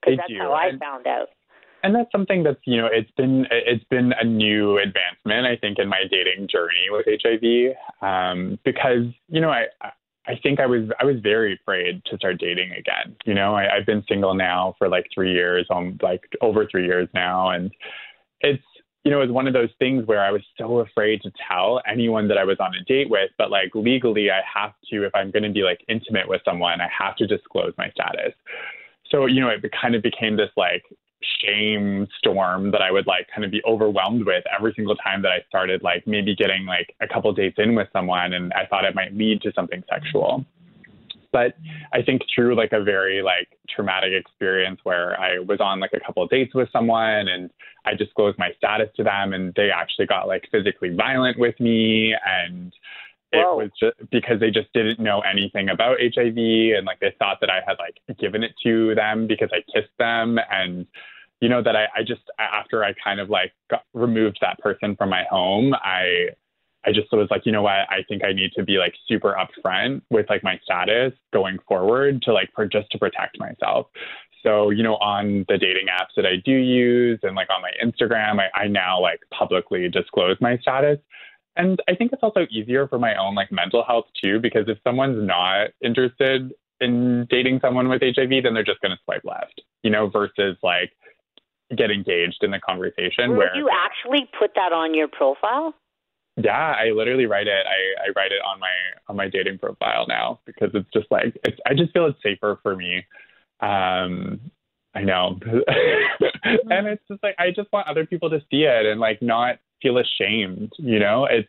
because 0.00 0.18
that's 0.18 0.28
do. 0.28 0.38
how 0.38 0.52
I 0.52 0.68
and, 0.68 0.78
found 0.78 1.06
out. 1.06 1.28
And 1.82 1.94
that's 1.94 2.12
something 2.12 2.42
that's 2.42 2.60
you 2.64 2.76
know 2.76 2.86
it's 2.92 3.10
been 3.12 3.46
it's 3.50 3.84
been 3.84 4.12
a 4.20 4.24
new 4.24 4.76
advancement 4.76 5.46
I 5.46 5.56
think 5.56 5.78
in 5.78 5.88
my 5.88 6.02
dating 6.10 6.48
journey 6.48 6.88
with 6.90 7.06
HIV 7.06 7.76
um, 8.02 8.58
because 8.64 9.04
you 9.28 9.40
know 9.40 9.50
I. 9.50 9.66
I 10.26 10.38
think 10.42 10.60
I 10.60 10.66
was 10.66 10.82
I 11.00 11.06
was 11.06 11.16
very 11.22 11.54
afraid 11.54 12.04
to 12.04 12.16
start 12.18 12.38
dating 12.38 12.72
again. 12.72 13.16
You 13.24 13.32
know, 13.32 13.54
I, 13.56 13.74
I've 13.74 13.86
been 13.86 14.04
single 14.06 14.34
now 14.34 14.74
for 14.78 14.86
like 14.86 15.06
three 15.12 15.32
years, 15.32 15.66
um, 15.70 15.98
like 16.02 16.20
over 16.42 16.66
three 16.70 16.84
years 16.84 17.08
now, 17.14 17.48
and 17.48 17.70
it's 18.42 18.62
you 19.04 19.10
know, 19.10 19.20
it 19.20 19.26
was 19.26 19.32
one 19.32 19.46
of 19.46 19.54
those 19.54 19.70
things 19.78 20.06
where 20.06 20.20
I 20.20 20.30
was 20.30 20.42
so 20.58 20.80
afraid 20.80 21.22
to 21.22 21.32
tell 21.48 21.80
anyone 21.90 22.28
that 22.28 22.36
I 22.36 22.44
was 22.44 22.58
on 22.60 22.74
a 22.74 22.84
date 22.84 23.08
with, 23.08 23.30
but 23.38 23.50
like 23.50 23.74
legally, 23.74 24.30
I 24.30 24.40
have 24.52 24.72
to, 24.90 25.04
if 25.04 25.14
I'm 25.14 25.30
going 25.30 25.42
to 25.42 25.50
be 25.50 25.62
like 25.62 25.82
intimate 25.88 26.28
with 26.28 26.42
someone, 26.44 26.80
I 26.80 26.88
have 26.96 27.16
to 27.16 27.26
disclose 27.26 27.72
my 27.78 27.90
status. 27.90 28.34
So, 29.10 29.26
you 29.26 29.40
know, 29.40 29.48
it 29.48 29.64
kind 29.80 29.94
of 29.94 30.02
became 30.02 30.36
this 30.36 30.50
like 30.56 30.84
shame 31.42 32.06
storm 32.18 32.70
that 32.72 32.82
I 32.82 32.90
would 32.90 33.06
like 33.06 33.26
kind 33.34 33.44
of 33.44 33.50
be 33.50 33.62
overwhelmed 33.66 34.26
with 34.26 34.44
every 34.56 34.72
single 34.74 34.96
time 34.96 35.22
that 35.22 35.32
I 35.32 35.44
started 35.48 35.82
like 35.82 36.06
maybe 36.06 36.36
getting 36.36 36.66
like 36.66 36.94
a 37.00 37.08
couple 37.08 37.32
dates 37.32 37.56
in 37.58 37.74
with 37.74 37.88
someone 37.92 38.34
and 38.34 38.52
I 38.52 38.66
thought 38.66 38.84
it 38.84 38.94
might 38.94 39.14
lead 39.14 39.40
to 39.42 39.52
something 39.54 39.82
sexual. 39.88 40.44
But 41.32 41.54
I 41.92 42.02
think 42.02 42.22
through 42.34 42.56
like 42.56 42.72
a 42.72 42.82
very 42.82 43.22
like 43.22 43.48
traumatic 43.68 44.12
experience 44.12 44.80
where 44.82 45.18
I 45.20 45.38
was 45.38 45.60
on 45.60 45.80
like 45.80 45.92
a 45.94 46.00
couple 46.00 46.22
of 46.22 46.30
dates 46.30 46.54
with 46.54 46.68
someone 46.72 47.28
and 47.28 47.50
I 47.84 47.94
disclosed 47.94 48.38
my 48.38 48.50
status 48.56 48.88
to 48.96 49.04
them 49.04 49.32
and 49.32 49.54
they 49.54 49.70
actually 49.70 50.06
got 50.06 50.26
like 50.26 50.48
physically 50.50 50.94
violent 50.94 51.38
with 51.38 51.58
me 51.60 52.14
and 52.24 52.72
it 53.32 53.38
Whoa. 53.38 53.56
was 53.56 53.70
just 53.78 54.10
because 54.10 54.40
they 54.40 54.50
just 54.50 54.72
didn't 54.72 54.98
know 54.98 55.20
anything 55.20 55.68
about 55.68 55.98
HIV 56.00 56.36
and 56.36 56.84
like 56.84 56.98
they 57.00 57.14
thought 57.18 57.38
that 57.40 57.50
I 57.50 57.60
had 57.66 57.76
like 57.78 58.18
given 58.18 58.42
it 58.42 58.52
to 58.64 58.94
them 58.96 59.26
because 59.28 59.50
I 59.52 59.62
kissed 59.72 59.96
them 59.98 60.38
and 60.50 60.86
you 61.40 61.48
know 61.48 61.62
that 61.62 61.76
I, 61.76 61.84
I 61.96 62.02
just 62.02 62.22
after 62.38 62.84
I 62.84 62.92
kind 63.02 63.20
of 63.20 63.30
like 63.30 63.52
got, 63.70 63.84
removed 63.94 64.38
that 64.40 64.58
person 64.58 64.96
from 64.96 65.10
my 65.10 65.24
home 65.30 65.74
I 65.74 66.30
I 66.84 66.92
just 66.92 67.12
was 67.12 67.28
like, 67.30 67.44
you 67.44 67.52
know 67.52 67.62
what? 67.62 67.90
I 67.90 68.02
think 68.08 68.24
I 68.24 68.32
need 68.32 68.52
to 68.56 68.62
be 68.62 68.78
like 68.78 68.94
super 69.06 69.36
upfront 69.38 70.02
with 70.10 70.26
like 70.30 70.42
my 70.42 70.58
status 70.64 71.12
going 71.32 71.58
forward 71.68 72.22
to 72.22 72.32
like 72.32 72.50
for 72.54 72.66
just 72.66 72.90
to 72.92 72.98
protect 72.98 73.38
myself. 73.38 73.88
So, 74.42 74.70
you 74.70 74.82
know, 74.82 74.96
on 74.96 75.44
the 75.48 75.58
dating 75.58 75.88
apps 75.88 76.14
that 76.16 76.24
I 76.24 76.36
do 76.44 76.52
use 76.52 77.20
and 77.22 77.36
like 77.36 77.48
on 77.50 77.60
my 77.60 77.72
Instagram, 77.84 78.40
I, 78.40 78.62
I 78.62 78.68
now 78.68 79.00
like 79.00 79.20
publicly 79.30 79.88
disclose 79.88 80.38
my 80.40 80.56
status. 80.58 80.98
And 81.56 81.82
I 81.88 81.94
think 81.94 82.12
it's 82.12 82.22
also 82.22 82.46
easier 82.50 82.88
for 82.88 82.98
my 82.98 83.14
own 83.16 83.34
like 83.34 83.52
mental 83.52 83.84
health 83.84 84.06
too, 84.20 84.40
because 84.40 84.64
if 84.68 84.78
someone's 84.82 85.26
not 85.26 85.68
interested 85.84 86.52
in 86.80 87.26
dating 87.28 87.60
someone 87.60 87.88
with 87.88 88.00
HIV, 88.00 88.44
then 88.44 88.54
they're 88.54 88.64
just 88.64 88.80
going 88.80 88.92
to 88.92 88.98
swipe 89.04 89.24
left, 89.24 89.60
you 89.82 89.90
know, 89.90 90.08
versus 90.08 90.56
like 90.62 90.92
get 91.76 91.90
engaged 91.90 92.38
in 92.42 92.50
the 92.50 92.60
conversation. 92.60 93.30
Would 93.30 93.36
where 93.36 93.56
you 93.56 93.68
actually 93.70 94.28
put 94.38 94.52
that 94.54 94.72
on 94.72 94.94
your 94.94 95.08
profile? 95.08 95.74
Yeah, 96.42 96.74
I 96.78 96.90
literally 96.90 97.26
write 97.26 97.46
it. 97.46 97.66
I, 97.66 98.08
I 98.08 98.12
write 98.16 98.32
it 98.32 98.40
on 98.44 98.60
my 98.60 98.72
on 99.08 99.16
my 99.16 99.28
dating 99.28 99.58
profile 99.58 100.06
now 100.08 100.40
because 100.46 100.70
it's 100.74 100.88
just 100.92 101.06
like 101.10 101.38
it's. 101.44 101.58
I 101.66 101.74
just 101.74 101.92
feel 101.92 102.06
it's 102.06 102.22
safer 102.22 102.58
for 102.62 102.76
me. 102.76 103.04
Um, 103.60 104.40
I 104.94 105.02
know, 105.02 105.38
and 106.44 106.86
it's 106.88 107.02
just 107.08 107.22
like 107.22 107.34
I 107.38 107.50
just 107.50 107.72
want 107.72 107.88
other 107.88 108.06
people 108.06 108.30
to 108.30 108.40
see 108.50 108.64
it 108.64 108.86
and 108.86 109.00
like 109.00 109.20
not 109.22 109.58
feel 109.82 109.98
ashamed. 109.98 110.72
You 110.78 110.98
know, 110.98 111.26
it's 111.26 111.48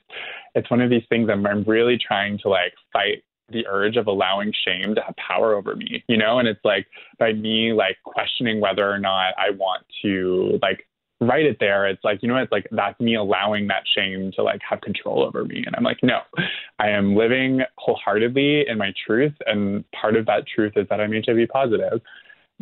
it's 0.55 0.69
one 0.69 0.81
of 0.81 0.89
these 0.89 1.03
things 1.09 1.29
I'm, 1.31 1.45
I'm 1.45 1.63
really 1.63 1.97
trying 1.97 2.37
to 2.39 2.49
like 2.49 2.73
fight 2.91 3.23
the 3.51 3.67
urge 3.67 3.97
of 3.97 4.07
allowing 4.07 4.53
shame 4.65 4.95
to 4.95 5.01
have 5.01 5.15
power 5.15 5.55
over 5.55 5.75
me, 5.75 6.03
you 6.07 6.17
know? 6.17 6.39
And 6.39 6.47
it's 6.47 6.63
like 6.63 6.87
by 7.19 7.33
me 7.33 7.73
like 7.73 7.97
questioning 8.03 8.59
whether 8.59 8.89
or 8.89 8.99
not 8.99 9.33
I 9.37 9.51
want 9.51 9.83
to 10.01 10.59
like 10.61 10.87
write 11.21 11.45
it 11.45 11.57
there, 11.59 11.87
it's 11.87 12.03
like, 12.03 12.19
you 12.21 12.27
know, 12.27 12.37
it's 12.37 12.51
like 12.51 12.67
that's 12.71 12.99
me 12.99 13.15
allowing 13.15 13.67
that 13.67 13.83
shame 13.95 14.31
to 14.35 14.43
like 14.43 14.59
have 14.67 14.81
control 14.81 15.23
over 15.23 15.45
me. 15.45 15.63
And 15.65 15.75
I'm 15.75 15.83
like, 15.83 15.99
no, 16.01 16.19
I 16.79 16.89
am 16.89 17.15
living 17.15 17.61
wholeheartedly 17.77 18.67
in 18.67 18.77
my 18.77 18.91
truth. 19.05 19.33
And 19.45 19.85
part 19.91 20.15
of 20.15 20.25
that 20.25 20.45
truth 20.53 20.73
is 20.75 20.87
that 20.89 20.99
I'm 20.99 21.11
HIV 21.11 21.47
positive. 21.49 22.01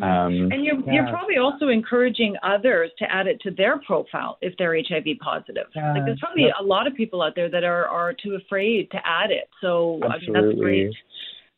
Um, 0.01 0.49
and 0.51 0.63
you're, 0.63 0.79
yeah. 0.85 0.93
you're 0.93 1.07
probably 1.09 1.37
also 1.37 1.67
encouraging 1.67 2.35
others 2.41 2.89
to 2.99 3.11
add 3.11 3.27
it 3.27 3.41
to 3.41 3.51
their 3.51 3.79
profile 3.79 4.37
if 4.41 4.53
they're 4.57 4.75
HIV 4.75 5.19
positive. 5.21 5.67
Yeah. 5.75 5.93
Like 5.93 6.05
there's 6.05 6.19
probably 6.19 6.43
yep. 6.43 6.53
a 6.59 6.63
lot 6.63 6.87
of 6.87 6.95
people 6.95 7.21
out 7.21 7.35
there 7.35 7.49
that 7.49 7.63
are, 7.63 7.85
are 7.87 8.13
too 8.13 8.35
afraid 8.35 8.91
to 8.91 8.97
add 9.05 9.31
it. 9.31 9.49
So 9.61 9.99
Absolutely. 10.03 10.37
I 10.37 10.41
mean, 10.41 10.49
that's 10.49 10.59
great, 10.59 10.93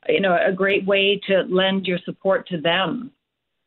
you 0.09 0.21
know, 0.21 0.37
a 0.43 0.51
great 0.51 0.85
way 0.85 1.19
to 1.27 1.43
lend 1.49 1.85
your 1.85 1.99
support 2.05 2.47
to 2.49 2.59
them. 2.59 3.11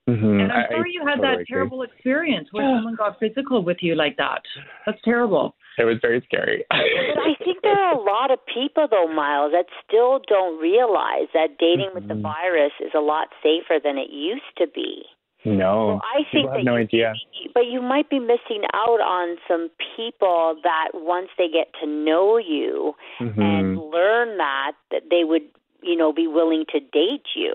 Mm-hmm. 0.08 0.40
And 0.40 0.52
I'm 0.52 0.66
sorry 0.70 0.90
I, 0.90 0.92
you 0.92 1.06
had 1.06 1.16
totally 1.16 1.38
that 1.38 1.46
terrible 1.48 1.82
agree. 1.82 1.94
experience 1.96 2.48
where 2.52 2.68
yeah. 2.68 2.76
someone 2.78 2.96
got 2.96 3.18
physical 3.18 3.64
with 3.64 3.78
you 3.80 3.94
like 3.94 4.16
that. 4.18 4.42
That's 4.86 4.98
terrible. 5.04 5.54
It 5.78 5.84
was 5.84 5.96
very 6.02 6.22
scary. 6.26 6.64
but 6.70 6.78
I 6.78 7.34
think 7.42 7.62
there 7.62 7.78
are 7.78 7.94
a 7.94 8.02
lot 8.02 8.30
of 8.30 8.38
people, 8.46 8.86
though, 8.90 9.08
Myles, 9.08 9.52
that 9.52 9.66
still 9.86 10.20
don't 10.28 10.60
realize 10.60 11.28
that 11.32 11.58
dating 11.58 11.86
mm-hmm. 11.86 11.94
with 11.94 12.08
the 12.08 12.14
mm-hmm. 12.14 12.22
virus 12.22 12.72
is 12.80 12.92
a 12.94 13.00
lot 13.00 13.28
safer 13.42 13.80
than 13.82 13.98
it 13.98 14.10
used 14.10 14.52
to 14.58 14.66
be. 14.66 15.04
No, 15.46 16.00
so 16.00 16.08
I 16.08 16.22
think 16.32 16.50
have 16.50 16.64
no 16.64 16.76
you, 16.76 16.82
idea. 16.82 17.12
But 17.52 17.66
you 17.66 17.82
might 17.82 18.08
be 18.08 18.18
missing 18.18 18.64
out 18.72 19.00
on 19.00 19.36
some 19.46 19.68
people 19.94 20.56
that 20.62 20.88
once 20.94 21.28
they 21.36 21.48
get 21.48 21.68
to 21.82 21.86
know 21.86 22.38
you 22.38 22.94
mm-hmm. 23.20 23.40
and 23.40 23.76
learn 23.76 24.38
that, 24.38 24.72
that 24.90 25.02
they 25.10 25.24
would, 25.24 25.42
you 25.82 25.96
know, 25.96 26.14
be 26.14 26.26
willing 26.26 26.64
to 26.72 26.80
date 26.80 27.26
you. 27.36 27.54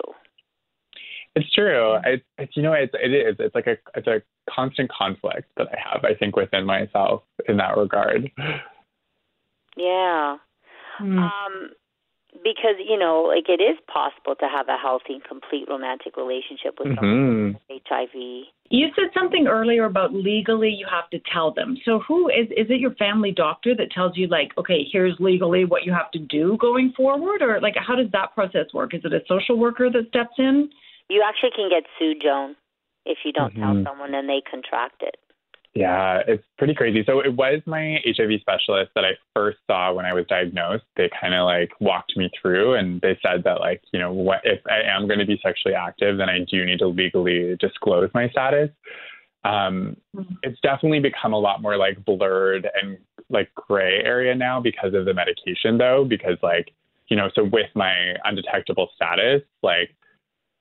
It's 1.36 1.52
true. 1.54 1.98
It's, 2.06 2.24
it's 2.38 2.58
you 2.58 2.64
know 2.64 2.74
it's 2.74 2.94
it 3.02 3.14
is 3.14 3.36
it's 3.40 3.56
like 3.56 3.68
a 3.68 3.78
it's 3.96 4.08
a 4.08 4.22
constant 4.50 4.92
conflict 4.92 5.50
that 5.58 5.68
I 5.68 5.78
have 5.94 6.04
I 6.04 6.16
think 6.16 6.36
within 6.36 6.66
myself 6.66 7.24
in 7.48 7.58
that 7.58 7.78
regard. 7.78 8.32
Yeah. 9.78 10.38
Mm. 11.00 11.18
Um 11.20 11.70
because 12.44 12.76
you 12.86 12.98
know 12.98 13.24
like 13.28 13.50
it 13.50 13.62
is 13.62 13.78
possible 13.92 14.36
to 14.36 14.48
have 14.48 14.68
a 14.68 14.78
healthy 14.78 15.14
and 15.14 15.24
complete 15.24 15.68
romantic 15.68 16.16
relationship 16.16 16.76
with 16.80 16.96
someone 16.96 17.56
mm-hmm. 17.56 17.74
with 17.74 17.82
HIV. 17.88 18.46
You 18.70 18.88
said 18.96 19.10
something 19.14 19.48
earlier 19.48 19.86
about 19.86 20.14
legally 20.14 20.70
you 20.70 20.86
have 20.90 21.10
to 21.10 21.20
tell 21.32 21.54
them. 21.54 21.78
So 21.86 22.00
who 22.08 22.30
is 22.30 22.48
is 22.52 22.68
it 22.70 22.80
your 22.80 22.94
family 22.96 23.32
doctor 23.32 23.76
that 23.76 23.92
tells 23.92 24.18
you 24.18 24.28
like 24.28 24.52
okay 24.58 24.86
here's 24.92 25.16
legally 25.20 25.66
what 25.66 25.84
you 25.84 25.94
have 25.94 26.12
to 26.12 26.20
do 26.20 26.58
going 26.60 26.94
forward 26.96 27.42
or 27.42 27.60
like 27.62 27.76
how 27.78 27.96
does 27.96 28.12
that 28.12 28.34
process 28.36 28.68
work? 28.74 28.94
Is 28.94 29.02
it 29.04 29.14
a 29.14 29.22
social 29.28 29.58
worker 29.58 29.90
that 29.90 30.08
steps 30.10 30.36
in? 30.38 30.70
You 31.10 31.24
actually 31.28 31.52
can 31.56 31.70
get 31.70 31.84
sued, 31.98 32.22
Joan, 32.22 32.56
if 33.06 33.20
you 33.26 33.34
don't 33.34 33.54
mm-hmm. 33.54 33.84
tell 33.84 33.84
someone 33.84 34.14
and 34.14 34.30
they 34.30 34.42
contract 34.50 35.02
it. 35.02 35.18
Yeah, 35.76 36.22
it's 36.28 36.44
pretty 36.58 36.74
crazy. 36.74 37.04
So 37.06 37.20
it 37.20 37.36
was 37.36 37.62
my 37.66 38.00
HIV 38.06 38.42
specialist 38.42 38.92
that 38.96 39.06
I 39.06 39.12
first 39.36 39.60
saw 39.68 39.94
when 39.94 40.06
I 40.06 40.14
was 40.14 40.26
diagnosed. 40.28 40.86
They 40.98 41.10
kind 41.22 41.34
of 41.36 41.46
like 41.46 41.70
walked 41.80 42.18
me 42.18 42.30
through 42.42 42.74
and 42.74 43.00
they 43.02 43.18
said 43.22 43.44
that 43.44 43.60
like, 43.60 43.82
you 43.94 44.00
know, 44.00 44.12
what 44.12 44.42
if 44.44 44.60
I 44.68 44.82
am 44.82 45.08
going 45.08 45.20
to 45.20 45.26
be 45.26 45.40
sexually 45.44 45.76
active, 45.76 46.18
then 46.18 46.28
I 46.28 46.40
do 46.40 46.66
need 46.66 46.80
to 46.80 46.88
legally 46.88 47.56
disclose 47.60 48.10
my 48.14 48.30
status. 48.30 48.70
Um, 49.46 49.96
mm-hmm. 50.16 50.34
it's 50.44 50.60
definitely 50.62 51.00
become 51.00 51.34
a 51.34 51.40
lot 51.40 51.62
more 51.62 51.78
like 51.78 52.04
blurred 52.04 52.68
and 52.82 52.98
like 53.30 53.50
gray 53.56 54.02
area 54.04 54.36
now 54.36 54.60
because 54.60 54.94
of 54.94 55.06
the 55.06 55.14
medication 55.14 55.78
though, 55.78 56.04
because 56.04 56.38
like, 56.42 56.74
you 57.10 57.16
know, 57.16 57.30
so 57.36 57.44
with 57.44 57.70
my 57.76 58.16
undetectable 58.26 58.90
status, 58.96 59.44
like 59.64 59.96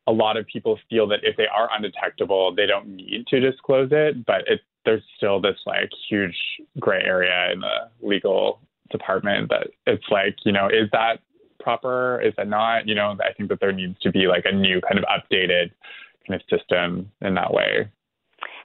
a 0.08 0.12
lot 0.12 0.38
of 0.38 0.46
people 0.46 0.78
feel 0.88 1.06
that 1.06 1.20
if 1.22 1.36
they 1.36 1.46
are 1.46 1.68
undetectable, 1.76 2.54
they 2.54 2.66
don't 2.66 2.88
need 2.88 3.26
to 3.28 3.38
disclose 3.38 3.90
it, 3.92 4.24
but 4.24 4.40
it, 4.46 4.60
there's 4.86 5.02
still 5.18 5.38
this 5.38 5.58
like 5.66 5.90
huge 6.08 6.34
gray 6.80 7.02
area 7.02 7.52
in 7.52 7.60
the 7.60 7.90
legal 8.00 8.60
department 8.90 9.50
that 9.50 9.68
it's 9.86 10.06
like, 10.10 10.34
you 10.44 10.52
know, 10.52 10.66
is 10.66 10.88
that 10.92 11.20
proper? 11.60 12.22
Is 12.22 12.32
that 12.38 12.48
not? 12.48 12.88
You 12.88 12.94
know, 12.94 13.14
I 13.20 13.34
think 13.34 13.50
that 13.50 13.60
there 13.60 13.72
needs 13.72 13.98
to 14.00 14.10
be 14.10 14.26
like 14.26 14.44
a 14.46 14.52
new 14.52 14.80
kind 14.80 14.98
of 14.98 15.04
updated 15.04 15.72
kind 16.26 16.40
of 16.40 16.58
system 16.58 17.12
in 17.20 17.34
that 17.34 17.52
way. 17.52 17.88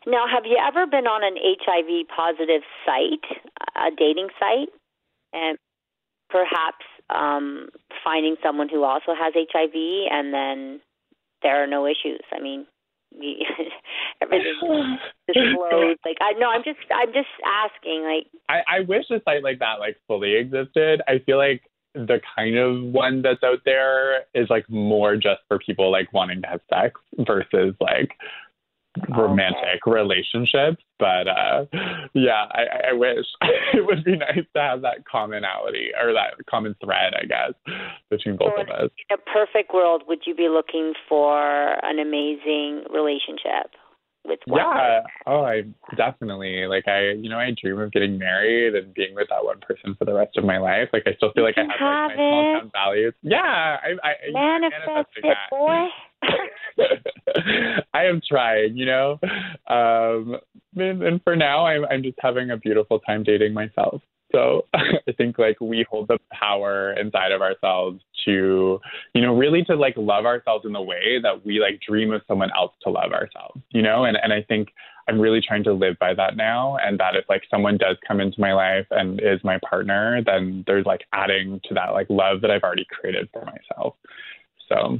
Now, 0.07 0.25
have 0.33 0.45
you 0.45 0.57
ever 0.65 0.87
been 0.87 1.07
on 1.07 1.23
an 1.23 1.35
HIV 1.43 2.07
positive 2.07 2.61
site, 2.85 3.41
a 3.75 3.89
dating 3.95 4.29
site, 4.39 4.69
and 5.33 5.57
perhaps 6.29 6.85
um, 7.09 7.67
finding 8.03 8.35
someone 8.41 8.69
who 8.69 8.83
also 8.83 9.13
has 9.13 9.33
HIV 9.35 9.73
and 10.09 10.33
then 10.33 10.81
there 11.43 11.63
are 11.63 11.67
no 11.67 11.85
issues. 11.85 12.21
I 12.31 12.41
mean, 12.41 12.65
everything 14.21 14.53
disclosed. 15.27 15.99
Like 16.05 16.17
I 16.21 16.33
no, 16.37 16.49
I'm 16.49 16.63
just 16.63 16.79
I'm 16.91 17.13
just 17.13 17.27
asking. 17.45 18.03
Like 18.03 18.27
I, 18.49 18.77
I 18.77 18.79
wish 18.81 19.05
a 19.11 19.21
site 19.23 19.43
like 19.43 19.59
that 19.59 19.79
like 19.79 19.97
fully 20.07 20.35
existed. 20.35 21.01
I 21.07 21.19
feel 21.25 21.37
like 21.37 21.61
the 21.95 22.19
kind 22.35 22.57
of 22.57 22.81
one 22.81 23.21
that's 23.21 23.43
out 23.43 23.59
there 23.65 24.21
is 24.33 24.49
like 24.49 24.67
more 24.69 25.15
just 25.15 25.41
for 25.47 25.59
people 25.59 25.91
like 25.91 26.11
wanting 26.11 26.41
to 26.41 26.47
have 26.47 26.61
sex 26.69 26.99
versus 27.19 27.75
like 27.79 28.11
romantic 29.09 29.81
okay. 29.85 29.91
relationships. 29.91 30.83
But 30.99 31.27
uh, 31.27 31.65
yeah, 32.13 32.45
I, 32.51 32.91
I 32.91 32.93
wish 32.93 33.25
it 33.73 33.85
would 33.85 34.03
be 34.03 34.15
nice 34.15 34.45
to 34.55 34.61
have 34.61 34.81
that 34.81 35.05
commonality 35.09 35.89
or 36.01 36.13
that 36.13 36.45
common 36.49 36.75
thread, 36.83 37.13
I 37.15 37.25
guess, 37.25 37.53
between 38.09 38.37
both 38.37 38.53
of 38.57 38.69
us. 38.69 38.89
In 39.09 39.17
a 39.17 39.17
perfect 39.17 39.73
world, 39.73 40.03
would 40.07 40.21
you 40.25 40.35
be 40.35 40.49
looking 40.49 40.93
for 41.09 41.77
an 41.83 41.99
amazing 41.99 42.85
relationship? 42.93 43.75
With 44.25 44.39
one 44.45 44.61
yeah, 44.61 45.01
oh, 45.27 45.43
I 45.43 45.63
definitely 45.97 46.65
like 46.67 46.87
I, 46.87 47.11
you 47.11 47.29
know, 47.29 47.39
I 47.39 47.51
dream 47.61 47.79
of 47.79 47.91
getting 47.91 48.17
married 48.17 48.73
and 48.73 48.93
being 48.93 49.13
with 49.15 49.27
that 49.29 49.43
one 49.43 49.59
person 49.59 49.95
for 49.99 50.05
the 50.05 50.13
rest 50.13 50.37
of 50.37 50.45
my 50.45 50.59
life. 50.59 50.89
Like 50.93 51.03
I 51.05 51.13
still 51.15 51.33
feel 51.33 51.43
like 51.43 51.57
I 51.57 51.61
have, 51.61 51.71
have 51.77 52.09
like 52.09 52.17
my 52.17 52.29
small 52.29 52.59
town 52.59 52.71
values. 52.73 53.13
Yeah, 53.21 53.37
I, 53.37 53.95
I 54.01 54.13
manifest 54.31 55.09
it, 55.17 55.37
boy. 55.49 55.87
I 57.93 58.05
am 58.05 58.21
trying, 58.27 58.77
you 58.77 58.85
know. 58.85 59.19
Um, 59.67 60.37
and, 60.75 61.03
and 61.03 61.21
for 61.23 61.35
now, 61.35 61.65
I'm 61.65 61.83
I'm 61.85 62.01
just 62.01 62.17
having 62.21 62.51
a 62.51 62.57
beautiful 62.57 62.99
time 62.99 63.23
dating 63.23 63.53
myself. 63.53 64.01
So 64.33 64.65
I 64.73 65.11
think 65.17 65.37
like 65.37 65.59
we 65.61 65.85
hold 65.89 66.07
the 66.07 66.19
power 66.31 66.93
inside 66.93 67.31
of 67.31 67.41
ourselves 67.41 68.01
to, 68.25 68.79
you 69.13 69.21
know, 69.21 69.35
really 69.35 69.63
to 69.65 69.75
like 69.75 69.95
love 69.97 70.25
ourselves 70.25 70.65
in 70.65 70.73
the 70.73 70.81
way 70.81 71.19
that 71.21 71.45
we 71.45 71.59
like 71.59 71.79
dream 71.87 72.11
of 72.11 72.21
someone 72.27 72.49
else 72.55 72.73
to 72.83 72.89
love 72.89 73.11
ourselves, 73.11 73.61
you 73.69 73.81
know? 73.81 74.05
And 74.05 74.17
and 74.21 74.33
I 74.33 74.41
think 74.41 74.69
I'm 75.07 75.19
really 75.19 75.41
trying 75.41 75.63
to 75.65 75.73
live 75.73 75.97
by 75.99 76.13
that 76.13 76.37
now. 76.37 76.77
And 76.77 76.99
that 76.99 77.15
if 77.15 77.25
like 77.29 77.43
someone 77.49 77.77
does 77.77 77.97
come 78.07 78.19
into 78.21 78.39
my 78.39 78.53
life 78.53 78.87
and 78.91 79.19
is 79.21 79.43
my 79.43 79.59
partner, 79.67 80.21
then 80.25 80.63
there's 80.65 80.85
like 80.85 81.01
adding 81.13 81.59
to 81.65 81.73
that 81.75 81.91
like 81.91 82.07
love 82.09 82.41
that 82.41 82.51
I've 82.51 82.63
already 82.63 82.85
created 82.89 83.29
for 83.31 83.45
myself. 83.45 83.95
So 84.69 84.99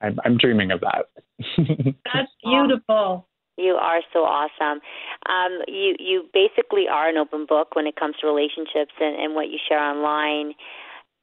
I'm, 0.00 0.18
I'm 0.24 0.38
dreaming 0.38 0.70
of 0.70 0.80
that. 0.80 1.06
That's 2.12 2.32
beautiful. 2.42 3.28
You 3.58 3.74
are 3.74 4.00
so 4.12 4.20
awesome. 4.20 4.80
Um, 5.28 5.62
you 5.66 5.96
you 5.98 6.24
basically 6.32 6.86
are 6.90 7.08
an 7.08 7.16
open 7.16 7.44
book 7.46 7.74
when 7.74 7.86
it 7.86 7.96
comes 7.96 8.14
to 8.20 8.26
relationships 8.26 8.92
and, 9.00 9.16
and 9.20 9.34
what 9.34 9.48
you 9.48 9.58
share 9.68 9.80
online 9.80 10.54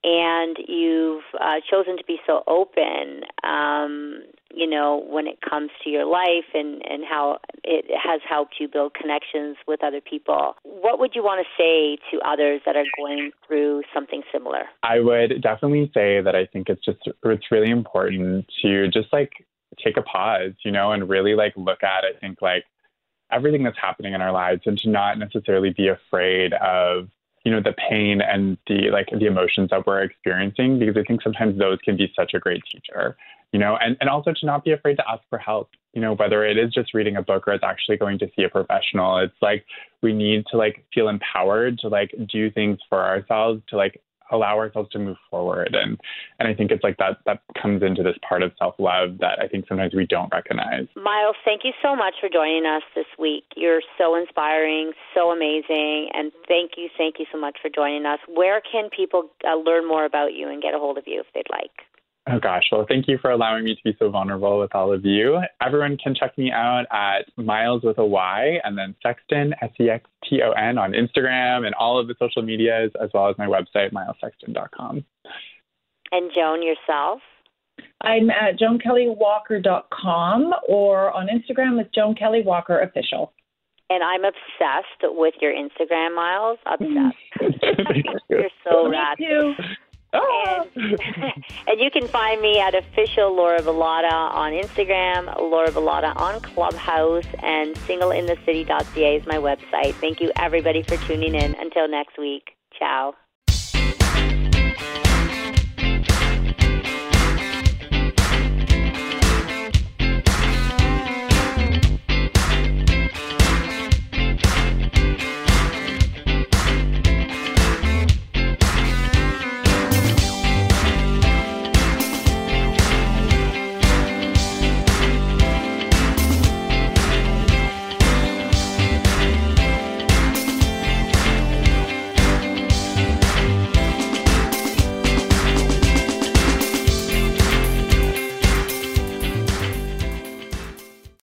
and 0.06 0.58
you've 0.68 1.24
uh, 1.42 1.56
chosen 1.70 1.98
to 1.98 2.04
be 2.06 2.18
so 2.28 2.44
open, 2.48 3.22
um, 3.44 4.22
you 4.54 4.70
know, 4.70 5.04
when 5.10 5.26
it 5.26 5.40
comes 5.42 5.72
to 5.84 5.90
your 5.90 6.06
life 6.06 6.46
and, 6.54 6.80
and 6.86 7.04
how 7.04 7.40
it 7.64 7.86
has 7.90 8.22
helped 8.30 8.58
you 8.60 8.68
build 8.68 8.94
connections 8.94 9.58
with 9.68 9.84
other 9.84 10.00
people. 10.00 10.54
What 10.62 11.00
would 11.00 11.14
you 11.16 11.24
want 11.24 11.44
to 11.44 11.62
say 11.62 11.98
to 12.12 12.24
others 12.24 12.62
that 12.68 12.76
are 12.76 12.86
going 12.96 13.32
through 13.48 13.82
something 13.96 14.22
similar? 14.32 14.66
I 14.84 15.00
would 15.00 15.42
definitely 15.42 15.90
say 15.92 16.22
that 16.22 16.36
I 16.36 16.46
think 16.46 16.70
it's 16.70 16.86
just, 16.86 17.00
it's 17.24 17.52
really 17.52 17.72
important 17.72 18.46
to 18.62 18.88
just 18.90 19.12
like 19.12 19.32
take 19.84 19.98
a 19.98 20.02
pause, 20.02 20.54
you 20.64 20.72
know, 20.72 20.92
and 20.92 21.10
really 21.10 21.36
like 21.36 21.54
look 21.56 21.84
at, 21.84 22.04
I 22.04 22.18
think, 22.20 22.42
like 22.42 22.64
everything 23.32 23.64
that's 23.64 23.78
happening 23.80 24.14
in 24.14 24.22
our 24.22 24.32
lives 24.32 24.62
and 24.66 24.78
to 24.80 24.90
not 24.90 25.18
necessarily 25.18 25.72
be 25.72 25.88
afraid 25.88 26.54
of 26.54 27.10
you 27.44 27.52
know 27.52 27.62
the 27.62 27.74
pain 27.90 28.22
and 28.22 28.58
the 28.68 28.90
like 28.92 29.08
the 29.12 29.26
emotions 29.26 29.70
that 29.70 29.86
we're 29.86 30.02
experiencing 30.02 30.80
because 30.80 30.96
i 30.96 31.04
think 31.04 31.22
sometimes 31.22 31.58
those 31.58 31.80
can 31.84 31.98
be 31.98 32.12
such 32.16 32.34
a 32.34 32.40
great 32.40 32.62
teacher 32.72 33.18
you 33.52 33.60
know 33.60 33.78
and, 33.82 33.98
and 34.00 34.10
also 34.10 34.32
to 34.32 34.46
not 34.46 34.64
be 34.64 34.72
afraid 34.72 34.96
to 34.96 35.04
ask 35.10 35.24
for 35.30 35.40
help 35.40 35.70
you 35.96 36.02
know 36.02 36.14
whether 36.14 36.46
it 36.46 36.58
is 36.58 36.72
just 36.74 36.94
reading 36.94 37.16
a 37.16 37.22
book 37.22 37.48
or 37.48 37.54
it's 37.54 37.64
actually 37.64 37.98
going 37.98 38.20
to 38.20 38.28
see 38.36 38.44
a 38.44 38.50
professional. 38.50 39.18
It's 39.18 39.42
like 39.42 39.66
we 40.04 40.14
need 40.14 40.46
to 40.52 40.58
like 40.58 40.86
feel 40.94 41.08
empowered 41.08 41.80
to 41.80 41.88
like 41.88 42.14
do 42.32 42.52
things 42.52 42.78
for 42.90 43.02
ourselves 43.02 43.64
to 43.70 43.78
like 43.78 44.00
allow 44.32 44.58
ourselves 44.58 44.90
to 44.92 45.00
move 45.00 45.18
forward. 45.30 45.76
And 45.76 46.00
and 46.40 46.48
I 46.48 46.54
think 46.54 46.72
it's 46.72 46.84
like 46.84 46.98
that 46.98 47.18
that 47.26 47.42
comes 47.62 47.84
into 47.84 48.04
this 48.04 48.18
part 48.28 48.44
of 48.44 48.52
self 48.58 48.76
love 48.80 49.18
that 49.20 49.40
I 49.40 49.48
think 49.48 49.66
sometimes 49.68 49.94
we 49.94 50.06
don't 50.06 50.32
recognize. 50.32 50.88
Myles, 50.96 51.36
thank 51.44 51.62
you 51.64 51.72
so 51.82 51.96
much 51.96 52.16
for 52.20 52.30
joining 52.30 52.66
us 52.66 52.84
this 52.96 53.06
week. 53.20 53.46
You're 53.56 53.82
so 53.98 54.16
inspiring, 54.16 54.94
so 55.14 55.32
amazing, 55.32 56.10
and 56.14 56.32
thank 56.48 56.72
you, 56.78 56.90
thank 56.98 57.16
you 57.20 57.26
so 57.32 57.40
much 57.40 57.58
for 57.62 57.70
joining 57.70 58.06
us. 58.06 58.20
Where 58.28 58.62
can 58.62 58.90
people 58.96 59.30
uh, 59.48 59.56
learn 59.56 59.88
more 59.88 60.06
about 60.06 60.34
you 60.34 60.50
and 60.50 60.62
get 60.62 60.74
a 60.74 60.80
hold 60.80 60.98
of 60.98 61.06
you 61.08 61.20
if 61.22 61.28
they'd 61.34 61.50
like? 61.52 61.86
Oh 62.28 62.40
gosh, 62.40 62.64
well, 62.72 62.86
thank 62.88 63.08
you 63.08 63.20
for 63.22 63.30
allowing 63.30 63.66
me 63.66 63.76
to 63.76 63.82
be 63.84 63.96
so 64.00 64.10
vulnerable 64.10 64.60
with 64.60 64.74
all 64.74 64.92
of 64.92 65.06
you. 65.06 65.40
Everyone 65.62 65.96
can 65.98 66.16
check 66.16 66.36
me 66.40 66.52
out 66.52 66.86
at 66.92 67.26
Myles 67.38 67.84
with 67.84 68.00
a 68.00 68.06
Y 68.06 68.58
and 68.64 68.76
then 68.76 68.96
Sexton, 69.04 69.54
S 69.62 69.70
E 69.80 69.90
X 69.92 70.10
T 70.28 70.42
O 70.42 70.52
N, 70.54 70.80
on 70.80 70.94
Instagram 70.94 71.68
and 71.68 71.76
all 71.76 72.00
of 72.00 72.08
the 72.08 72.16
social 72.18 72.42
medias, 72.42 72.92
as 73.00 73.12
well 73.14 73.30
as 73.30 73.38
my 73.38 73.46
website, 73.46 73.92
mylessexton.com. 73.92 75.06
And 76.12 76.32
Joan, 76.34 76.64
yourself? 76.64 77.20
I'm 78.02 78.30
at 78.32 78.58
joankellywalker.com 78.58 80.54
or 80.68 81.12
on 81.12 81.28
Instagram 81.28 81.80
it's 81.80 81.94
Joan 81.94 82.16
Kelly 82.16 82.42
Walker 82.44 82.80
Official. 82.80 83.34
And 83.90 84.04
I'm 84.04 84.24
obsessed 84.26 85.14
with 85.16 85.36
your 85.42 85.54
Instagram, 85.54 86.16
Myles. 86.16 86.58
Obsessed. 86.66 88.24
You're 88.30 88.50
so 88.68 88.86
Me 88.86 88.98
rad. 88.98 89.18
too. 89.20 89.54
And, 90.16 90.70
ah. 90.78 91.32
and 91.68 91.80
you 91.80 91.92
can 91.92 92.08
find 92.08 92.42
me 92.42 92.60
at 92.60 92.76
official 92.76 93.36
Laura 93.36 93.62
Bilotta 93.62 94.12
on 94.12 94.52
Instagram, 94.54 95.36
Laura 95.40 95.72
Bilotta 95.72 96.16
on 96.16 96.42
Clubhouse, 96.42 97.26
and 97.44 97.76
singleinthecity.ca 97.76 99.16
is 99.16 99.26
my 99.26 99.38
website. 99.38 99.94
Thank 99.96 100.22
you, 100.22 100.32
everybody, 100.36 100.84
for 100.84 100.98
tuning 100.98 101.36
in. 101.36 101.56
Until 101.56 101.88
next 101.88 102.18
week. 102.18 102.52
Ciao. 102.78 103.16